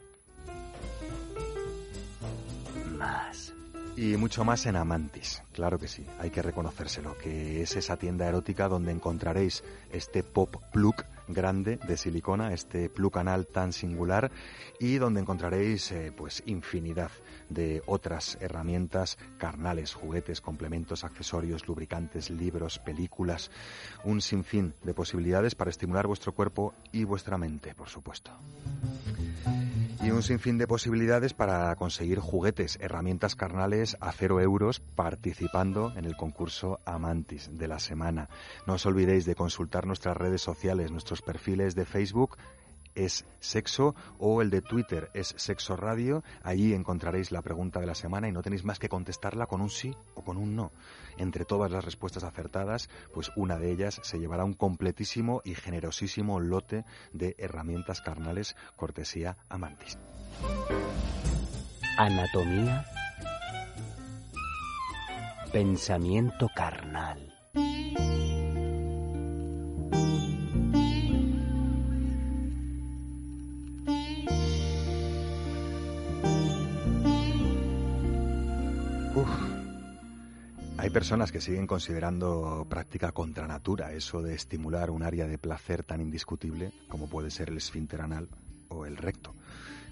[2.97, 3.46] Más.
[3.97, 8.27] Y mucho más en Amantis, claro que sí, hay que reconocérselo, que es esa tienda
[8.27, 10.97] erótica donde encontraréis este pop plug
[11.27, 14.29] grande de silicona, este plug anal tan singular
[14.79, 17.09] y donde encontraréis eh, pues infinidad
[17.49, 23.49] de otras herramientas carnales, juguetes, complementos, accesorios, lubricantes, libros, películas,
[24.03, 28.31] un sinfín de posibilidades para estimular vuestro cuerpo y vuestra mente, por supuesto
[30.07, 36.05] y un sinfín de posibilidades para conseguir juguetes, herramientas carnales a cero euros participando en
[36.05, 38.29] el concurso Amantis de la semana.
[38.65, 42.37] No os olvidéis de consultar nuestras redes sociales, nuestros perfiles de Facebook
[42.97, 46.23] es sexo o el de Twitter es sexo radio.
[46.43, 49.69] Allí encontraréis la pregunta de la semana y no tenéis más que contestarla con un
[49.69, 50.71] sí o con un no.
[51.17, 56.39] Entre todas las respuestas acertadas, pues una de ellas se llevará un completísimo y generosísimo
[56.39, 59.97] lote de herramientas carnales cortesía Amantis.
[61.97, 62.85] Anatomía.
[65.51, 67.33] Pensamiento carnal.
[80.87, 85.83] Hay personas que siguen considerando práctica contra natura eso de estimular un área de placer
[85.83, 88.29] tan indiscutible como puede ser el esfínter anal
[88.69, 89.35] o el recto.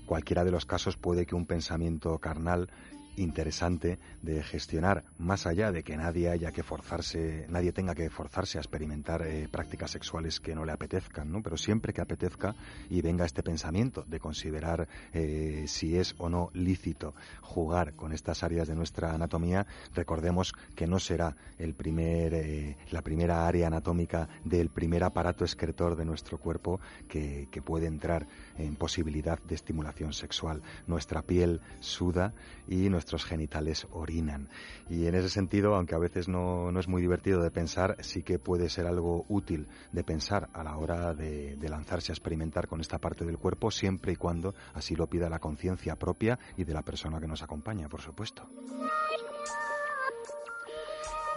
[0.06, 2.70] Cualquiera de los casos puede que un pensamiento carnal
[3.18, 8.58] interesante de gestionar más allá de que nadie haya que forzarse, nadie tenga que forzarse
[8.58, 11.42] a experimentar eh, prácticas sexuales que no le apetezcan, ¿no?
[11.42, 12.56] Pero siempre que apetezca
[12.90, 18.44] y venga este pensamiento de considerar eh, si es o no lícito jugar con estas
[18.44, 24.28] áreas de nuestra anatomía, recordemos que no será el primer, eh, la primera área anatómica
[24.44, 28.28] del primer aparato excretor de nuestro cuerpo que, que puede entrar
[28.58, 30.62] en posibilidad de estimulación sexual.
[30.88, 32.34] Nuestra piel suda
[32.68, 34.50] y nuestros genitales orinan.
[34.90, 38.24] Y en ese sentido, aunque a veces no, no, es muy divertido de pensar, sí
[38.24, 42.68] que puede ser algo útil de pensar a la hora de, de lanzarse a experimentar
[42.68, 46.64] con esta parte del cuerpo, siempre y cuando así lo pida la conciencia propia y
[46.64, 48.50] de la persona que nos acompaña, por supuesto.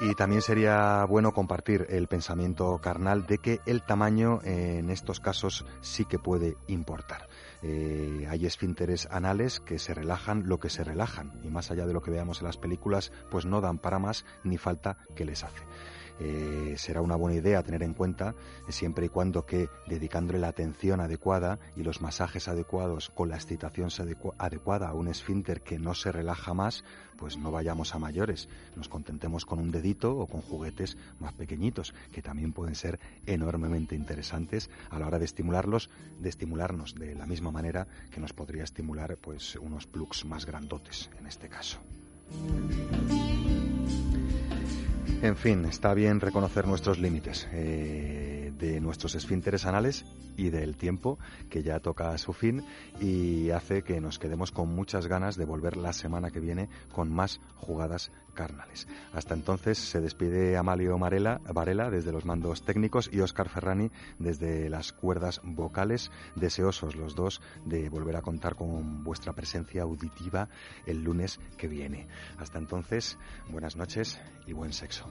[0.01, 5.67] Y también sería bueno compartir el pensamiento carnal de que el tamaño en estos casos
[5.83, 7.29] sí que puede importar.
[7.63, 11.93] Eh, hay esfínteres anales que se relajan lo que se relajan y más allá de
[11.93, 15.45] lo que veamos en las películas, pues no dan para más ni falta que les
[15.45, 15.63] hace.
[16.21, 18.35] Eh, será una buena idea tener en cuenta
[18.67, 23.37] eh, siempre y cuando que dedicándole la atención adecuada y los masajes adecuados con la
[23.37, 23.89] excitación
[24.39, 26.85] adecuada a un esfínter que no se relaja más,
[27.17, 31.95] pues no vayamos a mayores, nos contentemos con un dedito o con juguetes más pequeñitos
[32.13, 35.91] que también pueden ser enormemente interesantes a la hora de estimularlos,
[36.21, 41.11] de estimularnos de la misma manera que nos podría estimular pues unos plugs más grandotes
[41.19, 41.79] en este caso.
[45.21, 47.49] En fin, está bien reconocer nuestros límites.
[47.53, 50.05] Eh, de nuestros esfínteres anales
[50.37, 51.19] y del tiempo
[51.51, 52.65] que ya toca a su fin
[53.01, 57.13] y hace que nos quedemos con muchas ganas de volver la semana que viene con
[57.13, 58.87] más jugadas carnales.
[59.13, 64.93] Hasta entonces se despide Amalio Varela desde los mandos técnicos y Óscar Ferrani desde las
[64.93, 70.49] cuerdas vocales, deseosos los dos de volver a contar con vuestra presencia auditiva
[70.87, 72.07] el lunes que viene.
[72.39, 73.19] Hasta entonces,
[73.51, 75.11] buenas noches y buen sexo.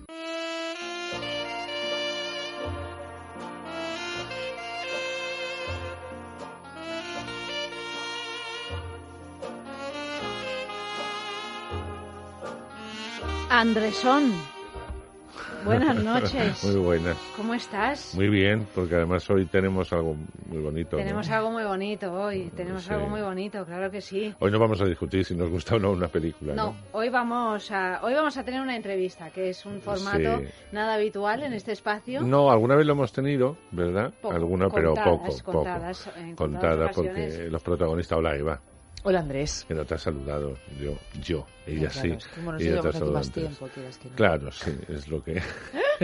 [13.50, 14.34] Andresón,
[15.64, 16.64] buenas noches.
[16.66, 17.16] Muy buenas.
[17.38, 18.14] ¿Cómo estás?
[18.14, 20.16] Muy bien, porque además hoy tenemos algo
[20.48, 20.98] muy bonito.
[20.98, 21.04] ¿no?
[21.04, 22.94] Tenemos algo muy bonito hoy, tenemos Sí.
[22.94, 24.34] algo muy bonito, claro que sí.
[24.40, 26.54] Hoy no vamos a discutir si nos gusta o no una película.
[26.56, 30.40] No, No, hoy vamos a hoy vamos a tener una entrevista, que es un formato
[30.40, 30.46] Sí.
[30.74, 32.22] nada habitual en este espacio.
[32.22, 34.14] No, alguna vez lo hemos tenido, ¿verdad?
[34.22, 36.16] Poco, alguna, pero contadas, poco, contadas, poco.
[36.36, 38.60] contadas Contadas, porque los protagonistas, hola Eva,
[39.10, 39.64] Hola Andrés.
[39.66, 42.10] que no te ha saludado, yo, yo, ella claro, sí.
[42.12, 43.44] es como nos ella te llevamos ha aquí saludado más antes.
[43.44, 44.16] tiempo, quieras que no.
[44.16, 45.42] Claro, sí, es lo que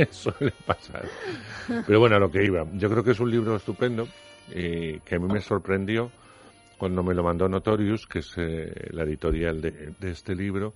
[0.11, 1.05] suele pasar.
[1.85, 2.65] Pero bueno, a lo que iba.
[2.75, 4.07] Yo creo que es un libro estupendo
[4.51, 6.11] eh, que a mí me sorprendió
[6.77, 10.73] cuando me lo mandó Notorious, que es eh, la editorial de, de este libro.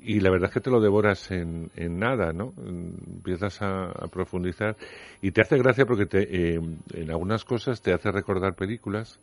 [0.00, 2.54] Y la verdad es que te lo devoras en, en nada, ¿no?
[2.56, 4.78] Empiezas a, a profundizar
[5.20, 6.60] y te hace gracia porque te, eh,
[6.94, 9.20] en algunas cosas te hace recordar películas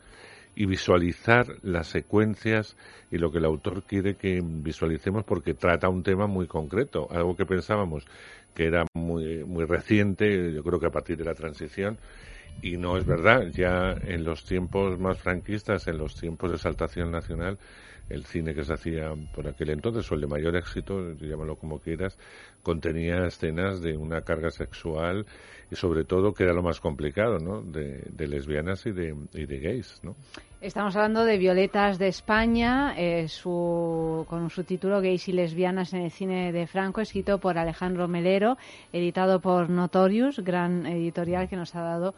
[0.58, 2.76] y visualizar las secuencias
[3.12, 7.36] y lo que el autor quiere que visualicemos porque trata un tema muy concreto, algo
[7.36, 8.06] que pensábamos
[8.56, 12.00] que era muy, muy reciente, yo creo que a partir de la transición,
[12.64, 17.12] y no es verdad, ya en los tiempos más franquistas, en los tiempos de exaltación
[17.12, 17.60] nacional,
[18.10, 21.80] el cine que se hacía por aquel entonces, o el de mayor éxito, llámalo como
[21.80, 22.18] quieras,
[22.64, 25.26] contenía escenas de una carga sexual
[25.70, 30.00] y sobre todo, que era lo más complicado, ¿no?, de, de lesbianas y de, gays,
[30.04, 30.16] ¿no?
[30.60, 36.02] Estamos hablando de Violetas de España, eh, su, con un subtítulo Gays y lesbianas en
[36.02, 38.58] el cine de Franco, escrito por Alejandro Melero,
[38.92, 42.16] editado por Notorious, gran editorial que nos ha dado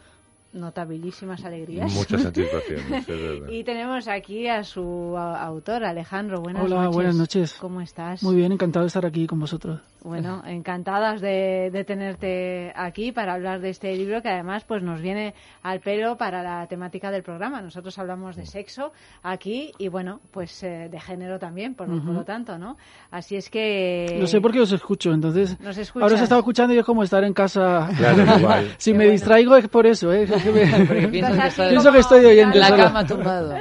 [0.53, 1.93] notabilísimas alegrías.
[1.93, 3.05] Muchas satisfacciones,
[3.49, 6.41] y tenemos aquí a su autor, Alejandro.
[6.41, 6.95] Buenas Hola, noches.
[6.95, 7.53] buenas noches.
[7.59, 8.23] ¿Cómo estás?
[8.23, 9.81] Muy bien, encantado de estar aquí con vosotros.
[10.03, 15.01] Bueno, encantadas de, de tenerte aquí para hablar de este libro que además pues nos
[15.01, 17.61] viene al pelo para la temática del programa.
[17.61, 18.91] Nosotros hablamos de sexo
[19.23, 22.05] aquí y bueno, pues eh, de género también, por, Ujú.
[22.05, 22.77] por lo tanto, ¿no?
[23.11, 24.17] Así es que...
[24.19, 25.59] No sé por qué os escucho, entonces.
[25.59, 26.03] ¿Nos escuchas?
[26.03, 27.89] Ahora os estaba escuchando y es como estar en casa.
[27.97, 28.73] Claro, igual.
[28.77, 30.23] si me distraigo es por eso, ¿eh?
[30.23, 32.83] Es que me- Porque piensas que estás Pienso que estoy oyendo en la solo.
[32.83, 33.55] cama tumbado.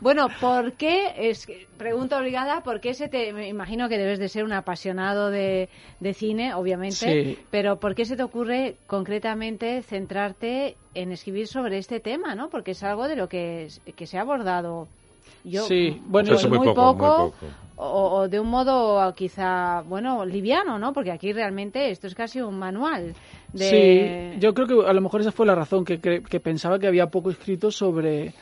[0.00, 1.14] bueno, ¿por qué?
[1.16, 3.32] Es, que- pregunta obligada, ¿por qué se te...
[3.32, 7.38] Me imagino que debes de ser un apasionado de, de cine, obviamente, Sí.
[7.50, 12.50] pero ¿por qué se te ocurre concretamente centrarte en escribir sobre este tema, no?
[12.50, 14.88] Porque es algo de lo que, que se ha abordado
[15.42, 17.46] yo Sí, bueno, pues muy, muy poco, poco, muy poco.
[17.76, 20.92] O, o de un modo quizá, bueno, liviano, ¿no?
[20.92, 23.14] Porque aquí realmente esto es casi un manual
[23.54, 24.34] de...
[24.34, 26.78] Sí, yo creo que a lo mejor esa fue la razón, que, que, que pensaba
[26.78, 28.34] que había poco escrito sobre,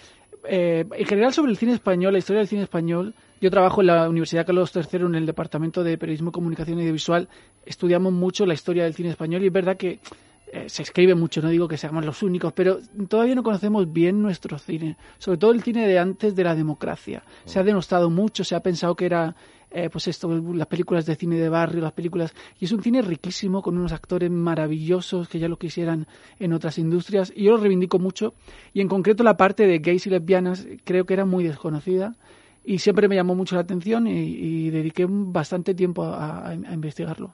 [0.48, 3.15] eh, en general sobre el cine español, la historia del cine español.
[3.40, 7.28] Yo trabajo en la Universidad Carlos III en el Departamento de Periodismo, Comunicación y Audiovisual.
[7.65, 10.01] Estudiamos mucho la historia del cine español y es verdad que
[10.52, 12.78] eh, se escribe mucho, no digo que seamos los únicos, pero
[13.09, 17.23] todavía no conocemos bien nuestro cine, sobre todo el cine de antes de la democracia.
[17.44, 19.36] Se ha denostado mucho, se ha pensado que era
[19.70, 22.35] eh, pues esto, las películas de cine de barrio, las películas.
[22.59, 26.06] Y es un cine riquísimo, con unos actores maravillosos que ya lo quisieran
[26.39, 27.32] en otras industrias.
[27.35, 28.35] Y yo lo reivindico mucho.
[28.73, 32.16] Y en concreto la parte de gays y lesbianas creo que era muy desconocida.
[32.72, 34.12] Y siempre me llamó mucho la atención y,
[34.66, 37.28] y dediqué bastante tiempo a, a- a investigarlo.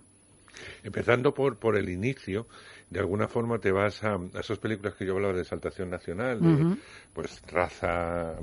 [0.85, 2.47] Empezando por, por el inicio,
[2.90, 6.40] de alguna forma te vas a, a esas películas que yo hablaba de exaltación nacional,
[6.43, 6.66] de,
[7.12, 8.36] pues raza,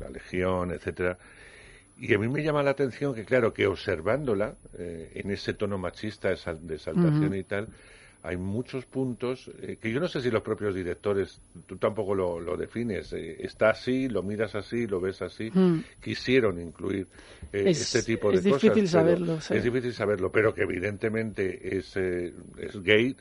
[0.00, 1.16] la legión, etcétera.
[1.96, 5.78] Y a mí me llama la atención que, claro, que observándola eh, en ese tono
[5.78, 7.40] machista de exal- de exaltación Ujú.
[7.40, 7.68] y tal,
[8.26, 12.40] hay muchos puntos eh, que yo no sé si los propios directores, tú tampoco lo,
[12.40, 15.78] lo defines, eh, está así, lo miras así, lo ves así, Mm.
[16.02, 17.06] quisieron incluir
[17.52, 18.62] eh, Es- este tipo de es cosas.
[18.62, 19.54] difícil pero saberlo, sí.
[19.54, 23.14] Es difícil saberlo, pero que evidentemente es, eh, es gay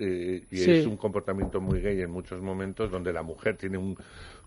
[0.49, 0.71] y Sí.
[0.71, 3.95] es un comportamiento muy gay en muchos momentos donde la mujer tiene un,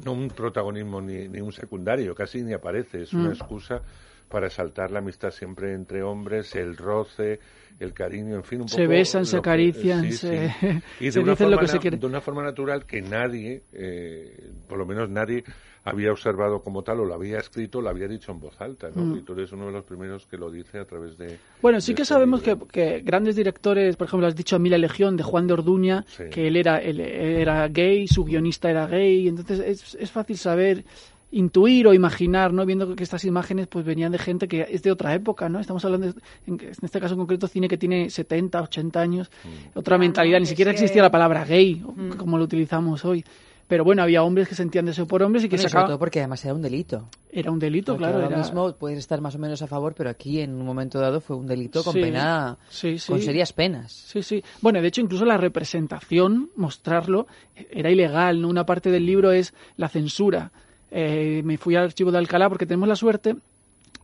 [0.05, 3.33] no un protagonismo ni, ni un secundario, casi ni aparece, es una Mm.
[3.33, 3.83] excusa
[4.29, 7.41] para exaltar la amistad siempre entre hombres, el roce,
[7.81, 10.67] el cariño, en fin, un Se poco besan, se lo que- acarician, sí, se- sí.
[11.01, 11.97] Y de se una dicen lo que se quiere.
[11.97, 15.45] De una forma natural que nadie, eh, por lo menos nadie,
[15.85, 19.03] había observado como tal, o lo había escrito, lo había dicho en voz alta, ¿no?
[19.03, 19.19] Mm.
[19.19, 21.39] Y tú eres uno de los primeros que lo dice a través de...
[21.63, 24.59] Bueno, sí de que este sabemos que, que grandes directores, por ejemplo, has dicho a
[24.59, 26.25] Mila Legión de Juan de Orduña, Sí.
[26.31, 30.85] que él era, él era gay, su guionista era gay, entonces es, es fácil saber
[31.31, 32.65] intuir o imaginar, ¿no?
[32.65, 35.61] Viendo que estas imágenes pues venían de gente que es de otra época, ¿no?
[35.61, 39.79] Estamos hablando, de- en, este caso en concreto, cine que tiene 70, 80 años, Mm.
[39.79, 42.13] otra mentalidad, ni siquiera existía la palabra gay, Mm.
[42.17, 43.25] como lo utilizamos hoy.
[43.67, 45.89] Pero bueno, había hombres que sentían deseo por hombres y que Bueno, sacaban...
[45.89, 47.11] todo porque además era un delito.
[47.31, 48.15] Era un delito, Porque claro.
[48.23, 50.99] ahora era- mismo puedes estar más o menos a favor, pero aquí en un momento
[50.99, 53.13] dado fue un delito con Sí, pena, sí, sí.
[53.13, 53.93] con serias penas.
[53.93, 54.43] Sí, sí.
[54.63, 57.27] Bueno, de hecho, incluso la representación, mostrarlo,
[57.71, 58.41] era ilegal.
[58.41, 58.49] ¿no?
[58.49, 60.51] Una parte del libro es la censura.
[60.91, 63.37] Eh, me fui al archivo de Alcalá porque tenemos la suerte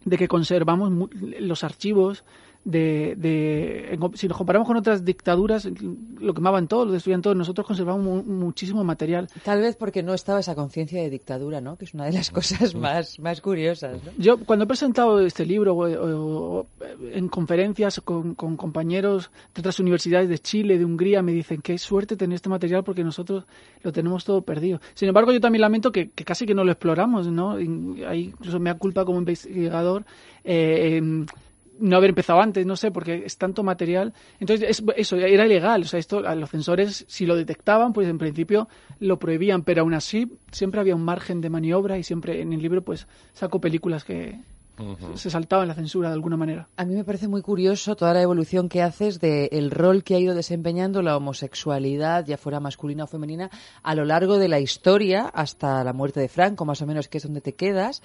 [0.05, 0.93] de que conservamos
[1.40, 2.24] los archivos
[2.64, 5.68] de, de- si nos comparamos con otras dictaduras
[6.20, 10.14] lo quemaban todo, lo destruían todo nosotros conservamos mu- muchísimo material Tal vez porque no
[10.14, 11.76] estaba esa conciencia de dictadura, ¿no?
[11.76, 14.10] Que es una de las cosas más, más curiosas, ¿no?
[14.16, 16.66] Yo, cuando he presentado este libro o- o- o
[17.12, 21.76] en conferencias con, con compañeros de otras universidades de Chile, de Hungría, me dicen qué
[21.78, 23.44] suerte tener este material porque nosotros
[23.82, 24.80] lo tenemos todo perdido.
[24.94, 27.52] Sin embargo, yo también lamento que, que casi que no lo exploramos, ¿no?
[27.52, 30.04] Hay incluso me da culpa como investigador.
[30.44, 31.26] eh, em,
[31.80, 34.12] no haber empezado antes, no sé, porque es tanto material.
[34.40, 35.82] Entonces, es- eso era ilegal.
[35.82, 38.68] O sea, esto a los censores, si lo detectaban, pues en principio
[39.01, 42.62] lo prohibían, pero aún así siempre había un margen de maniobra y siempre en el
[42.62, 44.40] libro, pues saco películas que
[45.14, 46.68] se saltaban la censura de alguna manera.
[46.76, 50.18] A mí me parece muy curioso toda la evolución que haces del rol que ha
[50.18, 53.51] ido desempeñando la homosexualidad, ya fuera masculina o femenina,
[53.84, 57.18] a lo largo de la historia hasta la muerte de Franco, más o menos, que
[57.18, 58.02] es donde te quedas.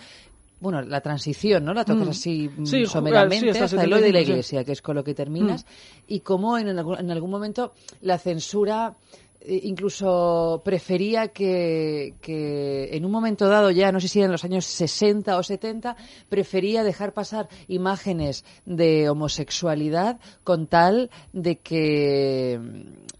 [0.59, 1.73] Bueno, la transición, ¿no?
[1.73, 2.09] La tocas Mm.
[2.11, 4.31] así mm, Sí, someramente sí, hasta hasta lo de la 75, sí.
[4.31, 5.65] iglesia, que es con lo que terminas.
[6.07, 8.95] Y cómo en algún, en algún momento la censura
[9.41, 14.43] eh, incluso prefería que, que en un momento dado, ya no sé si en los
[14.43, 15.95] años 60 o 70,
[16.27, 22.59] prefería dejar pasar imágenes de homosexualidad con tal de que,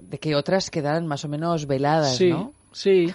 [0.02, 2.52] de que otras quedaran más o menos veladas, Sí, ¿no?
[2.74, 3.14] sí.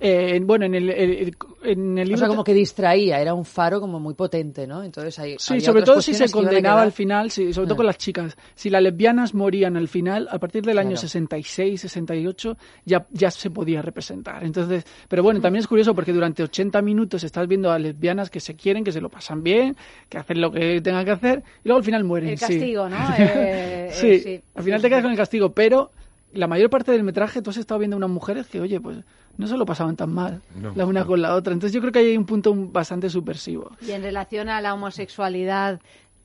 [0.00, 2.18] Eh, bueno, en el, el- en el O libro...
[2.18, 4.82] sea, como que distraía, era un faro como muy potente, ¿no?
[4.84, 7.66] Entonces hay, Sí, había sobre otras todo si se condenaba quedar- al final, sí, sobre
[7.66, 7.76] todo Ah.
[7.78, 8.36] con las chicas.
[8.54, 11.00] Si las lesbianas morían al final, a partir del año Claro.
[11.00, 14.44] 66, 68, ya, ya se podía representar.
[14.44, 18.40] Entonces, pero bueno, también es curioso porque durante 80 minutos estás viendo a lesbianas que
[18.40, 19.76] se quieren, que se lo pasan bien,
[20.08, 22.28] que hacen lo que tengan que hacer, y luego al final mueren.
[22.30, 22.46] El sí.
[22.46, 22.96] castigo, ¿no?
[23.18, 25.02] Eh, eh, sí, sí, al final sí, te quedas sí.
[25.04, 25.90] con el castigo, pero
[26.32, 28.98] la mayor parte del metraje tú has estado viendo unas mujeres que, oye, pues
[29.36, 30.72] no se lo pasaban tan mal, No.
[30.74, 31.52] la una con la otra.
[31.52, 33.70] Entonces yo creo que ahí hay un punto bastante subversivo.
[33.80, 35.80] Y en relación a la homosexualidad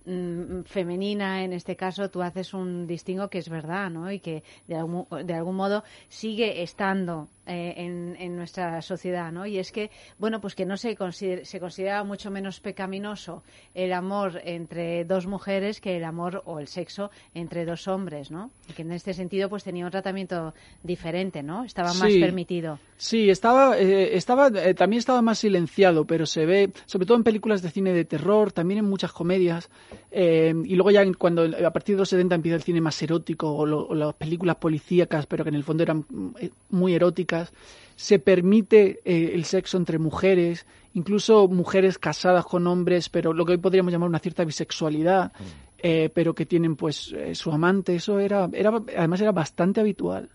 [0.06, 4.12] mm, femenina, en este caso, tú haces un distingo que es verdad, ¿no?
[4.12, 9.46] Y que de algún, de algún modo sigue estando eh, en, en nuestra sociedad, ¿no?
[9.46, 13.44] Y es que, bueno, pues que no se, consider- se considera mucho menos pecaminoso
[13.74, 18.52] el amor entre dos mujeres que el amor o el sexo entre dos hombres, ¿no?
[18.70, 20.54] Y que en este sentido, pues tenía un tratamiento
[20.84, 21.64] diferente, ¿no?
[21.64, 22.20] Estaba más Sí.
[22.20, 22.80] permitido.
[22.98, 27.24] Sí, estaba, eh, estaba eh, también estaba más silenciado, pero se ve, sobre todo en
[27.24, 29.70] películas de cine de terror, también en muchas comedias,
[30.12, 33.54] eh, y luego ya cuando a partir de los 70 empieza el cine más erótico
[33.54, 36.06] o, lo- o las películas policíacas, pero que en el fondo eran
[36.40, 37.33] eh, muy eróticas,
[37.96, 43.54] se permite eh, el sexo entre mujeres, incluso mujeres casadas con hombres, pero lo que
[43.54, 45.32] hoy podríamos llamar una cierta bisexualidad,
[45.78, 50.30] eh, pero que tienen pues eh, su amante, eso era, era, además era bastante habitual.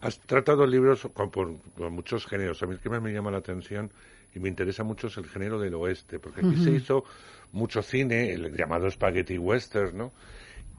[0.00, 2.62] Has tratado libros con, por- con muchos géneros.
[2.62, 3.90] A mí el que más me llama la atención
[4.34, 7.04] y me interesa mucho es el género del oeste, porque aquí se hizo
[7.52, 10.12] mucho cine, el llamado spaghetti western, ¿no?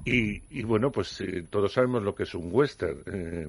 [0.06, 3.04] Y, y bueno, pues eh, todos sabemos lo que es un western.
[3.06, 3.48] Eh,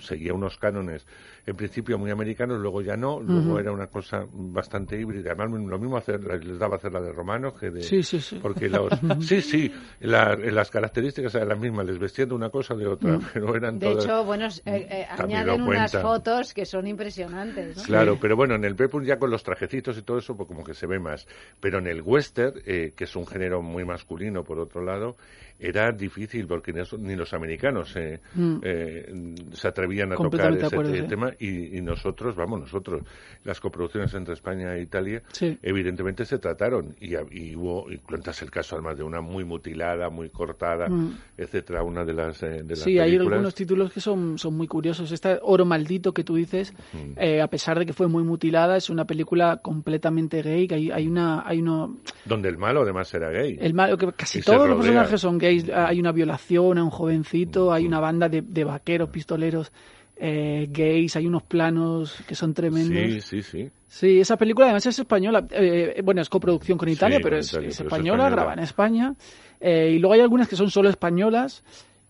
[0.00, 1.06] seguía unos cánones,
[1.46, 5.32] en principio muy americanos, luego ya no, luego era una cosa bastante híbrida.
[5.32, 7.82] Además, lo mismo hacer, les daba hacer la de Romano que de...
[7.82, 8.38] Sí, sí, sí.
[8.42, 8.90] Porque los,
[9.20, 9.70] sí, sí,
[10.00, 13.54] la- las características eran las mismas, les vestían de una cosa o de otra, pero
[13.54, 14.04] eran De todas...
[14.04, 17.82] hecho, bueno, eh, eh, añaden unas fotos que son impresionantes, ¿no?
[17.84, 20.64] Claro, pero bueno, en el Pepun ya con los trajecitos y todo eso, pues como
[20.64, 21.26] que se ve más.
[21.60, 25.16] Pero en el western, eh, que es un género muy masculino, por otro lado,
[25.60, 28.56] era difícil porque ni los- ni los americanos eh, Mm.
[28.62, 33.02] eh, se atrevían a tocar ese acuerdo, tema y, y nosotros, vamos, nosotros,
[33.44, 35.58] las coproducciones entre España e Italia, Sí.
[35.62, 37.14] evidentemente se trataron y,
[37.54, 41.16] hubo, y cuentas el caso además de una muy mutilada, muy cortada, Mm.
[41.36, 44.66] etcétera, una de las, eh, de las Sí, hay algunos títulos que son, son muy
[44.66, 45.10] curiosos.
[45.12, 47.12] Esta Oro Maldito que tú dices, Mm.
[47.18, 50.66] eh, a pesar de que fue muy mutilada, es una película completamente gay.
[50.68, 53.56] Que hay, hay una, hay uno, Donde el malo además era gay.
[53.60, 55.70] el malo que casi todos los personajes son gays.
[55.70, 59.70] Hay una violación a un jovencito, hay una banda de, de vaqueros, pistoleros
[60.16, 63.24] eh, gays, hay unos planos que son tremendos.
[63.24, 63.70] Sí, sí, sí.
[63.88, 65.46] Sí, esa película además es española.
[65.50, 68.30] eh, bueno, es coproducción con Italia, Sí, pero es, Italia, es pero es española, española.
[68.36, 69.14] graba en España.
[69.60, 71.62] Eh, y luego hay algunas que son solo españolas.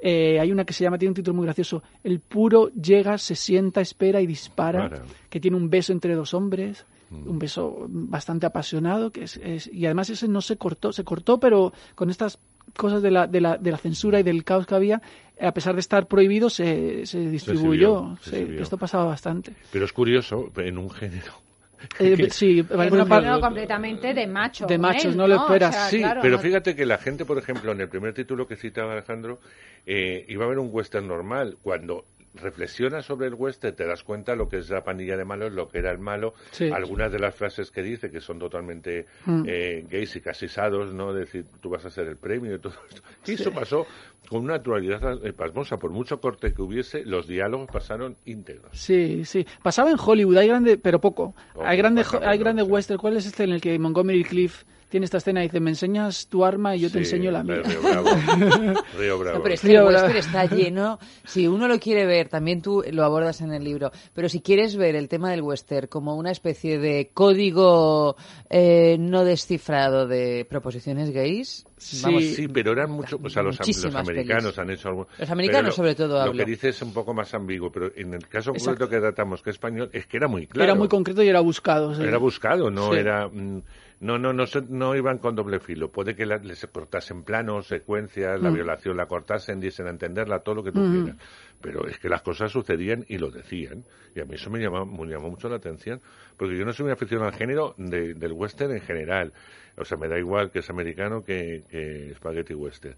[0.03, 3.35] Eh, hay una que se llama, tiene un título muy gracioso, El puro llega, se
[3.35, 5.05] sienta, espera y dispara, Dispara.
[5.29, 7.29] que tiene un beso entre dos hombres, Mm.
[7.29, 11.41] un beso bastante apasionado, que es, es- y además ese no se cortó, se cortó,
[11.41, 12.39] pero con estas
[12.77, 15.01] cosas de la, de la, de la censura y del caos que había,
[15.41, 18.17] a pesar de estar prohibido, se, se distribuyó.
[18.23, 18.63] se Sí, exhibió.
[18.63, 19.53] esto pasaba bastante.
[19.73, 21.33] Pero es curioso, en un género.
[21.99, 24.67] Eh, sí, un parte- género completamente de macho.
[24.67, 25.75] De machos, él, no lo O esperas.
[25.75, 28.47] sea, Sí, claro, pero no- fíjate que la gente, por ejemplo, en el primer título
[28.47, 29.41] que citaba Alejandro,
[29.87, 31.57] eh, iba a ver un western normal.
[31.63, 32.05] Cuando
[32.35, 35.69] reflexionas sobre el western, te das cuenta lo que es la pandilla de malos, lo
[35.69, 36.71] que era el malo, Sí.
[36.71, 39.43] algunas de las frases que dice que son totalmente Mm.
[39.47, 41.13] eh, gays y casi sados, ¿no?
[41.13, 43.03] Decir, tú vas a ser el premio y todo esto.
[43.25, 43.43] Y Sí.
[43.43, 43.87] eso pasó
[44.29, 45.77] con una naturalidad eh, pasmosa.
[45.77, 48.71] Por mucho corte que hubiese, los diálogos pasaron íntegros.
[48.73, 49.45] Sí, sí.
[49.63, 51.35] Pasaba en Hollywood, hay grande, pero poco.
[51.53, 52.99] Poco, hay grande, hay grande western.
[53.01, 56.27] ¿Cuál es este en el que Montgomery Cliff tiene esta escena y dice, me enseñas
[56.29, 57.63] tu arma y yo te enseño la mía?
[57.65, 58.11] Río Bravo.
[58.99, 59.39] Río Bravo.
[59.39, 60.99] No, pero es que Sí, el ahora- western está lleno.
[61.25, 63.91] Si uno lo quiere ver, también tú lo abordas en el libro.
[64.13, 68.17] Pero si quieres ver el tema del western como una especie de código
[68.51, 71.65] eh, no descifrado de proposiciones gays,
[72.03, 73.59] vamos, sí, pero eran mucho, o sea, los,
[73.95, 74.59] americanos pelis.
[74.59, 75.07] han hecho algo.
[75.19, 76.45] Los americanos, lo- sobre todo, Lo hablo.
[76.45, 78.71] que dice es un poco más ambiguo, pero en el caso Exacto.
[78.87, 80.65] concreto que tratamos, que es español, es que era muy claro.
[80.65, 81.95] Era muy concreto y era buscado.
[81.95, 82.03] sí.
[82.03, 82.99] Era buscado, no Sí.
[82.99, 83.29] era.
[83.29, 83.63] mm,
[84.01, 85.91] No, no, no, no iban con doble filo.
[85.93, 88.55] Puede que la- les cortasen planos, secuencias, la Mm.
[88.55, 90.91] violación la cortasen, diesen a entenderla, todo lo que tú Ujú.
[91.03, 91.17] quieras.
[91.61, 93.85] Pero es que las cosas sucedían y lo decían.
[94.15, 96.01] Y a mí eso me llamó, me llamó mucho la atención.
[96.39, 99.35] Porque yo no soy muy aficionado al género de- del western en general.
[99.77, 102.97] O sea, me da igual que es americano que, que spaghetti western.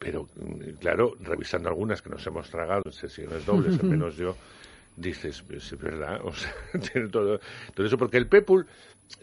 [0.00, 4.36] Pero, mm, claro, revisando algunas que nos hemos tragado en sesiones dobles, al menos yo,
[4.96, 6.52] dices, pues es verdad, o sea,
[6.92, 7.38] tiene todo,
[7.74, 8.66] todo eso, porque el Pepul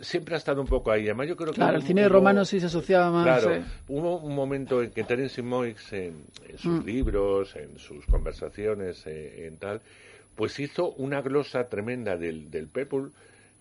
[0.01, 1.03] siempre ha estado un poco ahí.
[1.05, 3.23] Además, yo creo que Claro, el cine hubo- romano sí se asociaba más.
[3.41, 3.63] Claro, eh.
[3.87, 6.85] hubo un momento en que Terence Moix, en, en sus Mm.
[6.85, 9.81] libros, en sus conversaciones, eh, en tal,
[10.35, 13.11] pues hizo una glosa tremenda del, del Pepul,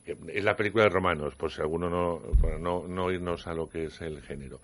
[0.04, 3.52] que es la película de romanos, por si alguno no, para no, no irnos a
[3.54, 4.60] lo que es el género.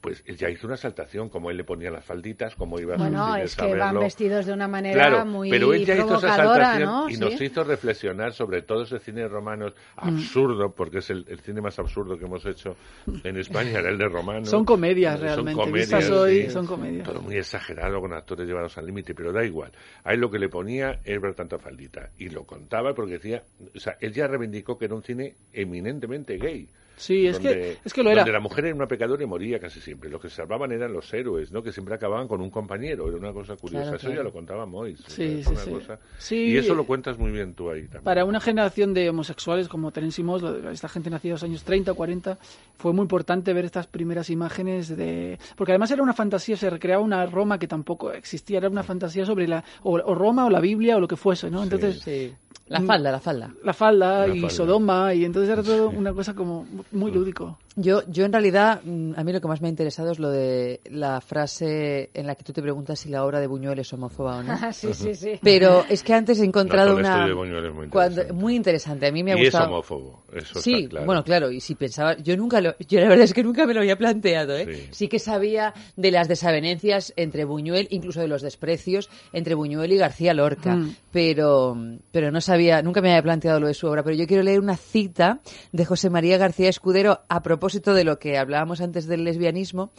[0.00, 2.98] Pues él ya hizo una saltación, como él le ponía las falditas, como iba a
[2.98, 7.08] Bueno, es que van vestidos de una manera Claro, muy pero ella hizo esa ¿no?
[7.10, 7.20] y Sí.
[7.20, 11.60] nos hizo reflexionar sobre todo ese cine de romanos absurdo, porque es el, el cine
[11.60, 12.76] más absurdo que hemos hecho
[13.24, 14.48] en España, era el de romanos.
[14.48, 15.52] Son comedias Son realmente.
[15.60, 16.50] comedias, Vistas hoy, sí.
[16.50, 17.04] son comedias.
[17.06, 19.72] Todo muy exagerado, con actores llevados al límite, pero da igual.
[20.04, 22.10] A él lo que le ponía es ver tanta faldita.
[22.18, 23.42] Y lo contaba porque decía,
[23.74, 26.68] o sea, él ya reivindicó que era un cine eminentemente gay.
[26.98, 28.20] Sí, es que, es que lo era.
[28.22, 30.10] Donde la mujer era una pecadora y moría casi siempre.
[30.10, 31.62] Los que salvaban eran los héroes, ¿no?
[31.62, 33.08] Que siempre acababan con un compañero.
[33.08, 33.82] Era una cosa curiosa.
[33.84, 34.20] Claro, eso claro.
[34.20, 35.02] ya lo contaba Mois.
[35.06, 35.70] Sí, sí, sí.
[35.70, 36.36] cosa- Sí.
[36.36, 38.02] Y eso lo cuentas muy bien tú ahí también.
[38.04, 40.42] Para una generación de homosexuales como Terence y Moss,
[40.72, 42.38] esta gente nacida en los años 30 o 40,
[42.76, 45.38] fue muy importante ver estas primeras imágenes de...
[45.56, 49.24] Porque además era una fantasía, se recreaba una Roma que tampoco existía, era una fantasía
[49.24, 49.62] sobre la...
[49.82, 51.62] O, o Roma o la Biblia o lo que fuese, ¿no?
[51.62, 52.00] Entonces...
[52.00, 52.32] Sí.
[52.68, 53.50] La falda, la falda.
[53.64, 54.54] La falda La y falda.
[54.54, 57.58] Sodoma y entonces era todo una cosa como muy lúdico.
[57.80, 60.30] Yo, yo en realidad, mm, a mí lo que más me ha interesado es lo
[60.30, 63.92] de la frase en la que tú te preguntas si la obra de Buñuel es
[63.92, 64.52] homófoba o no.
[64.52, 65.38] Ah, sí, sí, sí.
[65.40, 67.24] Pero es que antes he encontrado No, una...
[67.26, 69.06] de Buñuel es muy cuando- muy interesante.
[69.06, 69.70] A mí me ha y es gustado...
[69.70, 71.06] homófobo, eso Sí, está claro.
[71.06, 73.74] bueno, claro, y si pensaba, yo nunca lo, yo la verdad es que nunca me
[73.74, 74.66] lo había planteado, ¿eh?
[74.74, 74.88] Sí.
[74.90, 79.98] Sí, que sabía de las desavenencias entre Buñuel, incluso de los desprecios entre Buñuel y
[79.98, 80.96] García Lorca, Mm.
[81.12, 81.76] pero,
[82.10, 84.58] pero no sabía, nunca me había planteado lo de su obra, pero yo quiero leer
[84.58, 85.38] una cita
[85.70, 89.90] de José María García Escudero a propósito de lo que hablábamos antes del lesbianismo,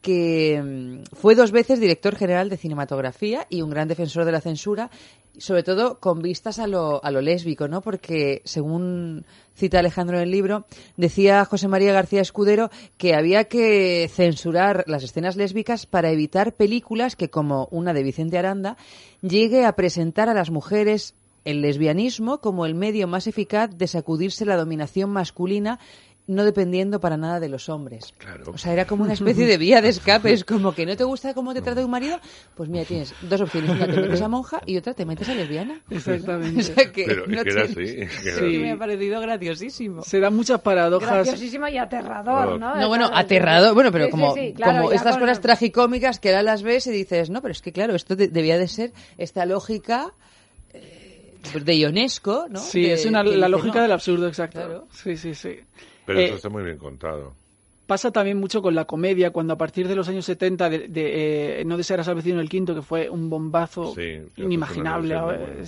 [0.00, 4.40] que mm, fue dos veces director general de cinematografía y un gran defensor de la
[4.40, 4.90] censura,
[5.38, 7.80] sobre todo con vistas a lo, a lo lésbico, ¿no?
[7.80, 9.24] Porque, según
[9.54, 10.66] cita Alejandro en el libro,
[10.96, 17.16] decía José María García Escudero que había que censurar las escenas lésbicas para evitar películas
[17.16, 18.76] que, como una de Vicente Aranda,
[19.22, 21.14] llegue a presentar a las mujeres
[21.44, 25.78] el lesbianismo como el medio más eficaz de sacudirse la dominación masculina
[26.28, 28.14] no dependiendo para nada de los hombres.
[28.16, 28.44] Claro.
[28.54, 30.32] O sea, era como una especie de vía de escape.
[30.32, 32.20] Es como que no te gusta cómo te trata un marido,
[32.54, 33.70] pues mira, tienes dos opciones.
[33.70, 35.80] Una te metes a monja y otra te metes a lesbiana.
[35.90, 36.60] Exactamente.
[36.60, 40.02] O sea que Pero es no que era tienes- así, Sí, me ha parecido graciosísimo.
[40.04, 41.10] Se dan muchas paradojas.
[41.10, 42.76] Graciosísimo y aterrador, ¿no?
[42.76, 43.74] No, bueno, aterrador.
[43.74, 46.92] Bueno, pero sí, como, sí, claro, como estas cosas tragicómicas que ahora las ves y
[46.92, 50.12] dices, no, pero es que claro, esto de- debía de ser esta lógica
[50.72, 51.34] eh,
[51.64, 52.60] de Ionesco, ¿no?
[52.60, 54.58] Sí, De- es una, la dice, lógica no, del absurdo, exacto.
[54.60, 54.86] Claro.
[54.92, 55.56] Sí, sí, sí.
[56.04, 57.41] Pero Eh, eso está muy bien contado.
[57.86, 61.60] Pasa también mucho con la comedia, cuando a partir de los años 70, de, de,
[61.60, 65.14] eh, No desearás al vecino el quinto, que fue un bombazo Sí, inimaginable.
[65.14, 65.64] eh,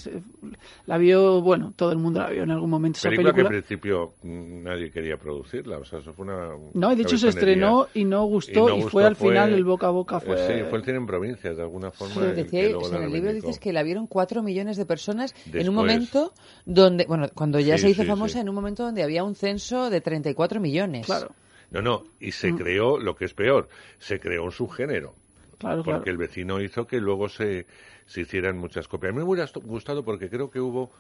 [0.87, 3.51] La vio, bueno, todo el mundo la vio en algún momento esa Película, película.
[3.51, 6.51] que al principio mm, nadie quería producirla, o sea, eso fue una...
[6.73, 9.53] No, y de hecho se estrenó y no gustó, y, no fue gustó, al final
[9.53, 10.21] el boca a boca.
[10.21, 10.37] Fue...
[10.39, 12.23] Sí, fue el cine en provincias, de alguna forma.
[12.27, 15.35] Decía, luego o sea, en el libro dices que la vieron cuatro millones de personas
[15.53, 16.33] en un momento
[16.65, 18.39] donde, bueno, cuando ya Sí, se hizo sí, famosa, sí.
[18.41, 21.07] en un momento donde había un censo de 34 millones.
[21.07, 21.31] Claro.
[21.71, 22.57] No, no, y se Mm.
[22.59, 23.69] creó, lo que es peor,
[23.99, 25.15] se creó un subgénero.
[25.59, 26.11] Claro, porque claro.
[26.11, 27.67] el vecino hizo que luego se,
[28.07, 29.11] se hicieran muchas copias.
[29.11, 30.91] A mí me hubiera gustado porque creo que hubo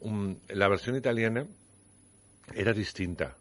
[0.00, 1.46] un- la versión italiana
[2.54, 3.36] era distinta.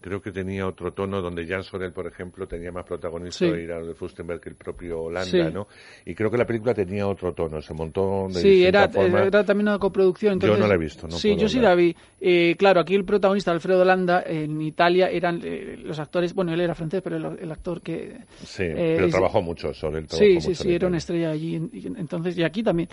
[0.00, 3.50] Creo que tenía otro tono donde Jan Sorel, por ejemplo, tenía más protagonista Sí.
[3.50, 5.52] de Irán de Fustenberg que el propio Holanda, Sí.
[5.52, 5.66] ¿no?
[6.04, 9.22] Y creo que la película tenía otro tono, se montó de Sí, era, forma.
[9.24, 10.34] era también una coproducción.
[10.38, 11.96] Yo Entonces, no la he visto, no Sí, yo sí la vi.
[12.20, 16.60] Eh, claro, aquí el protagonista, Alfredo Landa, en Italia eran eh, los actores, bueno, él
[16.60, 18.18] era francés, pero el, el actor que...
[18.44, 21.30] Sí, eh, pero es- trabajó mucho, Sorel trabajó Sí, mucho sí, sí, era una estrella
[21.30, 21.56] allí.
[21.96, 22.88] entonces, y aquí también.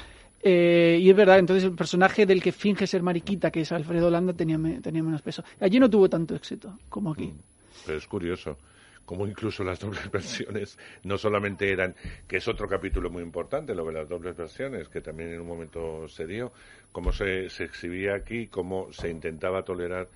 [0.45, 4.09] Eh, y es verdad, entonces el personaje del que finge ser mariquita, que es Alfredo
[4.09, 5.43] Landa, tenía, me- tenía menos peso.
[5.61, 7.27] Allí no tuvo tanto éxito como aquí.
[7.27, 7.39] Mm.
[7.85, 8.57] Pero es curioso
[9.05, 11.93] como incluso las dobles versiones no solamente eran,
[12.27, 15.47] que es otro capítulo muy importante, lo de las dobles versiones, que también en un
[15.47, 16.51] momento se dio,
[16.91, 20.07] cómo se, se exhibía aquí, cómo se intentaba tolerar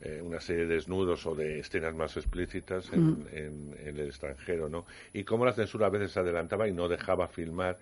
[0.00, 3.26] eh, una serie de desnudos o de escenas más explícitas en, Mm.
[3.32, 4.86] en- en el extranjero, ¿no?
[5.12, 7.78] Y cómo la censura a veces se adelantaba y no dejaba filmar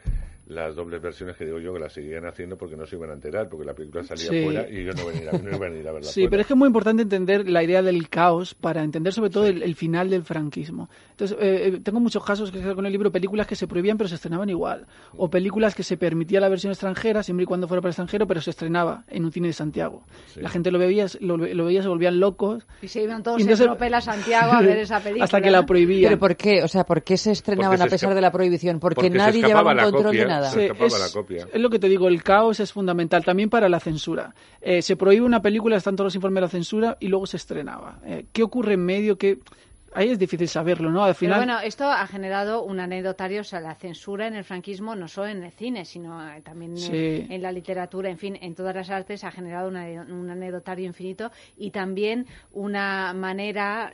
[0.47, 3.15] las dobles versiones que digo yo que las seguían haciendo porque no se iban a
[3.15, 4.45] enterar, porque la película salía Sí.
[4.45, 6.21] fuera y ellos no iban a ir a, no iban a, ir a verla Sí,
[6.21, 6.31] fuera.
[6.31, 9.47] pero es que es muy importante entender la idea del caos para entender sobre todo
[9.47, 10.89] el, el final del franquismo.
[11.11, 14.07] Entonces, eh, eh, tengo muchos casos que con el libro, películas que se prohibían pero
[14.09, 14.87] se estrenaban igual.
[15.17, 18.27] O películas que se permitía la versión extranjera, siempre y cuando fuera para el extranjero,
[18.27, 20.05] pero se estrenaba en un cine de Santiago.
[20.29, 20.41] Sí.
[20.41, 22.67] La gente lo veía, lo, lo veía, se volvían locos.
[22.83, 25.25] Y se iban todos entonces- en tropel a Santiago a ver esa película.
[25.25, 26.11] Hasta que la prohibían.
[26.11, 26.63] ¿Pero por qué?
[26.63, 28.79] O sea, ¿por qué se estrenaban a pesar de la prohibición?
[28.79, 30.36] Porque, porque nadie llevaba un control de nada.
[30.45, 31.49] Se escapaba es, la copia.
[31.53, 34.35] es lo que te digo, el caos es fundamental también para la censura.
[34.61, 37.37] Eh, se prohíbe una película, están todos los informes de la censura y luego se
[37.37, 37.99] estrenaba.
[38.05, 39.17] Eh, ¿Qué ocurre en medio?
[39.19, 39.39] que
[39.97, 41.03] Ahí es difícil saberlo, ¿no?
[41.03, 44.45] Al Pero final, bueno, esto ha generado un anecdotario, o sea, la censura en el
[44.45, 47.27] franquismo no solo en el cine, sino eh, también en- Sí.
[47.31, 51.31] en la literatura, en fin, en todas las artes ha generado una- un anecdotario infinito
[51.57, 53.91] y también una manera,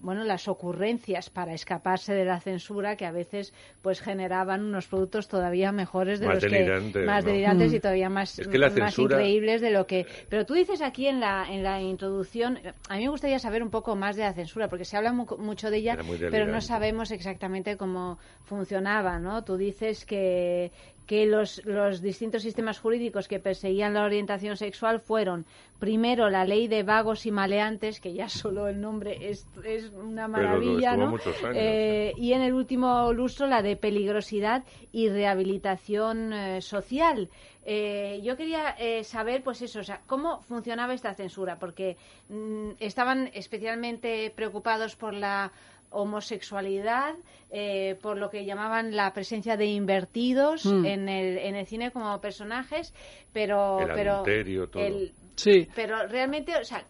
[0.00, 5.28] bueno, las ocurrencias para escaparse de la censura que a veces pues generaban unos productos
[5.28, 7.30] todavía mejores de Más los delirantes, que más ¿no?
[7.30, 7.80] delirantes y Mm.
[7.80, 11.06] todavía más, Es que la más censura- increíbles de lo que pero tú dices aquí
[11.06, 14.32] en la en la introducción a mí me gustaría saber un poco más de la
[14.34, 15.94] censura porque se habla mu- mucho de ella
[16.30, 20.72] pero no sabemos exactamente cómo funcionaba no tú dices que
[21.12, 25.44] que los, los distintos sistemas jurídicos que perseguían la orientación sexual fueron
[25.78, 30.26] primero la ley de vagos y maleantes que ya solo el nombre es, es una
[30.26, 31.08] maravilla ¿no?
[31.08, 31.20] años,
[31.52, 37.28] Eh, y en el último lustro la de peligrosidad y rehabilitación eh, social.
[37.66, 41.98] Eh, yo quería eh, saber, pues eso, o sea, cómo funcionaba esta censura, porque
[42.30, 45.52] mm, estaban especialmente preocupados por la
[45.92, 47.14] homosexualidad,
[47.50, 50.84] eh, por lo que llamaban la presencia de invertidos Mm.
[50.86, 52.92] en, el, en el cine como personajes,
[53.32, 54.82] pero El pero adulterio, todo.
[54.82, 55.68] el- sí.
[55.74, 56.84] pero realmente, o sea,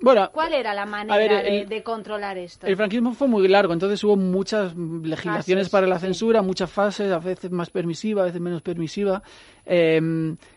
[0.00, 2.66] Bueno, ¿cuál era la manera ver, de, el- de controlar esto?
[2.68, 6.06] El franquismo fue muy largo, entonces hubo muchas legislaciones Fases, para la sí.
[6.06, 9.22] censura, muchas fases, a veces más permisiva, a veces menos permisiva.
[9.66, 10.00] Eh,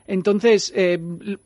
[0.08, 1.40] entonces, eh, l-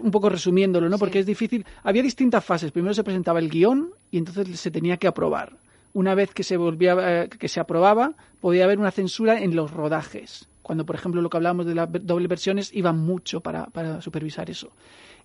[0.00, 0.98] un poco resumiéndolo, ¿no?
[0.98, 1.64] Porque es difícil.
[1.84, 2.72] Había distintas fases.
[2.72, 5.52] Primero se presentaba el guion y entonces se tenía que aprobar.
[5.94, 9.70] Una vez que se volvía, eh, que se aprobaba, podía haber una censura en los
[9.70, 10.48] rodajes.
[10.62, 14.48] Cuando, por ejemplo, lo que hablábamos de las dobles versiones, iban mucho para, para supervisar
[14.48, 14.72] eso.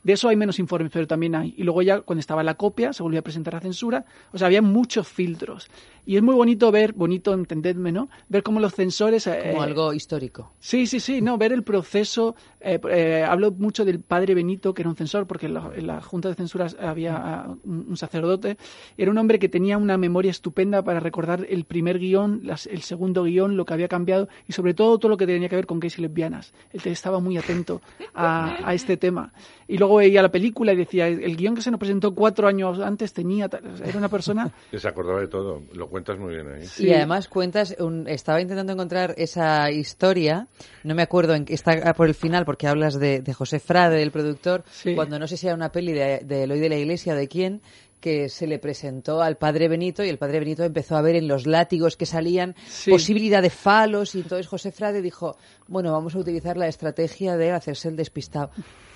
[0.03, 1.53] De eso hay menos informes, pero también hay.
[1.57, 4.06] Y luego ya cuando estaba la copia, se volvía a presentar la censura.
[4.32, 5.69] O sea, había muchos filtros.
[6.06, 8.07] Y es muy bonito ver, bonito, entendedme, ¿no?
[8.30, 9.28] Ver cómo los censores...
[9.28, 10.53] eh, Como algo histórico.
[10.60, 12.36] Sí, sí, sí, no, ver el proceso.
[12.61, 15.86] eh, eh, hablo mucho del padre Benito, que era un censor, porque en la, en
[15.88, 18.57] la Junta de Censuras había ah, un, un sacerdote.
[18.98, 22.84] Era un hombre que tenía una memoria estupenda para recordar el primer guion, las- el
[22.84, 25.65] segundo guion, lo que había cambiado y sobre todo todo lo que tenía que ver
[25.68, 26.53] con gays y lesbianas.
[26.72, 27.82] Él estaba muy atento
[28.14, 29.34] a, a este tema.
[29.68, 32.80] Y luego veía la película y decía, el guion que se nos presentó cuatro años
[32.80, 33.45] antes tenía...
[33.85, 34.51] Era una persona...
[34.72, 35.64] Que se acordaba de todo.
[35.73, 36.65] Lo cuentas muy bien ahí.
[36.80, 40.47] Y además cuentas, un- estaba intentando encontrar esa historia,
[40.84, 44.01] no me acuerdo, en, que está por el final, porque hablas de, de José Frade,
[44.03, 44.64] el productor,
[44.95, 47.27] cuando no sé si era una peli de, de Eloy de la Iglesia o de
[47.27, 47.61] quién,
[47.99, 51.27] que se le presentó al padre Benito y el padre Benito empezó a ver en
[51.27, 52.91] los látigos que salían Sí.
[52.91, 55.35] posibilidad de falos y entonces José Frade dijo,
[55.68, 58.51] bueno, vamos a utilizar la estrategia de hacerse el despistado.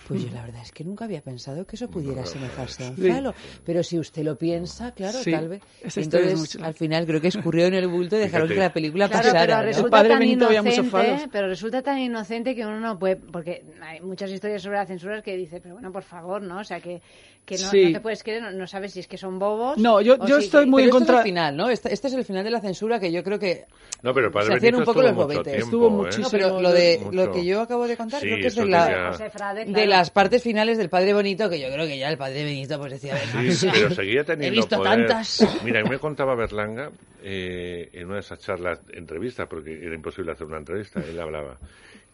[0.07, 2.95] Pues yo la verdad es que nunca había pensado que eso pudiera asemejarse a un
[2.97, 3.09] Sí.
[3.11, 3.33] falo.
[3.65, 5.61] Pero si usted lo piensa, claro, Sí, tal vez.
[5.81, 8.53] esa es Entonces, mucho- al final creo que escurrió en el bulto y dejaron Fíjate.
[8.55, 9.41] que la película Claro, pasara.
[9.45, 9.63] pero ¿no?
[9.63, 11.21] resulta tan había muchos inocente, falos.
[11.31, 15.21] pero resulta tan inocente que uno no puede, porque hay muchas historias sobre la censura
[15.21, 16.59] que dice, pero bueno, por favor, ¿no?
[16.59, 17.01] O sea, que,
[17.45, 17.85] que no, Sí.
[17.85, 19.77] no te puedes creer, no, no sabes si es que son bobos.
[19.77, 21.69] No, yo- yo si estoy muy en esto es contra- el final, ¿no?
[21.69, 23.65] Este, este es el final de la censura que yo creo que
[24.03, 25.43] No, pero padre se hacían un poco estuvo los bobetes.
[25.53, 25.89] tiempo, Estuvo ¿eh?
[25.91, 26.23] muchísimo.
[26.25, 27.15] No, pero lo de Mucho.
[27.15, 29.11] lo que yo acabo de contar Sí, creo que es de, la,
[29.91, 32.93] las partes finales del Padre Bonito, que yo creo que ya el Padre Benito pues
[32.93, 35.07] decía, "Venga, Sí, pero seguía teniendo he visto poder.
[35.07, 35.61] tantas.
[35.63, 36.91] Mira, me contaba Berlanga
[37.21, 41.57] eh, en una de esas charlas, entrevistas, porque era imposible hacer una entrevista, él hablaba.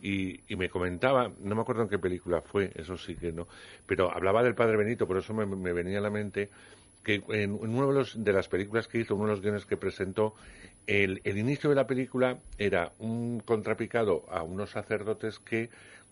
[0.01, 3.47] Y, y me comentaba, no me acuerdo en qué película fue, eso sí que no,
[3.85, 6.49] pero hablaba del Padre Benito, por eso me, me venía a la mente
[7.03, 9.77] que en uno de, los- de las películas que hizo, uno de los guiones que
[9.77, 10.35] presentó,
[10.85, 15.69] el, el inicio de la película era un contrapicado a unos sacerdotes que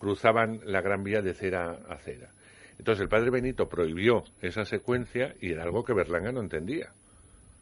[0.10, 2.30] cruzaban la Gran Vía de cera a cera.
[2.78, 6.90] Entonces el padre Benito prohibió esa secuencia y era algo que Berlanga no entendía.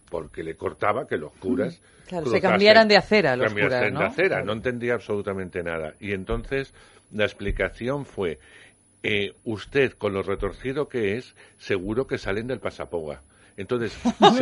[0.10, 1.80] Porque le cortaba que los curas.
[2.06, 4.02] Claro, se cambiaran de acera los curas, de ¿no?
[4.02, 4.46] acera, Claro.
[4.46, 5.94] no entendía absolutamente nada.
[6.02, 6.74] Y entonces
[7.14, 8.40] la explicación fue:
[9.04, 13.22] eh, usted, con lo retorcido que es, seguro que salen del pasapoga.
[13.56, 14.42] Entonces, se-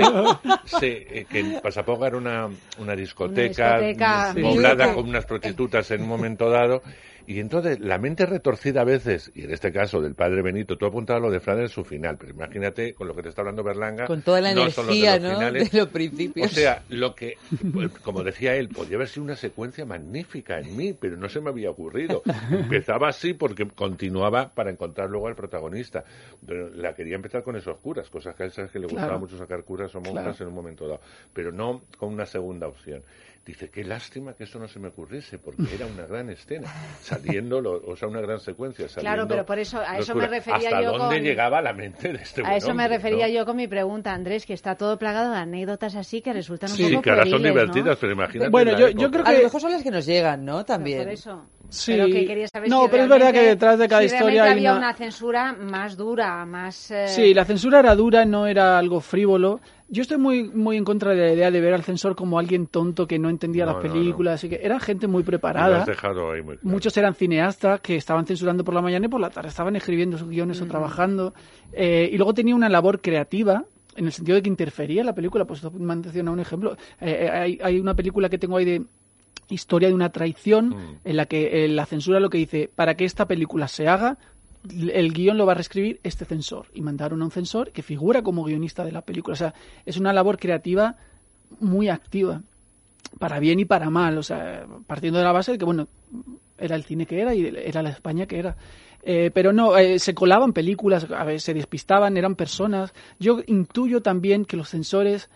[0.80, 2.48] se- eh, que en Pasapoga era una,
[2.80, 4.95] una discoteca, discoteca mm, poblada Sí.
[4.95, 6.82] con unas prostitutas en un momento dado.
[7.27, 10.85] Y entonces la mente retorcida a veces, y en este caso del padre Benito, tú
[10.85, 13.64] apuntabas lo de Frade en su final, pero imagínate con lo que te está hablando
[13.64, 14.06] Berlanga.
[14.07, 15.38] Con toda la no los de energía, los ¿no?
[15.38, 15.72] finales.
[15.72, 16.52] De los principios.
[16.52, 17.38] O sea, lo que,
[17.73, 21.41] pues, como decía él, podría haber sido una secuencia magnífica en mí, pero no se
[21.41, 22.22] me había ocurrido.
[22.52, 26.03] Empezaba así porque continuaba para encontrar luego al protagonista.
[26.45, 29.18] Pero la quería empezar con esos curas, cosas que a él sabes que le gustaba
[29.18, 30.35] mucho sacar curas o monjas Claro.
[30.41, 31.02] en un momento dado,
[31.34, 33.02] pero no con una segunda opción.
[33.43, 36.68] Dice, qué lástima que eso no se me ocurriese, porque era una gran escena,
[37.01, 38.88] saliendo, lo- o sea, una gran secuencia.
[38.88, 41.73] Saliendo Claro, pero por eso- a eso me refería ¿Hasta yo dónde con- llegaba la
[41.73, 43.34] mente de este A buen eso me refería no?
[43.34, 46.77] yo con mi pregunta, Andrés, que está todo plagado de anécdotas así que resultan un
[46.77, 48.49] Sí, poco que ahora son divertidas, pero imagínate.
[48.51, 50.63] Bueno, yo- yo creo A lo que- mejor son las que nos llegan, ¿no?
[50.63, 50.99] También.
[50.99, 51.45] Por eso.
[51.69, 51.93] Sí.
[51.93, 54.43] Pero que quería saber No, si pero es verdad que detrás de cada si historia
[54.43, 56.91] hay había una- una censura más dura, más...
[56.91, 59.61] eh, Sí, la censura era dura, no era algo frívolo.
[59.93, 62.65] Yo estoy muy, muy en contra de la idea de ver al censor como alguien
[62.68, 63.93] tonto que no entendía No, las no, no.
[63.93, 64.35] películas.
[64.35, 65.81] Así que era gente muy preparada.
[65.81, 66.69] has dejado ahí muy claro.
[66.73, 70.18] Muchos eran cineastas que estaban censurando por la mañana y por la tarde estaban escribiendo
[70.18, 71.34] sus guiones o trabajando.
[71.73, 73.65] Eh, y luego tenía una labor creativa
[73.97, 75.43] en el sentido de que interfería en la película.
[75.43, 76.77] Pues esto me han mencionado un ejemplo.
[77.01, 78.84] Eh, eh, hay, hay una película que tengo ahí de
[79.49, 80.95] historia de una traición Mm.
[81.03, 84.18] en la que eh, la censura lo que dice, para que esta película se haga,
[84.69, 86.67] el guion lo va a reescribir este censor.
[86.73, 89.33] Y mandaron a un censor que figura como guionista de la película.
[89.33, 89.53] O sea,
[89.85, 90.95] es una labor creativa
[91.59, 92.41] muy activa,
[93.19, 94.17] para bien y para mal.
[94.17, 95.88] O sea, partiendo de la base de que, bueno,
[96.57, 98.55] era el cine que era y era la España que era.
[99.03, 102.93] Eh, pero no, eh, se colaban películas, a ver, se despistaban, eran personas.
[103.19, 105.29] Yo intuyo también que los censores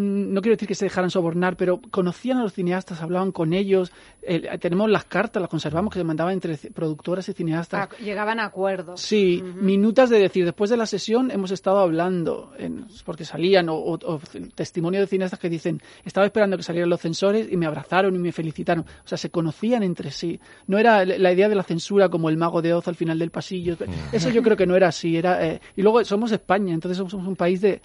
[0.00, 3.90] no quiero decir que se dejaran sobornar, pero conocían a los cineastas, hablaban con ellos.
[4.22, 7.88] eh, tenemos las cartas, las conservamos, que se mandaban entre productoras y cineastas.
[7.90, 9.00] a- llegaban a acuerdos.
[9.00, 13.74] Sí, minutas de decir, después de la sesión hemos estado hablando, en- porque salían, o,
[13.76, 14.20] o- o
[14.54, 18.18] testimonio de cineastas que dicen, estaba esperando que salieran los censores y me abrazaron y
[18.18, 18.84] me felicitaron.
[19.04, 20.38] O sea, se conocían entre sí.
[20.66, 23.18] No era la la idea de la censura como el mago de Oz al final
[23.18, 23.76] del pasillo.
[24.12, 25.16] Eso yo creo que no era así.
[25.16, 27.80] Era, eh, y luego somos España, entonces somos un país de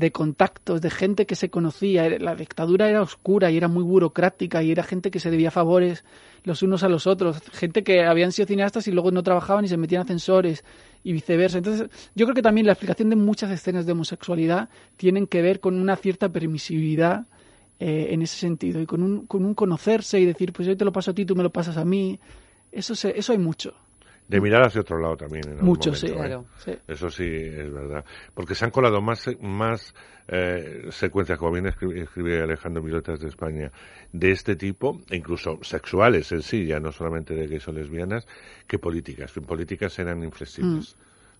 [0.00, 2.08] de contactos, de gente que se conocía.
[2.18, 6.04] La dictadura era oscura y era muy burocrática y era gente que se debía favores
[6.42, 7.42] los unos a los otros.
[7.52, 10.64] Gente que habían sido cineastas y luego no trabajaban y se metían ascensores
[11.04, 11.58] y viceversa.
[11.58, 15.60] Entonces, yo creo que también la explicación de muchas escenas de homosexualidad tienen que ver
[15.60, 17.26] con una cierta permisividad
[17.78, 20.84] eh, en ese sentido y con un, con un conocerse y decir, pues yo te
[20.84, 22.18] lo paso a ti, tú me lo pasas a mí.
[22.72, 23.74] Eso, se, eso hay mucho.
[24.30, 25.48] De mirar hacia otro lado también.
[25.48, 26.14] En Mucho, momento, sí, ¿eh?
[26.14, 26.72] claro, sí.
[26.86, 28.04] Eso sí es verdad.
[28.34, 29.94] Porque se han colado más, más
[30.28, 33.72] eh, secuencias, como bien escri- escribe Alejandro Milotas de España,
[34.12, 38.26] de este tipo, e incluso sexuales en sí, ya no solamente de gays o lesbianas,
[38.66, 39.36] que políticas.
[39.36, 40.96] En políticas eran inflexibles.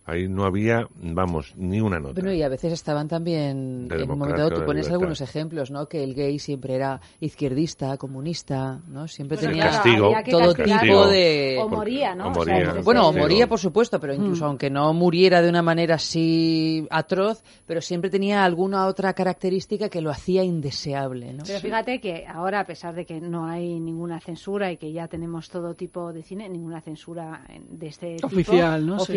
[0.06, 2.14] Ahí no había, vamos, ni una nota.
[2.14, 4.92] Bueno, y a veces estaban también, De en un momento dado, tú pones libertad.
[4.94, 5.86] algunos ejemplos, ¿no?
[5.86, 9.06] Que el gay siempre era izquierdista, comunista, ¿no?
[9.06, 11.58] Siempre Bueno, tenía Castigo, todo tipo de...
[11.62, 12.28] O moría, ¿no?
[12.28, 12.82] O O sea, moría.
[12.82, 14.48] Bueno, o moría, por supuesto, pero incluso Mm.
[14.48, 20.00] aunque no muriera de una manera así atroz, pero siempre tenía alguna otra característica que
[20.00, 21.44] lo hacía indeseable, ¿no?
[21.46, 25.06] Pero fíjate que ahora, a pesar de que no hay ninguna censura y que ya
[25.08, 28.98] tenemos todo tipo de cine, ninguna censura en- de este tipo, Oficial, ¿no?
[29.00, 29.12] Sí.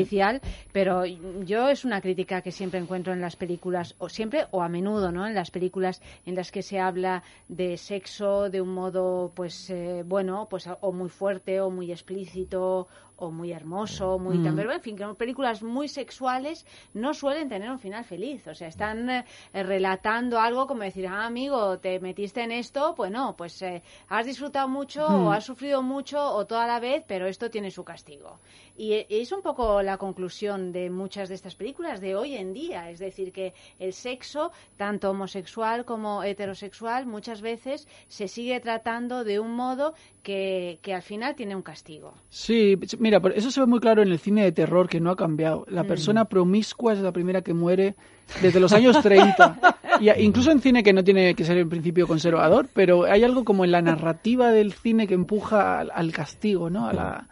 [0.74, 4.70] Pero yo es una crítica que siempre encuentro en las películas, o siempre o a
[4.70, 5.28] menudo, ¿no?
[5.28, 10.04] En las películas en las que se habla de sexo de un modo, pues, eh,
[10.04, 12.88] bueno, pues o muy fuerte o muy explícito
[13.18, 14.44] o muy hermoso, muy Mm.
[14.44, 18.56] tan- pero en fin, que películas muy sexuales no suelen tener un final feliz, o
[18.56, 19.23] sea, están eh,
[19.53, 24.26] relatando algo como decir, ah, amigo, te metiste en esto, pues no, pues eh, has
[24.26, 25.26] disfrutado mucho Mm.
[25.27, 28.40] o has sufrido mucho o toda la vez, pero esto tiene su castigo.
[28.76, 32.90] Y es un poco la conclusión de muchas de estas películas de hoy en día,
[32.90, 39.40] es decir, que el sexo, tanto homosexual como heterosexual, muchas veces se sigue tratando de
[39.40, 39.94] un modo
[40.24, 42.14] que, que al final tiene un castigo.
[42.30, 45.16] Sí, mira, eso se ve muy claro en el cine de terror que no ha
[45.16, 45.66] cambiado.
[45.70, 45.88] La Mm.
[45.88, 47.95] persona promiscua es la primera que muere
[48.41, 49.60] desde los años 30.
[50.00, 53.44] Y incluso en cine que no tiene que ser en principio conservador, pero hay algo
[53.44, 56.88] como en la narrativa del cine que empuja al, al castigo, ¿no?
[56.88, 57.28] A la,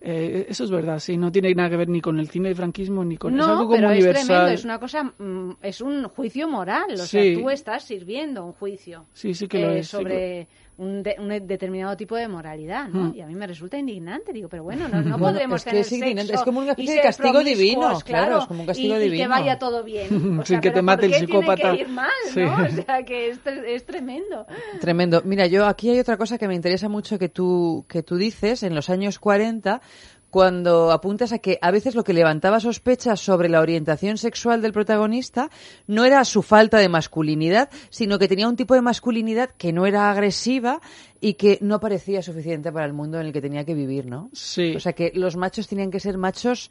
[0.00, 2.56] eh, eso es verdad, sí, no tiene nada que ver ni con el cine del
[2.56, 3.32] franquismo ni con...
[3.32, 4.26] es No, algo como pero es universal.
[4.26, 7.06] tremendo, es una cosa, mm, es un juicio moral, o Sí.
[7.06, 10.48] sea, tú estás sirviendo un juicio Sí, sí que lo eh, es, sí sobre
[10.80, 13.10] un, de- un determinado tipo de moralidad, ¿no?
[13.10, 13.14] Mm.
[13.16, 15.70] Y a mí me resulta indignante, digo, pero bueno, no, no Bueno, podremos es que
[15.70, 18.66] tener es indignante, sexo es como una especie de castigo divino, claro, es como un
[18.66, 19.28] castigo y, y que divino.
[19.28, 20.08] vaya todo bien.
[20.40, 21.72] O Sin sea, que te mate ¿por el psicópata.
[21.72, 22.40] que ir mal, Sí.
[22.40, 22.54] ¿no?
[22.64, 24.46] O sea, que es, es tremendo.
[24.80, 25.22] Tremendo.
[25.24, 28.62] Mira, yo aquí hay otra cosa que me interesa mucho que tú, que tú dices
[28.62, 29.80] en los años 40,
[30.30, 34.72] cuando apuntas a que a veces lo que levantaba sospechas sobre la orientación sexual del
[34.72, 35.50] protagonista
[35.86, 39.86] no era su falta de masculinidad, sino que tenía un tipo de masculinidad que no
[39.86, 40.80] era agresiva
[41.20, 44.30] y que no parecía suficiente para el mundo en el que tenía que vivir, ¿no?
[44.32, 44.74] Sí.
[44.76, 46.70] O sea que los machos tenían que ser machos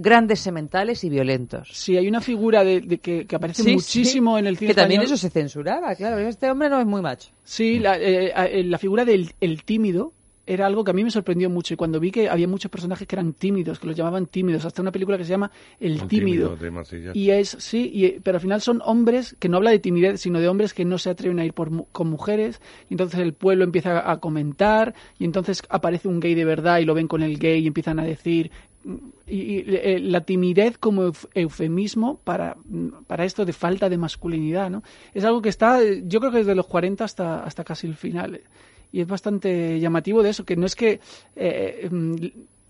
[0.00, 1.70] grandes, sementales y violentos.
[1.72, 4.40] Sí, hay una figura de, de que, que aparece Sí, muchísimo sí.
[4.40, 5.14] en el cine Que también español.
[5.18, 6.18] eso se censuraba, claro.
[6.18, 7.30] Este hombre no es muy macho.
[7.42, 10.12] Sí, la, eh, eh, la figura del el tímido
[10.48, 13.06] era algo que a mí me sorprendió mucho y cuando vi que había muchos personajes
[13.06, 16.08] que eran tímidos, que los llamaban tímidos, hasta una película que se llama El Un
[16.08, 16.56] tímido.
[16.72, 17.12] Marsella.
[17.14, 20.20] Y es, sí, y, eh, pero al final son hombres que no habla de timidez,
[20.20, 22.60] sino de hombres que no se atreven a ir por, con mujeres.
[22.88, 26.78] Y entonces el pueblo empieza a, a comentar y entonces aparece un gay de verdad
[26.78, 28.50] y lo ven con el gay y empiezan a decir...
[28.84, 28.94] mm,
[29.26, 33.98] Y, y, eh, la timidez como euf- eufemismo para, mm, para esto de falta de
[33.98, 34.82] masculinidad, ¿no?
[35.12, 37.94] Es algo que está, eh, yo creo que desde los 40 hasta, hasta casi el
[37.94, 38.40] final.
[38.92, 38.96] Eh.
[38.96, 41.00] Y es bastante llamativo de eso, que no es que
[41.36, 42.14] eh, mm,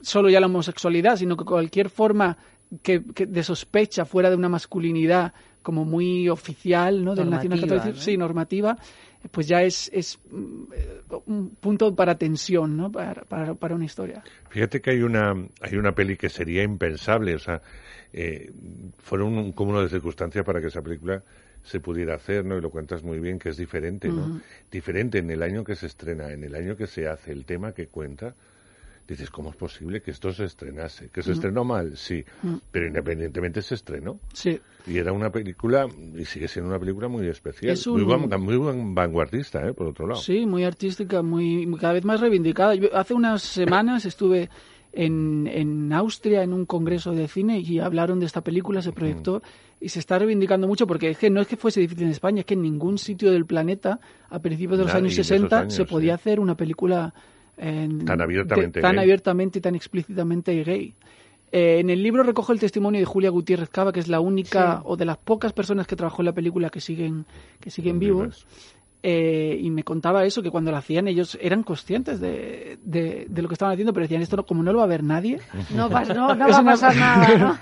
[0.00, 2.36] solo ya la homosexualidad, sino que cualquier forma
[2.82, 5.32] que, que de sospecha fuera de una masculinidad
[5.62, 7.14] como muy oficial, ¿no?
[7.14, 8.04] Del Normativa, nacionalcatolicismo, ¿no?
[8.04, 8.78] sí, normativa,
[9.30, 12.90] pues ya es, es mm, eh, un punto para tensión, ¿no?
[12.90, 14.22] Para, para, para una historia.
[14.48, 17.60] Fíjate que hay una, hay una peli que sería impensable, o sea,
[18.12, 18.50] eh,
[18.98, 21.22] fueron un cúmulo de circunstancias para que esa película
[21.68, 22.56] se pudiera hacer, ¿no?
[22.56, 24.22] Y lo cuentas muy bien, que es diferente, ¿no?
[24.22, 24.40] Ujú.
[24.70, 27.72] Diferente en el año que se estrena, en el año que se hace, el tema
[27.72, 28.34] que cuenta.
[29.06, 31.08] Dices, ¿cómo es posible que esto se estrenase?
[31.08, 31.96] ¿Que se estrenó mal?
[31.96, 32.22] Sí,
[32.70, 34.20] pero independientemente se estrenó.
[34.34, 34.60] Sí.
[34.86, 38.38] Y era una película, y sigue siendo una película muy especial, Es un- muy, van-
[38.42, 39.72] muy van- vanguardista, ¿eh?
[39.72, 40.20] Por otro lado.
[40.20, 42.74] Sí, muy artística, muy cada vez más reivindicada.
[42.74, 44.50] Yo hace unas semanas estuve
[44.92, 49.42] en, en Austria en un congreso de cine y hablaron de esta película, se proyectó
[49.80, 52.40] y se está reivindicando mucho porque es que no es que fuese difícil en España,
[52.40, 54.00] es que en ningún sitio del planeta
[54.30, 56.20] a principios de los años y de esos 60 años, se podía sí.
[56.20, 57.12] hacer una película
[57.56, 59.02] en- Tan abiertamente de- tan gay.
[59.04, 60.94] abiertamente y tan explícitamente gay.
[61.50, 64.76] Eh, en el libro recojo el testimonio de Julia Gutiérrez Cava, que es la única
[64.78, 64.82] Sí.
[64.84, 67.24] o de las pocas personas que trabajó en la película que siguen,
[67.60, 68.46] que siguen vivos.
[69.00, 73.42] Eh, y me contaba eso, que cuando lo hacían ellos eran conscientes de, de, de
[73.42, 75.38] lo que estaban haciendo, pero decían, esto no- como no lo va a ver nadie.
[75.72, 77.58] No, pas- no, no va a pasar nada, ¿no?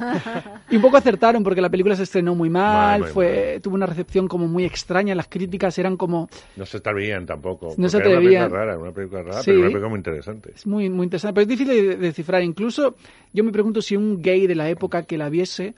[0.71, 3.75] y un poco acertaron porque la película se estrenó muy mal, Mal, muy fue tuvo
[3.75, 6.31] una recepción como muy extraña, las críticas eran como...
[6.57, 7.75] No se atrevían tampoco.
[7.77, 8.43] No se porque era atrevían.
[8.45, 9.45] Una película rara, una película rara, Sí.
[9.47, 10.53] pero una película muy interesante.
[10.55, 12.43] Es muy, muy interesante, pero es difícil de descifrar.
[12.45, 12.97] Incluso
[13.35, 15.75] yo me pregunto si un gay de la época que la viese,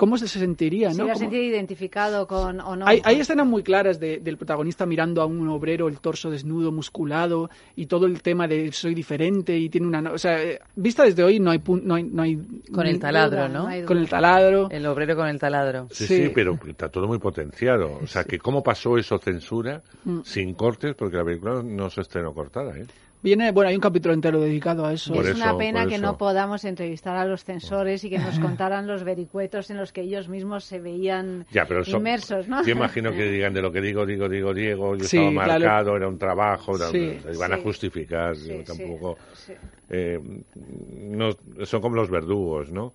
[0.00, 0.88] ¿cómo se sentiría?
[0.94, 1.04] ¿no?
[1.04, 2.86] Como- sentido identificado con o no.
[2.86, 6.72] Hay, hay escenas muy claras de- del protagonista mirando a un obrero, el torso desnudo,
[6.72, 10.00] musculado, y todo el tema de soy diferente y tiene una...
[10.00, 11.58] no- O sea, eh, vista desde hoy no hay...
[11.58, 12.38] pun- No hay, no hay
[12.72, 13.68] Con el taladro, ¿no?
[13.86, 14.68] Con el taladro.
[14.70, 15.86] El obrero con el taladro.
[15.90, 17.98] Sí, sí, pero está todo muy potenciado.
[18.02, 20.20] O sea, que cómo pasó eso censura Mm.
[20.24, 22.86] sin cortes, porque la película no se estrenó cortada, ¿eh?
[23.22, 25.14] Viene, bueno, hay un capítulo entero dedicado a eso.
[25.20, 29.04] es una pena que no podamos entrevistar a los censores y que nos contaran los
[29.04, 32.64] vericuetos en los que ellos mismos se veían Ya, pero eso- inmersos, ¿no?
[32.64, 35.64] Yo imagino que digan de lo que digo, digo, digo, Diego, yo Sí, estaba claro.
[35.64, 37.62] marcado, era un trabajo, era- Sí, van a sí.
[37.62, 39.18] justificar, Sí, yo sí, tampoco...
[39.34, 39.52] sí.
[39.90, 40.18] eh,
[40.54, 41.36] no,
[41.66, 42.94] son como los verdugos, ¿no?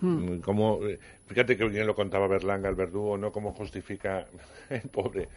[0.00, 0.38] Hmm.
[0.38, 0.78] Como,
[1.26, 3.32] fíjate que bien lo contaba Berlanga, el verdugo, ¿no?
[3.32, 4.24] Cómo justifica
[4.70, 5.28] el pobre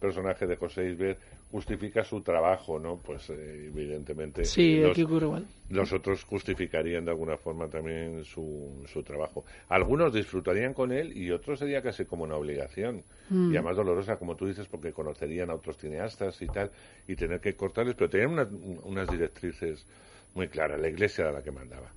[0.00, 1.18] personaje de José Isbert,
[1.54, 2.96] justifica su trabajo, ¿no?
[2.96, 5.46] Pues eh, evidentemente Sí, los, aquí ocurre igual.
[5.70, 9.44] los otros justificarían de alguna forma también su, su trabajo.
[9.68, 13.04] Algunos disfrutarían con él y otros sería casi como una obligación.
[13.30, 13.52] Mm.
[13.52, 16.72] Y además dolorosa, como tú dices, porque conocerían a otros cineastas y tal,
[17.06, 18.48] y tener que cortarles, pero tenían unas,
[18.82, 19.86] unas directrices
[20.34, 20.80] muy claras.
[20.80, 21.90] La iglesia era la que mandaba.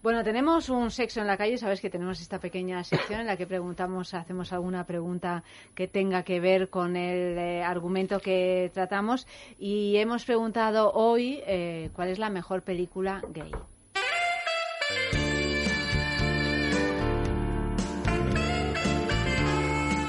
[0.00, 3.36] Bueno, tenemos un sexo en la calle, sabes que tenemos esta pequeña sección en la
[3.36, 5.42] que preguntamos, hacemos alguna pregunta
[5.74, 9.26] que tenga que ver con el eh, argumento que tratamos
[9.58, 13.50] y hemos preguntado hoy eh, cuál es la mejor película gay.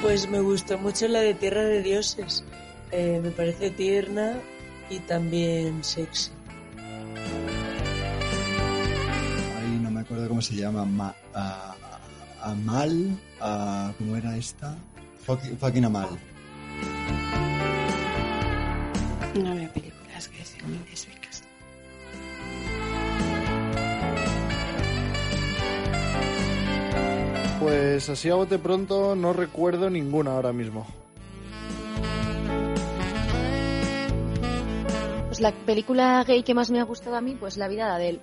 [0.04, 2.46] Pues me gustó mucho la de Tierra de Dioses.
[2.92, 4.40] Eh, me parece tierna
[4.90, 6.32] y también sexy.
[10.20, 10.84] Acuerdo cómo se llama.
[10.84, 11.76] Ma- a-
[12.42, 13.18] a- Amal.
[13.40, 14.76] a- ¿Cómo era esta?
[15.26, 16.10] Fucking, fucking Amal.
[19.36, 21.44] No veo películas que sean muy lésbicas.
[27.60, 30.88] Pues así a bote pronto no recuerdo ninguna ahora mismo.
[35.28, 37.92] Pues la película gay que más me ha gustado a mí, pues La vida de
[37.92, 38.20] Adele,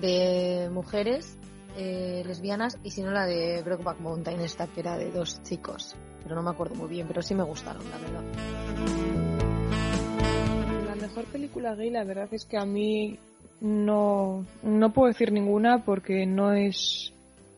[0.00, 1.38] de mujeres
[1.76, 5.96] eh, lesbianas, y si no la de Brokeback Mountain, esta que era de dos chicos,
[6.22, 8.22] pero no me acuerdo muy bien, pero sí me gustaron, la verdad.
[10.86, 13.18] La mejor película gay, la verdad es que a mí
[13.60, 17.12] no, no puedo decir ninguna porque no es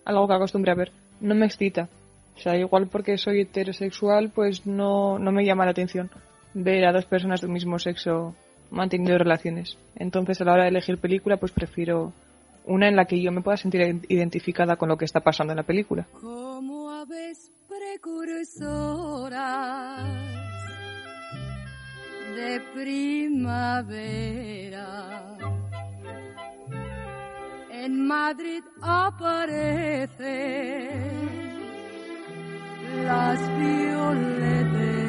[0.05, 0.93] algo que acostumbre a ver.
[1.20, 1.89] No me excita.
[2.36, 6.11] O sea, igual porque soy heterosexual, pues no, no me llama la atención
[6.52, 8.35] ver a dos personas del mismo sexo
[8.70, 9.77] manteniendo relaciones.
[9.97, 12.12] Entonces, a la hora de elegir película, pues prefiero
[12.66, 15.59] una en la que yo me pueda sentir identificada con lo que está pasando en
[15.59, 16.07] la película.
[16.20, 18.65] como aves precursoras
[22.35, 23.74] de primavera.
[27.70, 30.24] En Madrid aparecen
[33.05, 35.05] las violeteras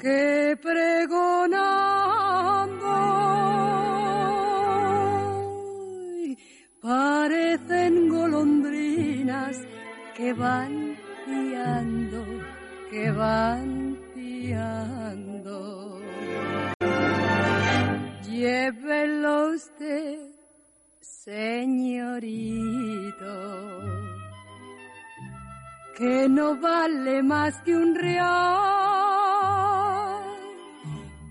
[0.00, 1.56] que pregonando
[6.80, 9.56] parecen golondrinas
[10.16, 10.96] que van
[11.26, 12.24] piando,
[12.90, 16.00] que van piando.
[18.28, 20.18] Llévelo usted,
[21.00, 22.46] señorito,
[25.96, 28.26] que no vale más que un real.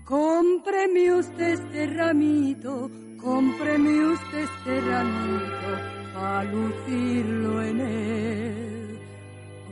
[0.04, 2.90] Cómpreme usted este ramito,
[3.20, 5.70] cómpreme usted este ramito,
[6.16, 8.98] a lucirlo en el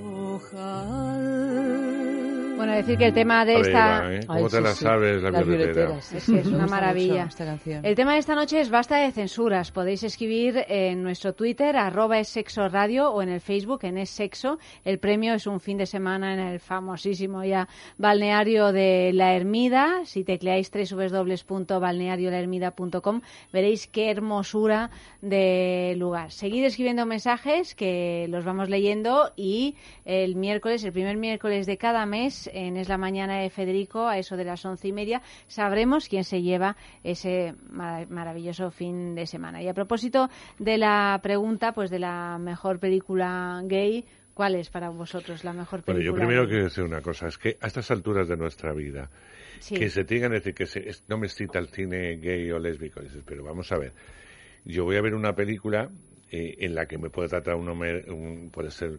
[0.05, 1.94] ojal.
[2.75, 4.01] Bueno, decir que el tema de esta...
[4.01, 4.21] va, ¿eh?
[4.27, 5.87] ¿Cómo te la sabes, la Las violetera?
[5.87, 7.23] violeteras, sí, Es que es me una maravilla.
[7.25, 7.85] esta canción.
[7.85, 9.71] El tema de esta noche es basta de censuras.
[9.71, 14.11] Podéis escribir en nuestro Twitter, arroba es sexo radio, o en el Facebook, en es
[14.11, 14.59] sexo.
[14.85, 20.01] El premio es un fin de semana en el famosísimo ya balneario de La Ermida.
[20.05, 23.21] Si tecleáis www.balneariolahermida.com
[23.53, 24.91] veréis qué hermosura
[25.23, 26.33] de lugar.
[26.33, 32.05] Seguid escribiendo mensajes que los vamos leyendo y el miércoles, el primer miércoles de cada
[32.07, 36.09] mes, en Es la Mañana de Federico, a eso de las once y media, sabremos
[36.09, 39.63] quién se lleva ese mara- maravilloso fin de semana.
[39.63, 40.29] Y a propósito
[40.59, 44.05] de la pregunta, pues de la mejor película gay,
[44.35, 46.05] ¿cuál es para vosotros la mejor Bueno, película?
[46.23, 49.11] yo primero quiero decir una cosa, es que a estas alturas de nuestra vida,
[49.61, 49.77] Sí.
[49.77, 53.01] que se tengan que decir que se- no me excita el cine gay o lésbico,
[53.01, 53.93] dices, pero vamos a ver,
[54.65, 55.89] yo voy a ver una película
[56.31, 58.99] eh, en la que me puede tratar un hombre, un- puede ser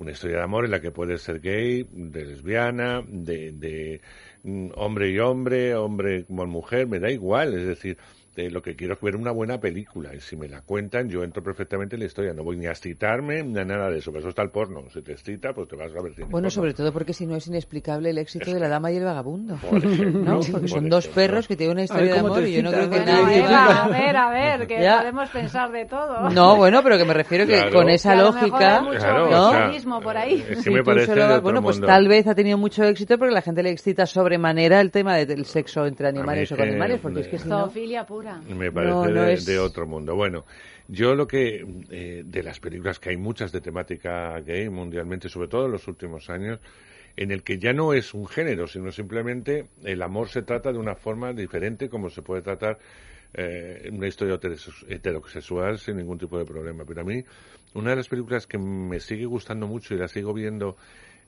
[0.00, 4.00] una historia de amor en la que puede ser gay, de lesbiana, de, de
[4.42, 7.98] mm, hombre y hombre, hombre como mujer, me da igual, es decir,
[8.36, 10.14] eh, lo que quiero es ver una buena película.
[10.14, 12.32] Y si me la cuentan, yo entro perfectamente en la historia.
[12.32, 14.10] No voy ni a excitarme ni a nada de eso.
[14.12, 14.84] Por eso está el porno.
[14.92, 16.50] Si te excita, pues te vas a ver cine Bueno, porno.
[16.50, 19.56] sobre todo porque si no es inexplicable el éxito de La Dama y el Vagabundo.
[19.56, 20.40] Por ejemplo, ¿no?
[20.40, 20.96] por Porque son ejemplo.
[20.96, 23.38] dos perros que tienen una historia de amor y yo no creo que Bueno, nadie...
[23.40, 24.98] Eva, a ver, a ver, que Ya.
[24.98, 26.30] podemos pensar de todo.
[26.30, 27.72] No, bueno, pero que me refiero que Claro.
[27.72, 28.80] con esa Que lógica...
[28.82, 29.48] mucho Claro, ¿no?
[29.48, 30.34] o sea, feminismo por ahí.
[30.40, 31.86] Es que Si me parece solo- de otro bueno, pues mundo.
[31.88, 35.26] tal vez ha tenido mucho éxito porque la gente le excita sobremanera el tema de-
[35.26, 37.68] del sexo entre animales es o con que- animales, porque es que si no...
[38.48, 40.14] Me parece No, no de, es- de otro mundo.
[40.14, 40.44] Bueno,
[40.88, 45.48] yo lo que eh, de las películas que hay muchas de temática gay mundialmente, sobre
[45.48, 46.60] todo en los últimos años,
[47.16, 50.78] en el que ya no es un género, sino simplemente el amor se trata de
[50.78, 52.78] una forma diferente como se puede tratar
[53.34, 56.84] eh, una historia heterosex- heterosexual sin ningún tipo de problema.
[56.84, 57.22] Pero a mí,
[57.74, 60.76] una de las películas que me sigue gustando mucho y la sigo viendo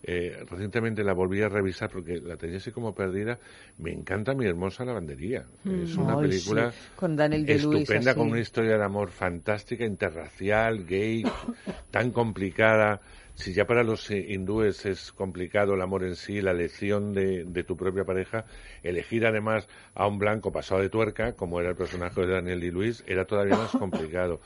[0.04, 3.38] eh, recientemente la volví a revisar porque la tenía así como perdida.
[3.78, 5.44] Me encanta mi hermosa lavandería.
[5.64, 9.84] Es una Ay, película sí, con Daniel Day-Lewis, estupenda, con una historia de amor fantástica,
[9.84, 11.22] interracial, gay,
[11.90, 13.00] tan complicada.
[13.34, 17.64] Si ya para los hindúes es complicado el amor en sí, la elección de, de
[17.64, 18.44] tu propia pareja,
[18.82, 23.02] elegir además a un blanco pasado de tuerca, como era el personaje de Daniel Day-Lewis,
[23.06, 24.40] era todavía más complicado.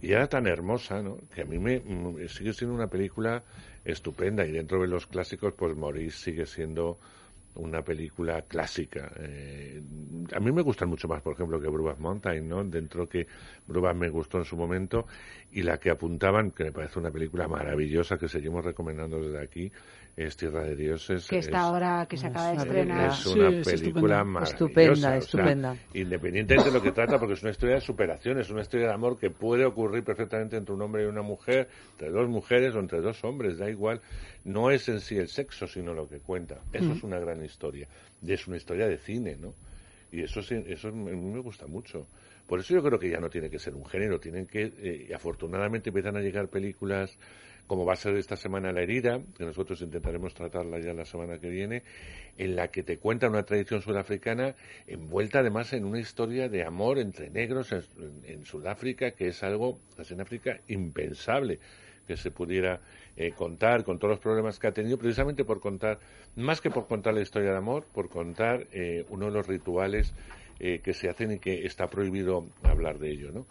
[0.00, 1.18] Y era tan hermosa, ¿no?
[1.34, 3.42] Que a mí me, mm, sigue siendo una película
[3.84, 4.46] estupenda.
[4.46, 6.98] Y dentro de los clásicos, pues Maurice sigue siendo
[7.56, 9.12] una película clásica.
[9.16, 9.80] Eh,
[10.32, 12.64] a mí me gustan mucho más, por ejemplo, que Brubac Mountain, ¿no?
[12.64, 13.26] Dentro que
[13.66, 15.06] Brubac me gustó en su momento
[15.52, 19.70] y la que apuntaban, que me parece una película maravillosa que seguimos recomendando desde aquí,
[20.16, 21.26] es Tierra de Dioses.
[21.28, 23.10] Que está es- ahora, que se acaba de estrenar.
[23.10, 24.24] es una Sí, es película estupenda.
[24.24, 24.52] maravillosa.
[24.54, 25.76] Estupenda, o sea, estupenda.
[25.94, 28.92] independientemente de lo que trata, porque es una historia de superación, es una historia de
[28.92, 32.78] amor que puede ocurrir perfectamente entre un hombre y una mujer, entre dos mujeres o
[32.78, 34.00] entre dos hombres, da igual.
[34.44, 36.60] No es en sí el sexo, sino lo que cuenta.
[36.72, 37.88] Eso es una gran historia.
[38.22, 39.52] Y es una historia de cine, ¿no?
[40.12, 42.06] Y eso, sí- eso a mí me gusta mucho.
[42.46, 45.12] Por eso yo creo que ya no tiene que ser un género, tienen que, eh,
[45.14, 47.16] afortunadamente empiezan a llegar películas
[47.66, 51.38] como va a ser esta semana La herida, que nosotros intentaremos tratarla ya la semana
[51.38, 51.82] que viene,
[52.36, 54.54] en la que te cuenta una tradición sudafricana
[54.86, 60.10] envuelta además en una historia de amor entre negros en, Sudáfrica, que es algo, pues,
[60.10, 61.58] en África, impensable
[62.06, 62.80] que se pudiera
[63.16, 65.98] eh, contar con todos los problemas que ha tenido, precisamente por contar,
[66.36, 70.12] más que por contar la historia de amor, por contar eh, uno de los rituales
[70.60, 73.46] eh, que se hacen y que está prohibido hablar de ello, ¿no?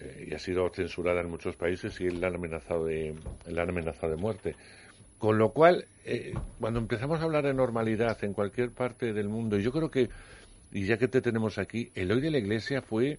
[0.00, 3.14] Eh, y ha sido censurada en muchos países y la han amenazado de,
[3.46, 4.54] la han amenazado de muerte.
[5.18, 9.58] Con lo cual, eh, cuando empezamos a hablar de normalidad en cualquier parte del mundo,
[9.58, 10.08] yo creo que,
[10.70, 13.18] y ya que te tenemos aquí, el hoy de la Iglesia fue,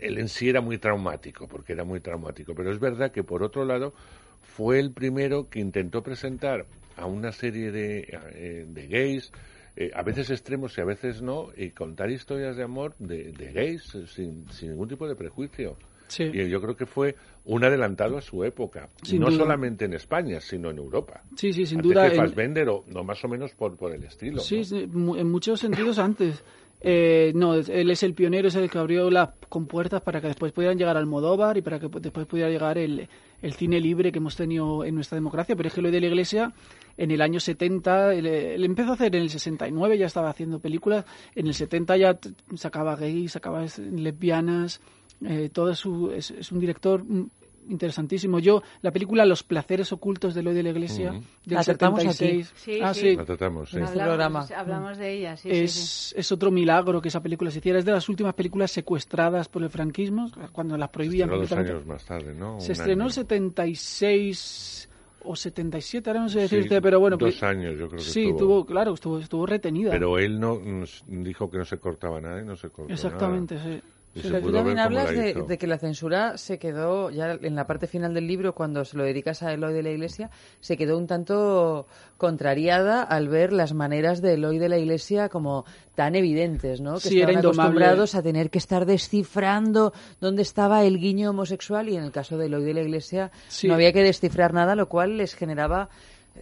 [0.00, 3.42] él en sí era muy traumático, porque era muy traumático, pero es verdad que por
[3.42, 3.92] otro lado
[4.40, 6.64] fue el primero que intentó presentar
[6.96, 9.30] a una serie de, eh, gays,
[9.76, 13.52] eh, a veces extremos y a veces no, y contar historias de amor de, de
[13.52, 15.76] gays sin, sin ningún tipo de prejuicio.
[16.08, 16.24] Sí.
[16.24, 17.14] Y yo creo que fue
[17.44, 19.38] un adelantado a su época, Sin no duda.
[19.38, 21.22] solamente en España, sino en Europa.
[21.36, 22.08] Sí, sí, sin Antes duda.
[22.10, 24.40] que en- Fassbender, o no más o menos por, por el estilo.
[24.40, 24.62] Sí,
[24.92, 25.16] ¿no?
[25.16, 26.42] en muchos sentidos antes.
[26.80, 30.52] Eh, no, él es el pionero, es el que abrió las compuertas para que después
[30.52, 33.08] pudieran llegar Almodóvar y para que pu- después pudiera llegar el,
[33.42, 35.56] el cine libre que hemos tenido en nuestra democracia.
[35.56, 36.52] Pero es que lo de la Iglesia,
[36.96, 40.60] en el año 70, él, él empezó a hacer en el 69, ya estaba haciendo
[40.60, 41.04] películas.
[41.34, 42.16] En el 70 ya
[42.54, 44.80] sacaba gays, sacaba es- lesbianas.
[45.24, 47.28] Eh, todo su, es, es un director mm,
[47.70, 48.38] interesantísimo.
[48.38, 51.20] Yo, la película Los placeres ocultos de Eloy de la Iglesia, Ujú.
[51.44, 52.12] del La tratamos aquí.
[52.12, 52.52] 76.
[52.56, 53.00] Sí, ah, sí.
[53.10, 53.16] sí.
[53.16, 53.76] La tratamos, sí.
[53.76, 54.60] En este Hablamos, programa.
[54.74, 56.14] hablamos de ella, sí, es, sí, sí.
[56.18, 57.78] es otro milagro que esa película se hiciera.
[57.78, 61.86] Es de las últimas películas secuestradas por el franquismo, cuando las prohibían Estrenó dos años
[61.86, 62.60] más tarde, ¿no?
[62.60, 64.88] Se Un estrenó el 76
[65.24, 67.16] o 77, ahora no sé Sí, decirte, pero bueno.
[67.16, 68.38] dos pues- años yo creo que Sí, estuvo.
[68.38, 69.90] tuvo, claro, estuvo, estuvo retenida.
[69.90, 70.58] Pero él no
[71.06, 73.74] dijo que no se cortaba nada y no se cortó Exactamente, nada.
[73.76, 73.82] sí.
[74.14, 77.54] Y Pero se tú también hablas la de, que la censura se quedó, ya en
[77.54, 80.30] la parte final del libro, cuando se lo dedicas a Eloy de la Iglesia,
[80.60, 81.86] se quedó un tanto
[82.16, 85.64] contrariada al ver las maneras de Eloy de la Iglesia como
[85.94, 86.94] tan evidentes, ¿no?
[86.94, 91.96] Que Sí, estaban acostumbrados a tener que estar descifrando dónde estaba el guiño homosexual y
[91.96, 93.68] en el caso de Eloy de la Iglesia Sí.
[93.68, 95.88] no había que descifrar nada, lo cual les generaba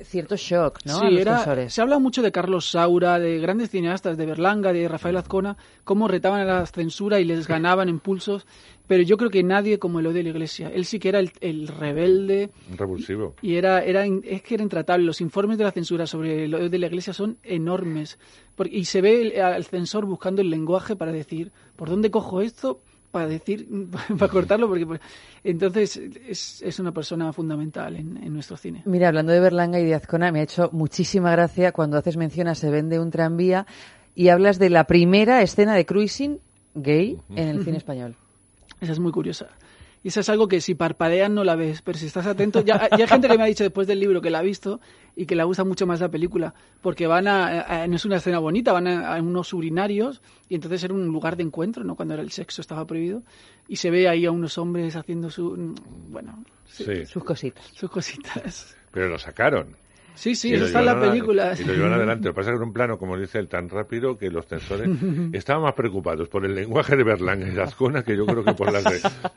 [0.05, 0.99] cierto shock, ¿no?
[1.01, 4.73] Sí, a los era- se habla mucho de Carlos Saura, de grandes cineastas, de Berlanga,
[4.73, 8.47] de Rafael Azcona, cómo retaban a la censura y les ganaban impulsos,
[8.87, 10.71] pero yo creo que nadie como Eloy de la Iglesia.
[10.73, 13.35] Él sí que era el, el rebelde Un revulsivo.
[13.41, 15.05] y era, era es que era intratable.
[15.07, 18.19] Los informes de la censura sobre Eloy de la Iglesia son enormes
[18.55, 22.41] Porque- y se ve el- al censor buscando el lenguaje para decir, ¿por dónde cojo
[22.43, 22.81] esto?
[23.11, 23.69] Para decir,
[24.19, 25.01] para cortarlo, porque pues,
[25.45, 28.83] entonces es, es una persona fundamental en, en nuestro cine.
[28.85, 32.49] Mira, hablando de Berlanga y de Azcona, me ha hecho muchísima gracia cuando haces mención
[32.49, 33.67] a Se vende un tranvía
[34.15, 36.41] y hablas de la primera escena de cruising
[36.75, 38.17] gay en el cine español.
[38.81, 39.49] Esa es muy curiosa.
[40.07, 42.89] Y esa es algo que si parpadeas no la ves, pero si estás atento, ya,
[42.91, 44.81] ya hay gente que me ha dicho después del libro que la ha visto
[45.17, 48.19] y que le gusta mucho más la película, porque van a, a- no es una
[48.19, 51.97] escena bonita, van a, a unos urinarios y entonces era un lugar de encuentro, ¿no?
[51.97, 53.25] Cuando era el sexo estaba prohibido
[53.67, 55.75] y se ve ahí a unos hombres haciendo su,
[56.09, 57.05] bueno, Sí.
[57.07, 57.65] sus cositas.
[57.75, 58.77] sus cositas.
[58.93, 59.75] Pero lo sacaron.
[60.17, 61.53] Sí, sí, Y eso está en la a- película.
[61.59, 62.25] y lo llevan adelante.
[62.27, 64.47] Lo que pasa es que era un plano, como dice él, tan rápido que los
[64.47, 64.89] tensores
[65.33, 68.73] estaban más preocupados por el lenguaje de Berlanga y Azcona que yo creo que por
[68.73, 68.81] la,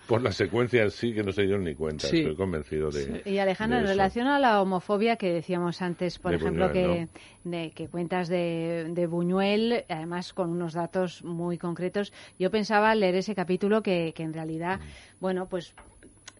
[0.07, 2.07] por la secuencia en sí, que no se dieron ni cuenta.
[2.07, 2.19] Sí.
[2.19, 3.21] Estoy convencido de.
[3.25, 3.93] Y Alejandra, de en eso.
[3.97, 7.07] relación a la homofobia que decíamos antes, por De ejemplo, Buñuel,
[7.43, 12.91] que, de, que cuentas de, de Buñuel, además con unos datos muy concretos, yo pensaba
[12.91, 14.79] al leer ese capítulo que, que en realidad,
[15.19, 15.73] bueno, pues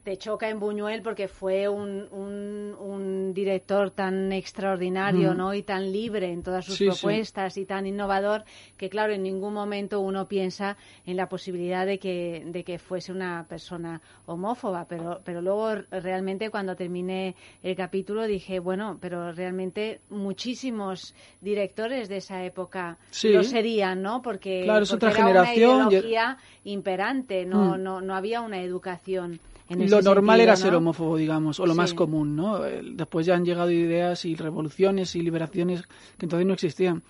[0.03, 5.37] te choca en Buñuel porque fue un, un, un director tan extraordinario Mm.
[5.37, 5.53] ¿no?
[5.53, 6.89] y tan libre en todas sus Sí, sí.
[6.91, 8.43] propuestas y tan innovador
[8.77, 13.11] que, claro, en ningún momento uno piensa en la posibilidad de que, de que fuese
[13.11, 14.85] una persona homófoba.
[14.87, 22.17] Pero, pero luego, realmente, cuando terminé el capítulo, dije, bueno, pero realmente muchísimos directores de
[22.17, 23.29] esa época Sí.
[23.33, 24.21] lo serían, ¿no?
[24.21, 27.83] Porque, Claro, es porque otra era generación una ideología imperante, no, Mm.
[27.83, 29.39] no, no había una educación.
[29.69, 30.57] En lo normal sentido, era ¿no?
[30.57, 31.77] ser homófobo, digamos, o lo Sí.
[31.77, 32.59] más común, ¿no?
[32.59, 35.83] Después ya han llegado ideas y revoluciones y liberaciones
[36.17, 37.03] que entonces no existían.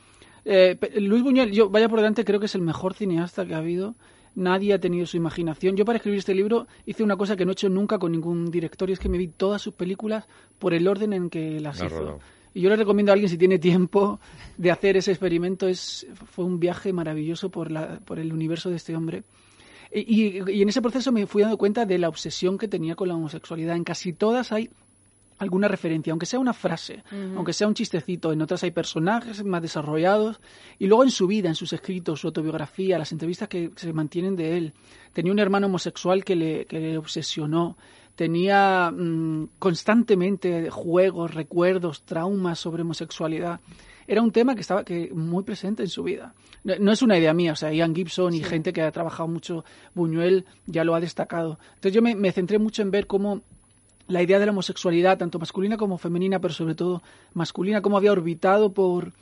[0.45, 3.57] Eh, Luis Buñuel, yo vaya por delante, creo que es el mejor cineasta que ha
[3.59, 3.95] habido.
[4.35, 5.75] Nadie ha tenido su imaginación.
[5.75, 8.51] Yo para escribir este libro hice una cosa que no he hecho nunca con ningún
[8.51, 10.27] director y es que me vi todas sus películas
[10.59, 12.19] por el orden en que las Ha hizo.
[12.53, 14.19] Y yo le recomiendo a alguien si tiene tiempo
[14.57, 15.67] de hacer ese experimento.
[15.67, 19.23] Es, fue un viaje maravilloso por, la, por el universo de este hombre.
[19.91, 23.07] Y, y- en ese proceso me fui dando cuenta de la obsesión que tenía con
[23.07, 23.75] la homosexualidad.
[23.75, 24.69] En casi todas hay
[25.39, 27.37] alguna referencia, aunque sea una frase, Ujú.
[27.37, 28.31] aunque sea un chistecito.
[28.31, 30.39] En otras hay personajes más desarrollados.
[30.77, 34.35] Y luego en su vida, en sus escritos, su autobiografía, las entrevistas que se mantienen
[34.35, 34.73] de él.
[35.13, 37.77] Tenía un hermano homosexual que le, que le obsesionó.
[38.15, 43.61] Tenía mm, constantemente juegos, recuerdos, traumas sobre homosexualidad.
[44.07, 46.33] Era un tema que estaba que muy presente en su vida.
[46.63, 49.29] No, no es una idea mía, o sea, Ian Gibson y gente que ha trabajado
[49.29, 49.63] mucho,
[49.93, 51.59] Buñuel ya lo ha destacado.
[51.75, 53.41] Entonces yo me, me centré mucho en ver cómo
[54.09, 57.01] la idea de la homosexualidad, tanto masculina como femenina, pero sobre todo
[57.33, 59.13] masculina, cómo había orbitado por,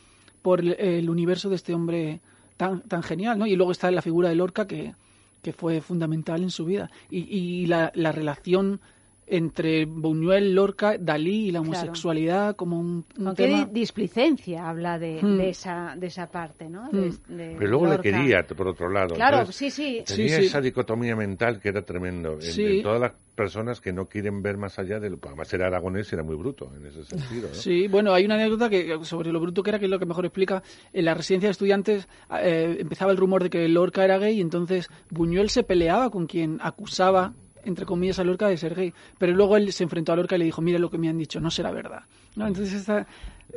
[0.42, 2.22] por el, universo de este hombre
[2.56, 3.46] tan, tan genial, ¿no?
[3.46, 4.96] Y luego está la figura de Lorca que,
[5.44, 6.90] que fue fundamental en su vida.
[7.12, 8.80] Y, y la relación
[9.28, 11.72] entre Buñuel, Lorca, Dalí y la Claro.
[11.80, 13.66] homosexualidad como un, un Con qué tema...
[13.72, 15.38] displicencia habla de, Hmm.
[15.38, 16.90] de esa, de esa parte, ¿no?
[16.90, 17.36] De- Hmm.
[17.38, 19.16] de Pero luego le quería, por otro lado.
[19.16, 20.04] Claro, Entonces, sí, sí.
[20.06, 20.48] Tenía Sí, sí.
[20.48, 22.34] esa dicotomía mental que era tremendo.
[22.34, 22.64] En, Sí.
[22.78, 25.20] en todas las personas que no quieren ver más allá de lo.
[25.28, 27.50] Además, era aragonés y era muy bruto en ese sentido.
[27.50, 27.54] ¿no?
[27.54, 30.06] Sí, bueno, hay una anécdota que sobre lo bruto que era, que es lo que
[30.06, 30.64] mejor explica.
[30.94, 32.08] En la residencia de estudiantes
[32.42, 36.26] eh, empezaba el rumor de que Lorca era gay y entonces Buñuel se peleaba con
[36.28, 37.34] quien acusaba,
[37.68, 38.94] entre comillas, a Lorca de ser gay.
[39.18, 41.18] Pero luego él se enfrentó a Lorca y le dijo, mire lo que me han
[41.18, 42.04] dicho, no será verdad.
[42.36, 42.48] ¿No?
[42.48, 43.00] Entonces esta...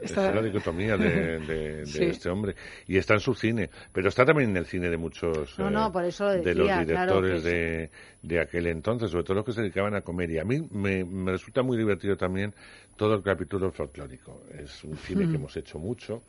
[0.03, 2.05] esta- Esa es la dicotomía de, de- de Sí.
[2.05, 2.55] este hombre.
[2.87, 5.71] Y está en su cine, pero está también en el cine de muchos No, eh,
[5.71, 6.85] no, por eso lo de decía, los claro,
[7.21, 7.91] directores de,
[8.23, 10.43] de aquel entonces, sobre todo los que se dedicaban a comedia.
[10.43, 12.55] A mí me, me resulta muy divertido también
[12.97, 14.43] todo el capítulo folclórico.
[14.59, 15.31] Es un cine Mm.
[15.31, 16.23] que hemos hecho mucho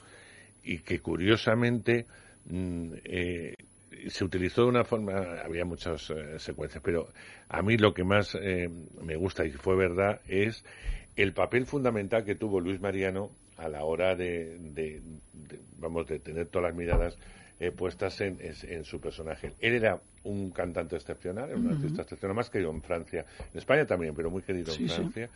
[0.64, 2.06] y que curiosamente
[2.46, 3.56] mm, eh,
[4.10, 7.10] se utilizó de una forma, había muchas eh, secuencias, pero
[7.50, 8.70] a mí lo que más eh,
[9.02, 10.64] me gusta y fue verdad es
[11.16, 15.02] el papel fundamental que tuvo Luis Mariano a la hora de, de-
[15.34, 17.18] de, vamos, de tener todas las miradas
[17.60, 19.54] eh, puestas en, en su personaje.
[19.60, 23.86] Él era un cantante excepcional, era un artista excepcional, más querido en Francia, en España
[23.86, 24.94] también, pero muy querido Sí, en sí.
[24.96, 25.30] Francia.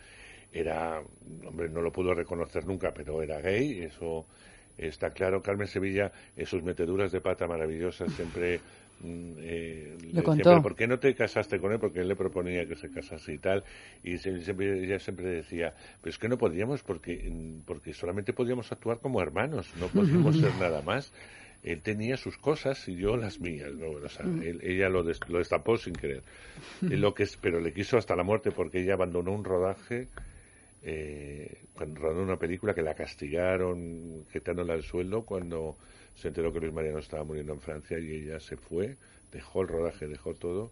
[0.52, 1.02] Era,
[1.46, 4.26] hombre, no lo pudo reconocer nunca, pero era gay, eso
[4.78, 5.42] está claro.
[5.42, 8.60] Carmen Sevilla, en sus meteduras de pata maravillosas, siempre
[9.00, 10.42] mm, eh, le decía, contó.
[10.50, 11.78] "¿Pero ¿por qué no te casaste con él?
[11.78, 13.62] Porque él le proponía que se casase y tal.
[14.02, 18.70] Y siempre, ella siempre decía, pero es que no podíamos porque, mm, porque solamente podíamos
[18.72, 21.12] actuar como hermanos, no podíamos ser nada más.
[21.62, 23.72] Él tenía sus cosas y yo las mías.
[23.74, 23.90] ¿no?
[23.90, 24.42] O sea, Mm.
[24.42, 26.22] él- ella lo, des- lo destapó sin querer.
[26.82, 30.08] Lo que es, pero le quiso hasta la muerte porque ella abandonó un rodaje
[30.88, 35.76] eh, cuando rodó una película que la castigaron quitándola el sueldo cuando
[36.14, 38.96] se enteró que Luis Mariano estaba muriendo en Francia y ella se fue,
[39.32, 40.70] dejó el rodaje, dejó todo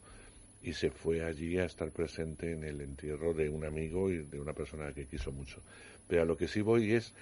[0.63, 4.41] y se fue allí a estar presente en el entierro de un amigo y de
[4.41, 5.61] una persona que quiso mucho.
[6.07, 7.13] Pero a lo que sí voy es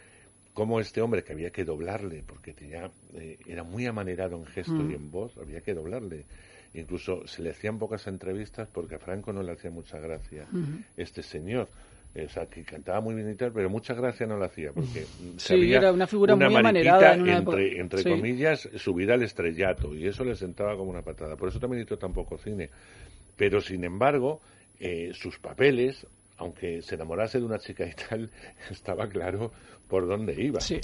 [0.53, 4.75] cómo este hombre que había que doblarle, porque tenía, eh, era muy amanerado en gesto
[4.75, 4.91] Mm.
[4.91, 6.27] y en voz, había que doblarle.
[6.75, 10.47] Incluso se le hacían pocas entrevistas porque a Franco no le hacía mucha gracia
[10.97, 11.69] este señor.
[12.15, 15.07] O sea, que cantaba muy bien y tal, pero mucha gracia no la hacía, porque
[15.19, 16.63] mm, Sí, era una figura muy mariquita
[16.97, 17.81] amanerada en una entre, época.
[17.81, 18.09] entre Sí.
[18.11, 21.37] comillas, subir al estrellato, y eso le sentaba como una patada.
[21.37, 22.69] Por eso también hizo tan poco cine.
[23.37, 24.43] Pero, sin embargo,
[24.79, 26.07] eh, sus papeles,
[26.37, 28.31] aunque se enamorase de una chica y tal,
[28.71, 29.53] estaba claro
[29.89, 30.61] por dónde iba.
[30.61, 30.81] Sí.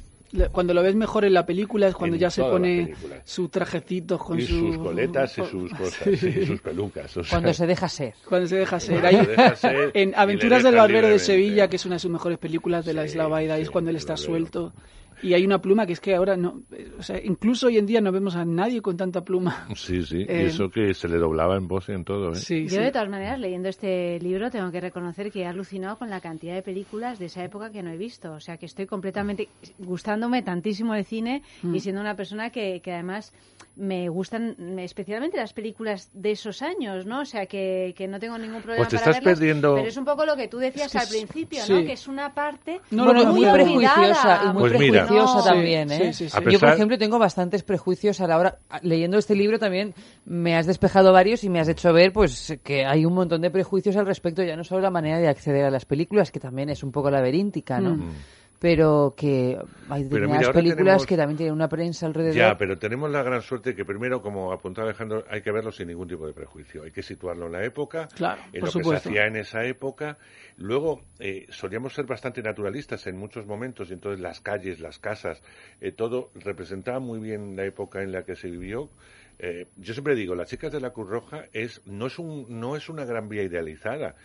[0.52, 3.20] Cuando lo ves mejor en la película es cuando En ya se pone películas.
[3.24, 6.34] su trajecito con y sus coletas y sus cosas, Sí.
[6.42, 7.16] y sus pelucas.
[7.16, 8.14] o sea, Cuando se deja ser.
[8.28, 9.00] Cuando se deja ser.
[9.00, 11.18] Cuando Ahí- se deja ser y en Aventuras del Barbero de.
[11.18, 13.96] Sevilla, que es una de sus mejores películas de la Isla Baida, es cuando él
[13.96, 14.72] está suelto.
[15.22, 16.62] Y hay una pluma que es que ahora no.
[16.98, 19.66] O sea, incluso hoy en día no vemos a nadie con tanta pluma.
[19.74, 22.66] Sí, sí, y Eh, eso que se le doblaba en voz y en todo, ¿eh?
[22.68, 26.20] Yo, de todas maneras, leyendo este libro, tengo que reconocer que he alucinado con la
[26.20, 28.32] cantidad de películas de esa época que no he visto.
[28.32, 31.74] O sea, que estoy completamente gustándome tantísimo el cine Mm.
[31.74, 33.32] y siendo una persona que, que además
[33.78, 37.20] me gustan especialmente las películas de esos años, ¿no?
[37.20, 39.88] O sea, que, que no tengo ningún problema Pues te para estás verlas, perdiendo- Pero
[39.88, 41.72] es un poco lo que tú decías Es que al principio, sí.
[41.72, 41.78] ¿no?
[41.84, 46.12] Que es una parte muy, muy prejuiciosa muy Pues prejuiciosa No, también, ¿eh?
[46.12, 46.36] sí, sí, sí.
[46.36, 48.58] A Yo, por pesar- ejemplo, tengo bastantes prejuicios a la hora...
[48.82, 49.94] Leyendo este libro también
[50.24, 53.50] me has despejado varios y me has hecho ver pues que hay un montón de
[53.50, 56.68] prejuicios al respecto, ya no solo la manera de acceder a las películas, que también
[56.68, 57.90] es un poco laberíntica, ¿no?
[57.96, 58.10] Mm.
[58.60, 59.56] Pero que
[59.88, 62.34] hay determinadas películas tenemos- que también tienen una prensa alrededor.
[62.34, 65.86] Ya, pero tenemos la gran suerte que primero, como apuntaba Alejandro, hay que verlo sin
[65.86, 66.82] ningún tipo de prejuicio.
[66.82, 70.18] Hay que situarlo en la época, Claro, en lo que se hacía en esa época.
[70.56, 75.40] Luego, eh, solíamos ser bastante naturalistas en muchos momentos, y entonces las calles, las casas,
[75.80, 78.88] eh, todo representaba muy bien la época en la que se vivió.
[79.38, 82.74] Eh, yo siempre digo, las chicas de la Cruz Roja es, no, es un, no
[82.74, 84.16] es una gran vía idealizada.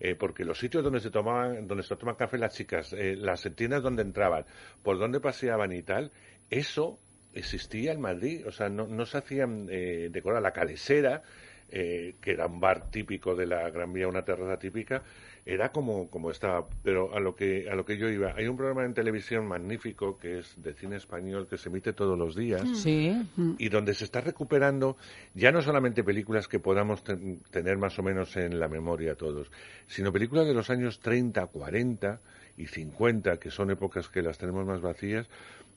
[0.00, 3.48] Eh, porque los sitios donde se tomaban, donde se toman café las chicas, eh, las
[3.54, 4.46] tiendas donde entraban,
[4.82, 6.10] por donde paseaban y tal,
[6.48, 6.98] eso
[7.34, 10.42] existía en Madrid, o sea, no, no se hacían eh, decorar.
[10.42, 11.22] La calesera,
[11.70, 15.02] eh, que era un bar típico de la Gran Vía, una terraza típica,
[15.46, 16.66] era como, como estaba.
[16.82, 20.18] Pero a lo que a lo que yo iba, hay un programa en televisión magnífico
[20.18, 23.10] que es de cine español que se emite todos los días Sí.
[23.58, 24.96] y donde se está recuperando
[25.34, 29.50] ya no solamente películas que podamos ten- tener más o menos en la memoria todos,
[29.86, 32.20] sino películas de los años 30, 40
[32.56, 35.26] y 50, que son épocas que las tenemos más vacías,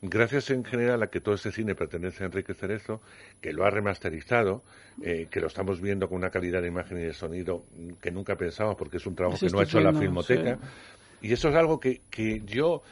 [0.04, 3.02] gracias en general a que todo ese cine pertenece a Enrique Cerezo,
[3.42, 4.64] que lo ha remasterizado,
[5.02, 7.66] eh, que lo estamos viendo con una calidad de imagen y de sonido
[8.02, 10.58] que nunca pensábamos, porque es un trabajo que no ha hecho la Filmoteca.
[10.62, 11.30] sí.
[11.30, 12.84] Y eso es algo que, que yo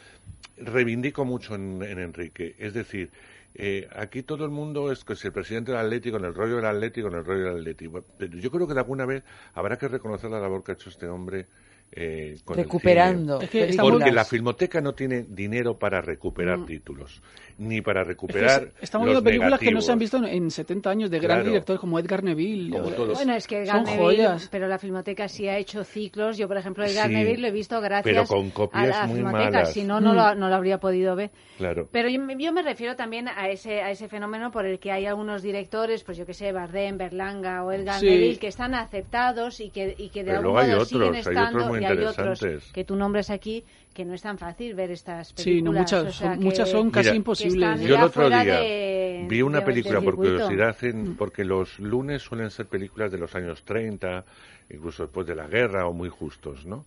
[0.56, 2.56] reivindico mucho en, en Enrique.
[2.60, 3.12] Es decir,
[3.54, 6.56] eh, aquí todo el mundo es que si el presidente del Atlético, en el rollo
[6.56, 8.06] del Atlético, en el rollo del Atlético.
[8.18, 9.24] Pero yo creo que de alguna vez
[9.54, 11.48] habrá que reconocer la labor que ha hecho este hombre.
[11.93, 13.45] Eh, con el Recuperando cine.
[13.65, 16.65] Es que Porque la filmoteca no tiene dinero para recuperar Mm.
[16.65, 17.22] títulos,
[17.57, 18.63] ni para Es que recuperar.
[18.77, 21.19] es- estamos los viendo películas que no se han visto en, en 70 años de
[21.19, 21.51] grandes Claro.
[21.51, 22.69] directores como Edgar Neville.
[22.72, 23.13] Como o- todos.
[23.18, 24.47] Bueno, es que Son Neville, joyas.
[24.49, 26.38] pero la Filmoteca sí ha hecho ciclos.
[26.38, 29.07] Yo, por ejemplo, Edgar Sí, Neville lo he visto gracias pero con copias a la
[29.07, 29.51] muy Filmoteca.
[29.51, 29.73] malas.
[29.73, 30.15] Si no, no, Mm.
[30.15, 31.31] lo, no lo habría podido ver.
[31.57, 31.88] Claro.
[31.91, 34.91] Pero yo, me- yo me refiero también a ese, a ese fenómeno por el que
[34.91, 38.05] hay algunos directores, pues yo que sé, Bardem, Berlanga o Edgar Sí.
[38.07, 40.89] Neville, que están aceptados y que, y que de Pero algún luego hay modo otros,
[40.89, 42.72] siguen hay otros muy y hay otros interesantes.
[42.72, 43.64] que tú nombres aquí
[43.94, 45.44] que no es tan fácil ver estas películas.
[45.44, 47.80] Sí, no, muchas, o sea, son, muchas que- son casi Mira, imposibles.
[47.82, 51.78] Yo el ya otro día de- vi una de- película por curiosidad, en- porque los
[51.80, 54.24] lunes suelen ser películas de los años 30,
[54.70, 56.86] incluso después de la guerra o muy justos, ¿no?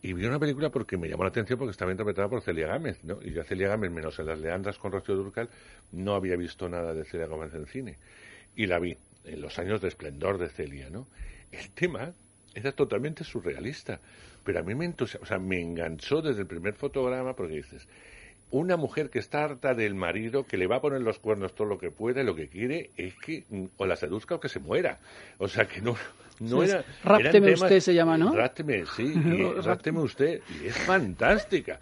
[0.00, 3.02] Y vi una película porque me llamó la atención porque estaba interpretada por Celia Gámez,
[3.02, 3.18] ¿no?
[3.20, 5.48] Y yo a Celia Gámez, menos en Las Leandras con Rocío Durcal,
[5.90, 7.98] no había visto nada de Celia Gómez en cine.
[8.54, 11.08] Y la vi en los años de esplendor de Celia, ¿no?
[11.50, 12.12] El tema
[12.58, 14.00] era totalmente surrealista,
[14.44, 17.88] pero a mí me, entusi- o sea, me enganchó desde el primer fotograma porque dices,
[18.50, 21.66] una mujer que está harta del marido, que le va a poner los cuernos todo
[21.66, 24.48] lo que pueda y lo que quiere es que mm, o la seduzca o que
[24.48, 25.00] se muera.
[25.38, 25.96] O sea, que no,
[26.40, 26.80] no Sí, era...
[26.80, 28.32] es- Rápteme temas- usted se llama, ¿no?
[28.34, 30.40] Rápteme, sí, y, rápteme usted.
[30.62, 31.78] Y es fantástica,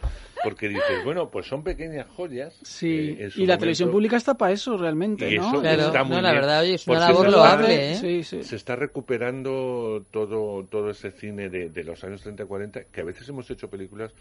[0.48, 2.56] porque dices, bueno, pues son pequeñas joyas.
[2.62, 5.48] Sí, eh, y la momento, televisión pública está para eso realmente, y ¿no?
[5.48, 6.40] eso Claro, está muy no, la bien.
[6.43, 8.23] verdad, oye, es Por una labor se loable, está- ¿eh?
[8.23, 8.44] Sí, sí.
[8.44, 13.28] Se está recuperando todo, todo ese cine de, de los años 30-40, que a veces
[13.28, 14.12] hemos hecho películas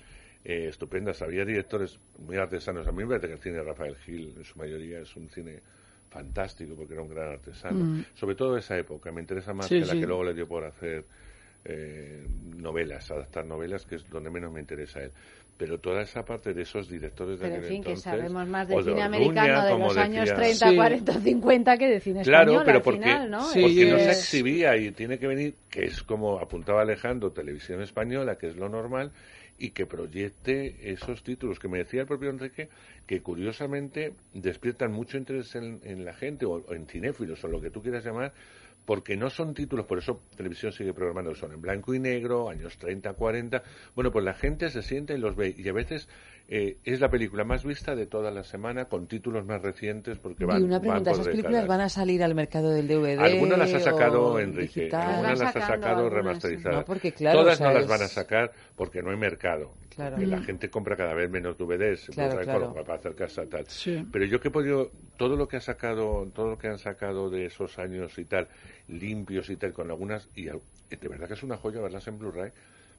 [0.43, 1.21] eh, estupendas.
[1.21, 2.87] Había directores muy artesanos.
[2.87, 5.29] A mí me parece que el cine de Rafael Gil, en su mayoría, es un
[5.29, 5.59] cine
[6.09, 7.83] fantástico porque era un gran artesano.
[7.85, 8.05] Mm.
[8.15, 9.11] Sobre todo esa época.
[9.11, 9.99] Me interesa más Sí, que la sí.
[9.99, 11.05] que luego le dio por hacer
[11.65, 12.25] eh,
[12.57, 15.11] novelas, adaptar novelas, que es donde menos me interesa él.
[15.57, 18.67] Pero toda esa parte de esos directores de Pero en fin, que entonces, sabemos más
[18.67, 20.75] de cine americano de los años decía- 30, Sí.
[20.75, 23.43] 40, 50 que de cine Claro, español pero al porque, final, ¿no?
[23.45, 27.81] Sí, porque no se exhibía y tiene que venir, que es como apuntaba Alejandro, televisión
[27.81, 29.11] española, que es lo normal,
[29.57, 32.67] y que proyecte esos títulos que me decía el propio Enrique,
[33.07, 37.61] que curiosamente despiertan mucho interés en, en la gente, o, o en cinéfilos, o lo
[37.61, 38.33] que tú quieras llamar,
[38.85, 42.77] porque no son títulos, por eso televisión sigue programando, son en blanco y negro, años
[42.77, 43.63] 30, 40.
[43.95, 45.55] Bueno, pues la gente se sienta y los ve.
[45.57, 46.07] Y a veces
[46.47, 50.45] eh, es la película más vista de toda la semana con títulos más recientes porque
[50.45, 51.67] van, y una van pregunta, por ¿esas películas décadas.
[51.67, 53.17] van a salir al mercado del DVD?
[53.19, 55.01] Algunas las ha sacado Enrique, digital?
[55.01, 56.79] algunas las ha sacado remasterizadas.
[56.79, 59.73] No, porque claro, Todas o sea, no las van a sacar porque no hay mercado.
[59.95, 60.17] Claro.
[60.17, 62.73] Porque la gente compra cada vez menos DVDs Claro, claro.
[62.73, 63.65] para acercarse a tal.
[63.67, 64.05] Sí.
[64.11, 67.29] Pero yo que he podido, todo lo que ha sacado, todo lo que han sacado
[67.29, 68.47] de esos años y tal,
[68.87, 72.51] limpios y tal, con algunas, y de verdad que es una joya verlas en Blu-ray.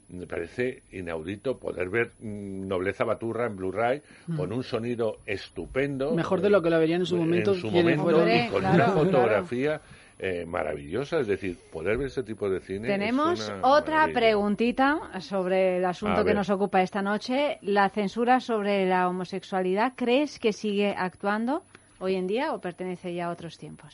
[0.09, 4.37] Me parece inaudito poder ver mm, Nobleza Baturra en Blu-ray Mm.
[4.37, 6.12] con un sonido estupendo.
[6.15, 8.74] Mejor de lo que la verían en su momento En su momento y con una
[8.74, 9.81] claro, fotografía
[10.19, 11.19] eh, maravillosa.
[11.20, 12.89] Es decir, poder ver ese tipo de cine.
[12.89, 14.19] es Tenemos una otra maravilla.
[14.20, 17.59] preguntita sobre el asunto que nos ocupa esta noche.
[17.62, 21.62] La censura sobre la homosexualidad, ¿crees que sigue actuando
[21.99, 23.93] hoy en día o pertenece ya a otros tiempos?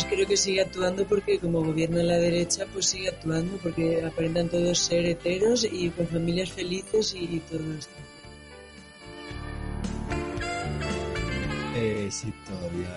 [0.00, 4.48] Pues creo que sigue actuando porque como gobierna la derecha, pues sigue actuando porque aparentan
[4.48, 7.92] todos ser heteros y con familias felices y todo esto.
[11.76, 12.88] Eh, sí, todavía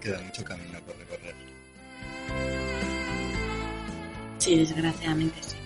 [0.00, 1.34] queda mucho camino por recorrer.
[4.38, 5.56] Sí, desgraciadamente sí.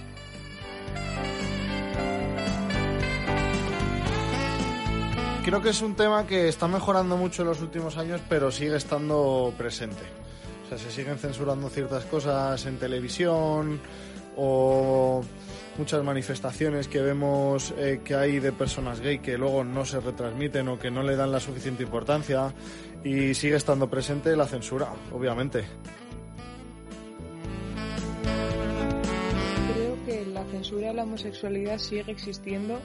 [5.49, 8.77] Creo que es un tema que está mejorando mucho en los últimos años, pero sigue
[8.77, 10.03] estando presente.
[10.67, 13.81] O sea, se siguen censurando ciertas cosas en televisión
[14.37, 15.23] o
[15.79, 20.69] muchas manifestaciones que vemos eh, que hay de personas gay que luego no se retransmiten
[20.69, 22.53] o que no le dan la suficiente importancia
[23.03, 25.65] y sigue estando presente la censura, obviamente.
[29.73, 32.79] Creo que la censura a la homosexualidad sigue existiendo.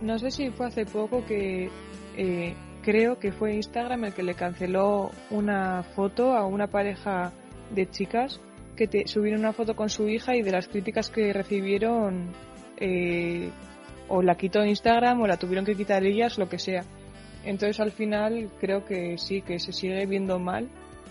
[0.00, 1.68] No sé si fue hace poco que
[2.16, 7.32] eh, creo que fue Instagram el que le canceló una foto a una pareja
[7.74, 8.40] de chicas
[8.76, 12.32] que te, subieron una foto con su hija y de las críticas que recibieron
[12.78, 13.50] eh,
[14.08, 16.84] o la quitó Instagram o la tuvieron que quitar ellas, lo que sea.
[17.44, 20.68] Entonces al final creo que sí, que se sigue viendo mal.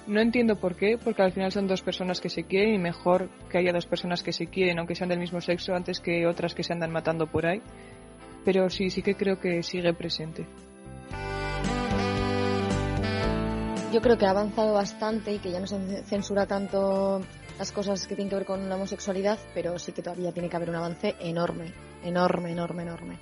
[0.07, 3.29] No entiendo por qué, porque al final son dos personas que se quieren y mejor
[3.51, 6.55] que haya dos personas que se quieren, aunque sean del mismo sexo, antes que otras
[6.55, 7.61] que se andan matando por ahí.
[8.43, 10.47] Pero sí, sí que creo que sigue presente.
[13.91, 17.21] Yo creo que ha avanzado bastante y que ya no se censura tanto
[17.57, 20.55] las cosas que tienen que ver con la homosexualidad, pero sí que todavía tiene que
[20.55, 23.19] haber un avance enorme, enorme, enorme, enorme.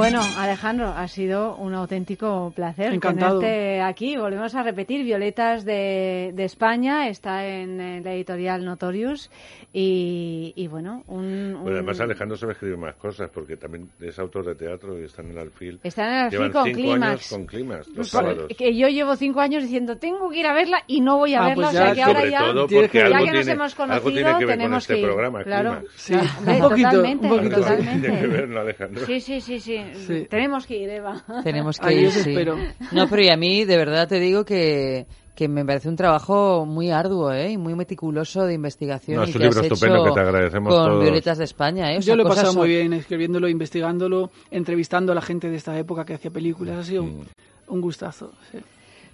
[0.00, 3.38] Bueno, Alejandro, ha sido un auténtico placer Encantado.
[3.40, 4.16] tenerte aquí.
[4.16, 9.30] Volvemos a repetir, Violetas de, de España está en, la editorial Notorious
[9.72, 14.18] y, y bueno, un, un- Bueno, además Alejandro sabe escribir más cosas porque también es
[14.18, 15.78] autor de teatro y está en el alfil.
[15.82, 17.28] Está en el Alfil Llevan con Clímax.
[17.30, 18.48] con Clímax, los Por- sábados.
[18.56, 21.40] que yo llevo cinco años diciendo tengo que ir a verla y no voy a
[21.44, 23.18] Ah, verla, pues o sea ya- que ahora Sobre ya, todo porque que- algo ya
[23.18, 25.06] que nos tiene, hemos algo conocido, tiene que ver con tenemos este que ir.
[25.06, 25.82] programa, Claro.
[25.96, 26.20] Sí, un
[26.60, 27.56] poquito, totalmente, un poquito.
[27.56, 28.08] totalmente.
[28.08, 29.06] Tiene que verlo, Alejandro.
[29.06, 29.76] Sí, sí, sí, sí,
[30.06, 30.26] Sí.
[30.30, 31.22] Tenemos que ir, Eva.
[31.44, 32.30] Tenemos que Ahí ir, sí.
[32.30, 32.56] espero.
[32.92, 36.64] No, pero y a mí, de verdad te digo que, que me parece un trabajo
[36.66, 37.52] muy arduo ¿eh?
[37.52, 39.16] y muy meticuloso de investigación.
[39.18, 41.02] No, es un que has libro estupendo hecho que te agradecemos Con todos.
[41.02, 41.92] Violetas de España.
[41.92, 41.98] ¿eh?
[41.98, 45.56] O sea, Yo lo he pasado muy bien escribiéndolo, investigándolo, entrevistando a la gente de
[45.56, 46.76] esta época que hacía películas.
[46.78, 47.22] Ha sido Mm.
[47.68, 48.32] un gustazo.
[48.52, 48.58] sí.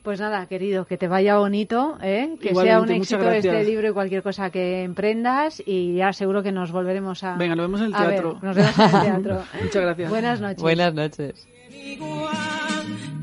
[0.06, 2.36] Pues nada, querido, que te vaya bonito, ¿eh?
[2.40, 6.12] que sea Igualmente, un muchas éxito este libro y cualquier cosa que emprendas y ya
[6.12, 7.34] seguro que nos volveremos a...
[7.34, 8.10] Venga, nos vemos en el a ver.
[8.10, 8.38] teatro.
[8.40, 9.42] Nos vemos en el teatro.
[9.64, 10.08] Muchas gracias.
[10.10, 10.62] Buenas noches.
[10.62, 11.48] Buenas noches.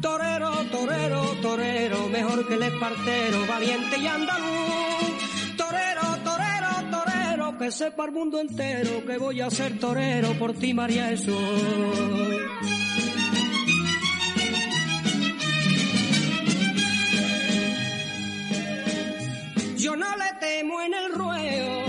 [0.01, 5.55] Torero, torero, torero, mejor que el espartero, valiente y andaluz.
[5.55, 10.73] Torero, torero, torero, que sepa el mundo entero que voy a ser torero por ti,
[10.73, 11.33] María Jesús.
[19.83, 21.83] Yo no le temo en el ruedo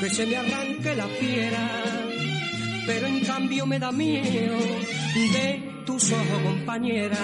[0.00, 1.84] que se me arranque la fiera,
[2.84, 4.58] pero en cambio me da miedo
[5.14, 7.16] de tus ojos, compañera.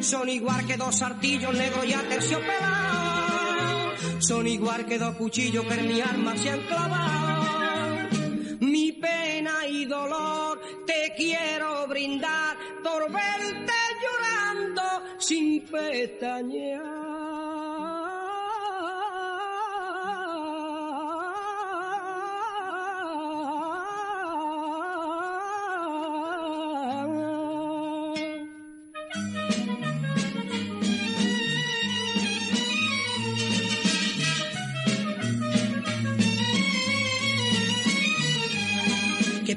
[0.00, 5.86] Son igual que dos artillos negros ya terciopelados, son igual que dos cuchillos que en
[5.86, 8.08] mi alma se han clavado.
[8.60, 14.82] Mi pena y dolor te quiero brindar por verte llorando
[15.18, 17.63] sin pestañear.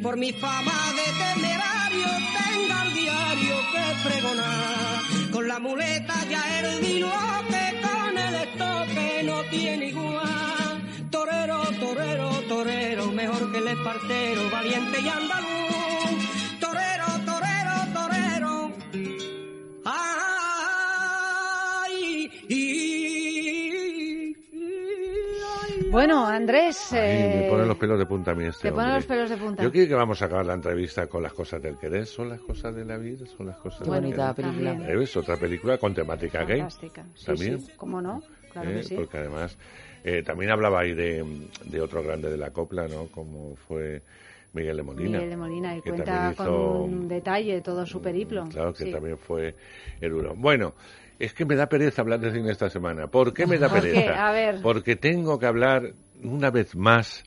[0.07, 2.07] Por mi fama de temerario
[2.37, 5.01] tenga el diario que pregonar.
[5.33, 11.09] Con la muleta ya el dilote, con el estoque no tiene igual.
[11.11, 15.76] Torero, torero, torero, mejor que el espartero, valiente y andaluz.
[25.97, 28.83] Bueno, Andrés, Ay, eh, me pone los pelos de punta a mí este te pone
[28.83, 28.97] hombre.
[28.99, 29.63] los pelos de punta.
[29.63, 32.05] Yo creo que vamos a acabar la entrevista con las cosas del querer.
[32.05, 33.25] ¿Son las cosas de la vida?
[33.25, 34.51] ¿Son las cosas Qué del bonita querer?
[34.51, 34.91] película.
[34.91, 35.17] Eh, ¿ves?
[35.17, 36.59] Otra película con temática gay.
[36.59, 37.03] Fantástica.
[37.15, 37.61] Sí, También.
[37.61, 38.21] sí, ¿Cómo no?
[38.51, 38.93] Claro Eh, que sí.
[38.95, 39.57] Porque además
[40.03, 41.25] eh, también hablaba ahí de,
[41.65, 43.07] de otro grande de la copla, ¿no?
[43.07, 44.03] Como fue
[44.53, 45.09] Miguel de Molina.
[45.17, 48.47] Miguel de Molina, y que cuenta también con hizo- un detalle todo su periplo.
[48.49, 48.91] Claro, que Sí.
[48.91, 49.55] también fue
[49.99, 50.35] el duro.
[50.35, 50.75] Bueno,
[51.19, 53.07] es que me da pereza hablar de cine esta semana.
[53.07, 54.27] ¿Por qué me da pereza?
[54.27, 54.61] A ver.
[54.61, 57.23] Porque tengo que hablar una vez más,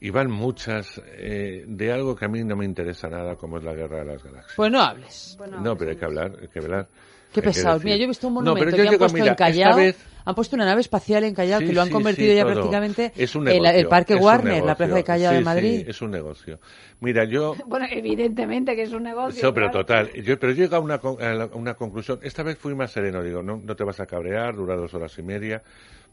[0.00, 3.64] y van muchas, eh, de algo que a mí no me interesa nada, como es
[3.64, 4.54] la Guerra de las Galaxias.
[4.56, 5.38] Pues no hables.
[5.60, 6.88] no, pero hay que hablar, hay que hablar.
[7.32, 7.82] Qué pesados.
[7.84, 9.76] Mira, yo he visto un No, monumento pero que yo han puesto mira, en Callao.
[9.76, 12.36] vez- Han puesto una nave espacial en Callao Sí, que lo han sí, convertido sí,
[12.36, 12.52] ya todo.
[12.52, 14.76] prácticamente Es un el, negocio, el Parque es un Warner, la.
[14.76, 15.84] Plaza de Callao Sí, de sí, Madrid.
[15.88, 16.60] es un negocio.
[17.00, 19.48] Mira, yo Bueno, evidentemente que es un negocio.
[19.48, 19.84] Sí, pero claro.
[19.84, 20.12] total.
[20.22, 22.20] Yo, pero llega a una, con- a la- a una conclusión.
[22.22, 23.20] Esta vez fui más sereno.
[23.22, 25.60] Digo, no, no te vas a cabrear, dura dos horas y media.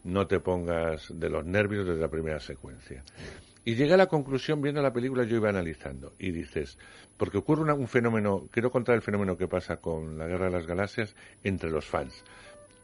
[0.03, 3.03] No te pongas de los nervios desde la primera secuencia.
[3.65, 6.13] Y llegué a la conclusión, viendo la película, yo iba analizando.
[6.17, 6.77] Y dices,
[7.17, 10.51] porque ocurre una- un fenómeno, quiero contar el fenómeno que pasa con la Guerra de
[10.51, 12.23] las Galaxias entre los fans.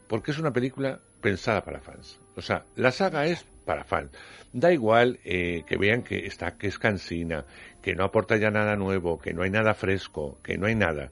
[0.06, 2.20] Porque es una película pensada para fans.
[2.36, 4.10] O sea, la saga es para fans.
[4.52, 7.44] Da igual eh, que vean que está, que es cansina,
[7.82, 11.10] que no aporta ya nada nuevo, que no hay nada fresco, que no hay nada.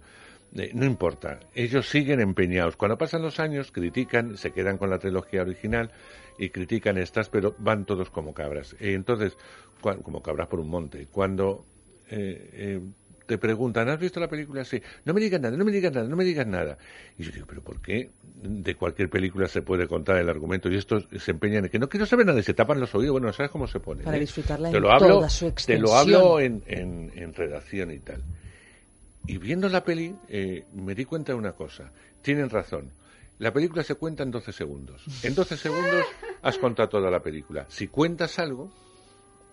[0.54, 2.76] Eh, no importa, ellos siguen empeñados.
[2.76, 5.90] Cuando pasan los años, critican, se quedan con la trilogía original
[6.38, 8.74] y critican estas, pero van todos como cabras.
[8.80, 9.36] Eh, entonces,
[9.80, 11.06] como cabras por un monte.
[11.10, 11.64] Cuando
[12.10, 12.80] eh, eh,
[13.26, 14.64] te preguntan, ¿has visto la película?
[14.64, 14.80] Sí.
[15.04, 16.78] No me digas nada, no me digas nada, no me digas nada.
[17.18, 18.10] Y yo digo, ¿pero por qué
[18.42, 20.70] de cualquier película se puede contar el argumento?
[20.70, 23.12] Y estos se empeñan en que no quiero saber nada y se tapan los oídos.
[23.12, 24.02] Bueno, ¿sabes cómo se pone?
[24.04, 24.20] Para eh?
[24.20, 25.96] disfrutarla te en lo hablo, toda su Te lo extensión.
[25.96, 28.22] hablo en, en, en redacción y tal.
[29.26, 31.90] Y viendo la peli, eh, me di cuenta de una cosa.
[32.20, 32.90] Tienen razón.
[33.38, 35.04] La película se cuenta en 12 segundos.
[35.22, 36.04] En 12 segundos
[36.42, 37.66] has contado toda la película.
[37.68, 38.70] Si cuentas algo,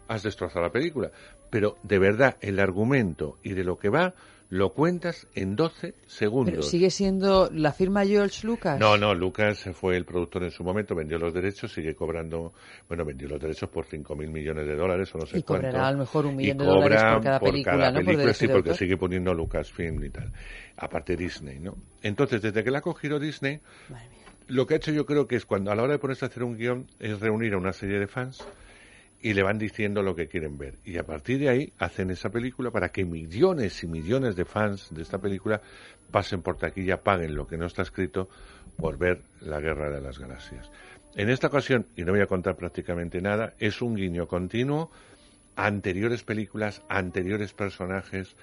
[0.07, 1.11] has destrozado la película.
[1.49, 4.13] Pero de verdad, el argumento y de lo que va,
[4.51, 6.51] lo cuentas en 12 segundos.
[6.51, 8.77] Pero sigue siendo la firma George Lucas.
[8.81, 12.51] No, no, Lucas fue el productor en su momento, vendió los derechos, sigue cobrando,
[12.89, 15.85] bueno, vendió los derechos por 5.000 millones de dólares o no sé Y cobrará cuánto.
[15.87, 17.93] a lo mejor un Y millón de dólares por cada película, ¿no?
[17.93, 18.79] Por película, derecho sí, de porque autor.
[18.79, 20.33] sigue poniendo Lucasfilm y tal.
[20.75, 21.77] Aparte Disney, ¿no?
[22.03, 23.61] Entonces, desde que la ha cogido Disney,
[24.47, 26.27] lo que ha hecho yo creo que es cuando a la hora de ponerse a
[26.27, 28.43] hacer un guion es reunir a una serie de fans
[29.21, 30.75] y le van diciendo lo que quieren ver.
[30.83, 34.89] Y a partir de ahí hacen esa película para que millones y millones de fans
[34.91, 35.61] de esta película
[36.09, 38.29] pasen por taquilla, paguen lo que no está escrito
[38.77, 40.71] por ver la Guerra de las Galaxias.
[41.15, 44.91] En esta ocasión, y no voy a contar prácticamente nada, es un guiño continuo
[45.55, 48.35] anteriores películas, anteriores personajes,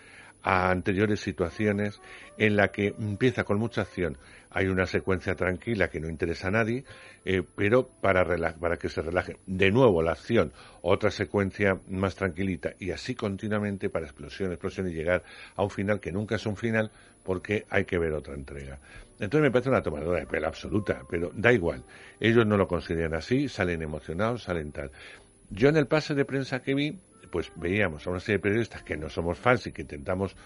[0.42, 2.00] a anteriores situaciones
[2.36, 4.17] en la que empieza con mucha acción.
[4.50, 6.84] Hay una secuencia tranquila que no interesa a nadie,
[7.25, 8.25] eh, pero para,
[8.58, 9.36] para que se relaje.
[9.47, 14.94] De nuevo la acción, otra secuencia más tranquilita y así continuamente para explosión, explosión y
[14.94, 15.23] llegar
[15.55, 16.91] a un final que nunca es un final
[17.25, 18.78] porque hay que ver otra entrega.
[19.20, 21.84] Entonces me parece una tomadora de pelo absoluta, pero da igual.
[22.20, 24.91] Ellos no lo consideran así, salen emocionados, salen tal.
[25.50, 26.99] Yo en el pase de prensa que vi,
[27.31, 30.36] pues veíamos a una serie de periodistas que no somos fans y que intentamos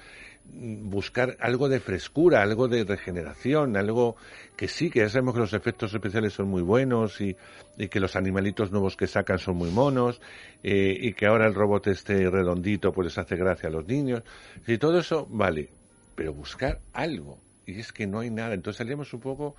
[0.44, 4.16] buscar algo de frescura, algo de regeneración, algo
[4.56, 7.36] que sí, que ya sabemos que los efectos especiales son muy buenos y,
[7.78, 10.20] y que los animalitos nuevos que sacan son muy monos
[10.62, 14.22] eh, y que ahora el robot este redondito pues les hace gracia a los niños.
[14.66, 15.68] Y todo eso, vale,
[16.14, 17.38] pero buscar algo.
[17.64, 18.54] Y es que no hay nada.
[18.54, 19.56] Entonces salíamos un poco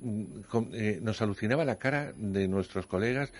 [0.00, 0.24] mm,
[0.72, 3.32] eh, nos alucinaba la cara de nuestros colegas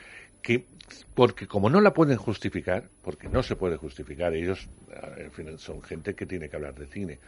[0.44, 0.66] que
[1.14, 6.14] porque como no la pueden justificar porque no se puede justificar ellos eh, son gente
[6.14, 7.18] que tiene que hablar de cine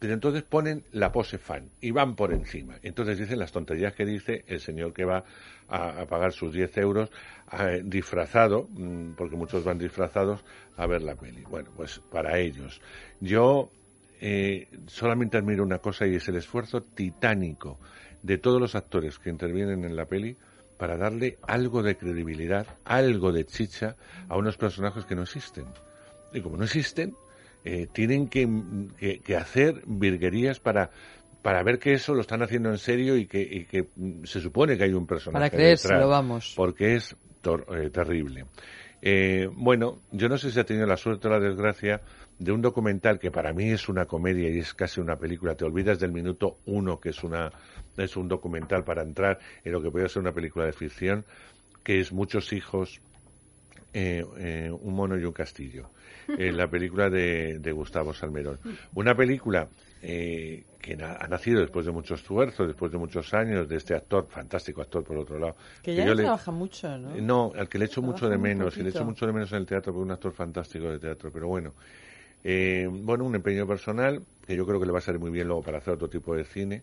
[0.00, 2.76] pero entonces ponen la pose fan y van por encima.
[2.82, 5.24] Entonces dicen las tonterías que dice el señor que va
[5.68, 7.10] a, a pagar sus 10 euros
[7.52, 10.42] eh, disfrazado, mm, porque muchos van disfrazados
[10.78, 11.42] a ver la peli.
[11.42, 12.80] Bueno, pues para ellos.
[13.20, 13.70] Yo
[14.22, 17.78] eh, solamente admiro una cosa y es el esfuerzo titánico
[18.22, 20.36] de todos los actores que intervienen en la peli
[20.80, 23.96] para darle algo de credibilidad, algo de chicha
[24.28, 25.66] a unos personajes que no existen.
[26.32, 27.14] Y como no existen,
[27.64, 28.48] eh, tienen que,
[28.98, 30.90] que- que hacer virguerías para
[31.42, 34.40] para ver que eso lo están haciendo en serio y que, y que mm, se
[34.42, 36.52] supone que hay un personaje Para creérselo, vamos.
[36.54, 38.44] porque es tor- eh, terrible
[39.02, 42.02] Eh, bueno, yo no sé si ha tenido la suerte o la desgracia
[42.38, 45.54] de un documental que para mí es una comedia y es casi una película.
[45.54, 47.50] Te olvidas del minuto uno, que es, una,
[47.96, 51.24] es un documental para entrar en lo que puede ser una película de ficción,
[51.82, 53.00] que es Muchos hijos,
[53.92, 55.90] eh, eh, un mono y un castillo.
[56.38, 58.58] Eh, la película de, de Gustavo Salmerón.
[58.94, 59.68] Una película
[60.02, 63.94] eh, que na- ha nacido después de mucho esfuerzo, después de muchos años, de este
[63.94, 65.56] actor, fantástico actor por otro lado.
[65.82, 67.16] Que ya yo no le- trabaja mucho, ¿no?
[67.20, 69.58] No, al que le echo mucho de menos, y le echo mucho de menos en
[69.58, 71.74] el teatro, porque es un actor fantástico de teatro, pero bueno.
[72.42, 75.46] Eh, bueno, un empeño personal, que yo creo que le va a salir muy bien
[75.46, 76.82] luego para hacer otro tipo de cine,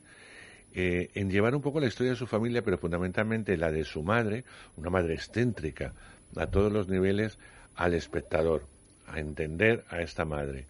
[0.80, 4.03] eh, en llevar un poco la historia de su familia, pero fundamentalmente la de su
[4.03, 4.43] madre,
[4.75, 5.91] una madre excéntrica,
[6.35, 7.39] a todos los niveles,
[7.75, 8.67] al espectador,
[9.07, 10.67] a entender a esta madre.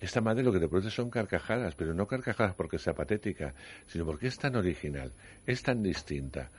[0.00, 3.54] Esta madre lo que te produce son carcajadas, pero no carcajadas porque sea patética,
[3.86, 5.12] sino porque es tan original,
[5.46, 6.50] es tan distinta,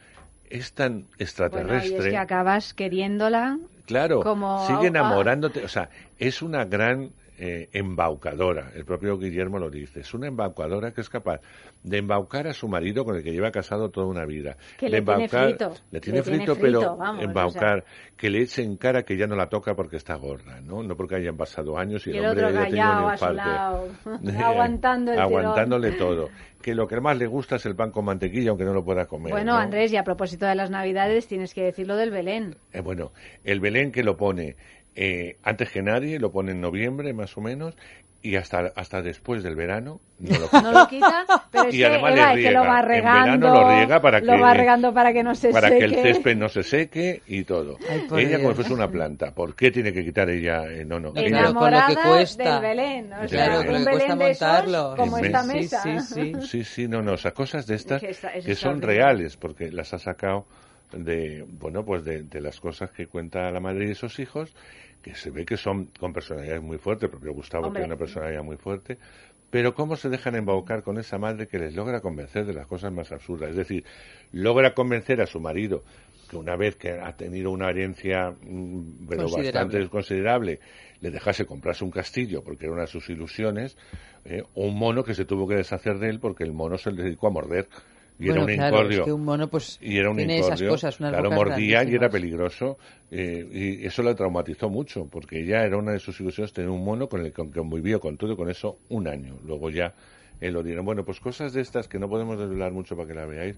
[0.50, 1.92] es tan Bueno, extraterrestre.
[1.92, 5.66] y es que acabas queriéndola Claro, como sigue enamorándote.
[5.66, 8.72] O sea, es una gran eh, embaucadora.
[8.76, 10.00] El propio Guillermo lo dice.
[10.02, 11.42] Es una embaucadora que es capaz
[11.84, 14.56] de embaucar a su marido con el que lleva casado toda una vida.
[14.78, 15.74] Que le tiene embaucar- frito.
[15.92, 17.84] Le tiene Le tiene frito, pero vamos, embaucar.
[18.16, 20.82] Que le eche en cara que ya no la toca porque está gorda, ¿no?
[20.84, 23.34] No porque hayan pasado años y el el hombre haya tenido un infarto.
[23.36, 23.88] lado,
[24.44, 25.32] aguantando el tirón.
[25.32, 26.30] Aguantándole todo.
[26.66, 29.06] Que lo que más le gusta es el pan con mantequilla, aunque no lo pueda
[29.06, 29.32] comer.
[29.32, 29.60] Bueno, ¿no?
[29.60, 32.56] Andrés, y a propósito de las Navidades, tienes que decir lo del Belén.
[32.74, 33.12] Eh, bueno,
[33.44, 34.56] el Belén que lo pone
[34.96, 37.76] eh, antes que nadie, lo pone en noviembre más o menos,
[38.22, 41.86] y hasta, hasta después del verano no lo No lo quita, pero es Y que,
[41.86, 42.78] además le Eva, es que lo riega.
[42.80, 45.78] En verano lo riega para lo que- va regando para que no se para seque.
[45.80, 47.78] que el césped no se seque y todo.
[47.88, 48.50] Ay, ella como Dios.
[48.50, 49.30] si fuese una planta.
[49.32, 50.64] ¿Por qué tiene que quitar ella?
[50.72, 51.12] eh, no, no.
[51.14, 51.38] No, ella- con lo que
[51.78, 52.54] Enamorada cuesta.
[52.54, 53.14] del Belén.
[53.14, 54.94] O sea, Claro, con lo un que cuesta montarlo.
[54.98, 55.84] como Sí, esta sí, mesa.
[55.84, 56.34] sí, sí.
[56.48, 59.38] Sí, sí, no, no, o sea, cosas de estas Que está- es que son reales,
[59.38, 60.48] porque las ha sacado
[60.94, 64.52] de, bueno, pues de, de las cosas que cuenta la madre y esos hijos,
[65.06, 67.82] que se ve que son con personalidades muy fuertes, el propio Gustavo Hombre.
[67.82, 68.98] tiene una personalidad muy fuerte,
[69.52, 72.92] pero cómo se dejan embaucar con esa madre que les logra convencer de las cosas
[72.92, 73.86] más absurdas, es decir,
[74.32, 75.84] logra convencer a su marido
[76.28, 79.52] que una vez que ha tenido una herencia mm, pero Considerable.
[79.52, 80.60] bastante considerable,
[81.02, 83.78] le dejase comprarse un castillo porque era una de sus ilusiones,
[84.24, 86.92] eh, o un mono que se tuvo que deshacer de él porque el mono se
[86.92, 87.68] le dedicó a morder.
[88.18, 89.00] Y Bueno, era un claro, incordio.
[89.00, 90.70] es que un mono, pues, y era un tiene esas incordio.
[90.70, 92.78] cosas, unas claro, mordía y era peligroso.
[93.12, 93.48] eh,
[93.82, 97.10] y eso la traumatizó mucho, porque ella era una de sus ilusiones tener un mono
[97.10, 99.36] con el que convivió con todo y con eso un año.
[99.46, 99.94] Luego ya
[100.40, 100.86] él lo dieron.
[100.86, 103.58] Bueno, pues cosas de estas que no podemos desvelar mucho para que la veáis.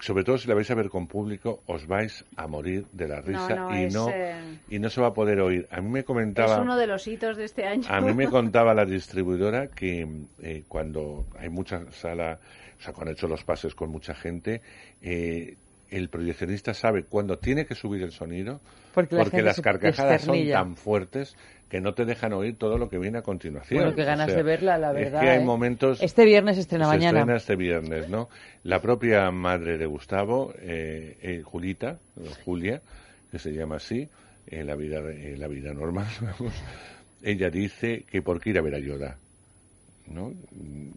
[0.00, 3.20] Sobre todo si la vais a ver con público, os vais a morir de la
[3.20, 4.36] risa no, y es, no eh,
[4.70, 5.66] y no se va a poder oír.
[5.72, 7.82] A mí me Es comentaba uno de los hitos de este año.
[7.88, 10.06] a mí me contaba la distribuidora que
[10.40, 12.38] eh, cuando hay mucha sala,
[12.78, 14.62] o sea, cuando ha hecho los pases con mucha gente,
[15.02, 15.56] eh,
[15.90, 18.60] el proyeccionista sabe cuándo tiene que subir el sonido,
[18.94, 21.36] Porque la las carcajadas son tan fuertes
[21.68, 23.80] que no te dejan oír todo lo que viene a continuación.
[23.80, 25.20] Bueno, qué O ganas sea, de verla, la es verdad.
[25.20, 25.44] que hay ¿eh?
[25.44, 26.02] momentos...
[26.02, 27.18] Este viernes estrena se mañana.
[27.20, 28.28] estrena este viernes, ¿no?
[28.64, 31.98] La propia madre de Gustavo, eh, eh, Julita,
[32.44, 32.80] Julia,
[33.30, 34.08] que se llama así,
[34.46, 36.54] en la vida, en la vida normal, vamos,
[37.22, 39.18] ella dice que por qué ir a ver a Yoda,
[40.10, 40.32] ¿no?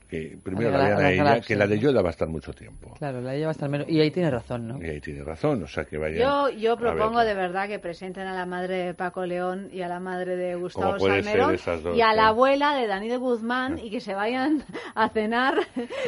[0.09, 1.47] Que primero A la la- vean a a la ella, galaxia.
[1.47, 2.93] que la de Yoda va a estar mucho tiempo.
[2.97, 3.89] Claro, la lleva hasta el menos.
[3.89, 4.81] Y ahí tiene razón, ¿no?
[4.83, 7.79] Y ahí tiene razón, o sea, que vayan Yo, yo a propongo de verdad que
[7.79, 11.95] presenten a la madre de Paco León y a la madre de Gustavo Salmerón dos,
[11.95, 14.63] y a la abuela de Dani de Guzmán y que se vayan
[14.95, 15.55] a cenar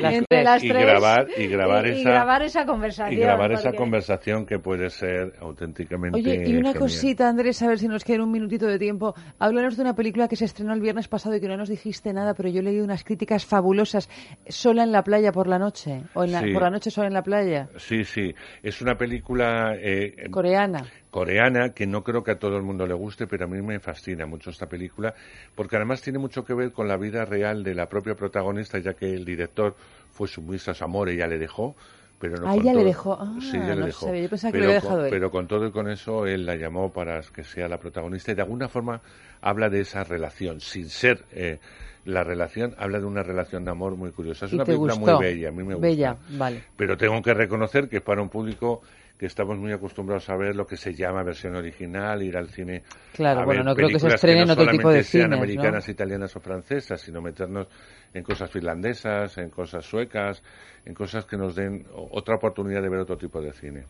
[0.01, 0.43] Las entre tres.
[0.43, 3.13] las Y tres grabar- y grabar y esa- grabar esa conversación.
[3.19, 6.75] Y grabar esa porque- conversación que puede ser auténticamente Oye, y una genial.
[6.79, 9.13] cosita, Andrés, a ver si nos queda un minutito de tiempo.
[9.39, 12.13] Háblanos de una película que se estrenó el viernes pasado y que no nos dijiste
[12.13, 14.07] nada, pero yo leí unas críticas fabulosas.
[14.47, 16.03] ¿Sola en la playa por la noche?
[16.13, 16.53] ¿O en la- Sí.
[16.53, 17.67] por la noche sola en la playa?
[17.77, 18.33] Sí, sí.
[18.61, 20.85] Es una película eh, Coreana.
[21.09, 23.79] coreana que no creo que a todo el mundo le guste, pero a mí me
[23.79, 25.13] fascina mucho esta película,
[25.55, 28.93] porque además tiene mucho que ver con la vida real de la propia protagonista, ya
[28.93, 29.75] que el director
[30.11, 31.75] fue sumisa a su amor y ya le dejó.
[32.19, 33.17] Pero no Ah, ya le dejó.
[33.19, 34.13] Ah, sí, ya le dejó.
[34.15, 35.07] Yo pensaba que pero lo había con- él.
[35.09, 38.35] Pero con todo y con eso, él la llamó para que sea la protagonista y
[38.35, 39.01] de alguna forma
[39.41, 41.59] habla de esa relación, sin ser eh,
[42.05, 44.45] la relación, habla de una relación de amor muy curiosa.
[44.45, 45.15] Es ¿Y una película gustó?
[45.17, 45.87] muy bella, a mí me gusta.
[45.87, 46.63] Bella, vale.
[46.75, 48.81] Pero tengo que reconocer que es para un público
[49.17, 52.83] que estamos muy acostumbrados a ver lo que se llama versión original, ir al cine.
[53.13, 55.03] Claro, a bueno, ver no creo que se películas estrene en no otro tipo de
[55.03, 55.35] sean cines, ¿no?
[55.37, 57.67] americanas, italianas o francesas, sino meternos
[58.13, 60.43] en cosas finlandesas, en cosas suecas,
[60.85, 63.83] en cosas que nos den otra oportunidad de ver otro tipo de cine.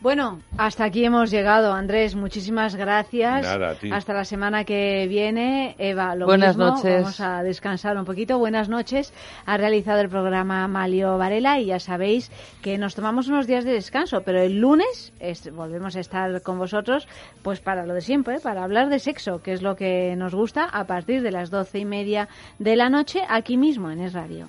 [0.00, 2.14] Bueno, hasta aquí hemos llegado, Andrés.
[2.14, 3.42] Muchísimas gracias.
[3.42, 3.90] Nada, a ti.
[3.92, 5.74] Hasta la semana que viene.
[5.76, 6.70] Eva, lo Buenas mismo.
[6.72, 7.02] noches.
[7.02, 8.38] Vamos a descansar un poquito.
[8.38, 9.12] Buenas noches.
[9.44, 12.30] Ha realizado el programa Malio Varela y ya sabéis
[12.62, 16.58] que nos tomamos unos días de descanso, pero el lunes es- volvemos a estar con
[16.58, 17.08] vosotros,
[17.42, 20.64] pues para lo de siempre, para hablar de sexo, que es lo que nos gusta,
[20.64, 22.28] a partir de las doce y media
[22.60, 24.46] de la noche, aquí mismo en Es Radio.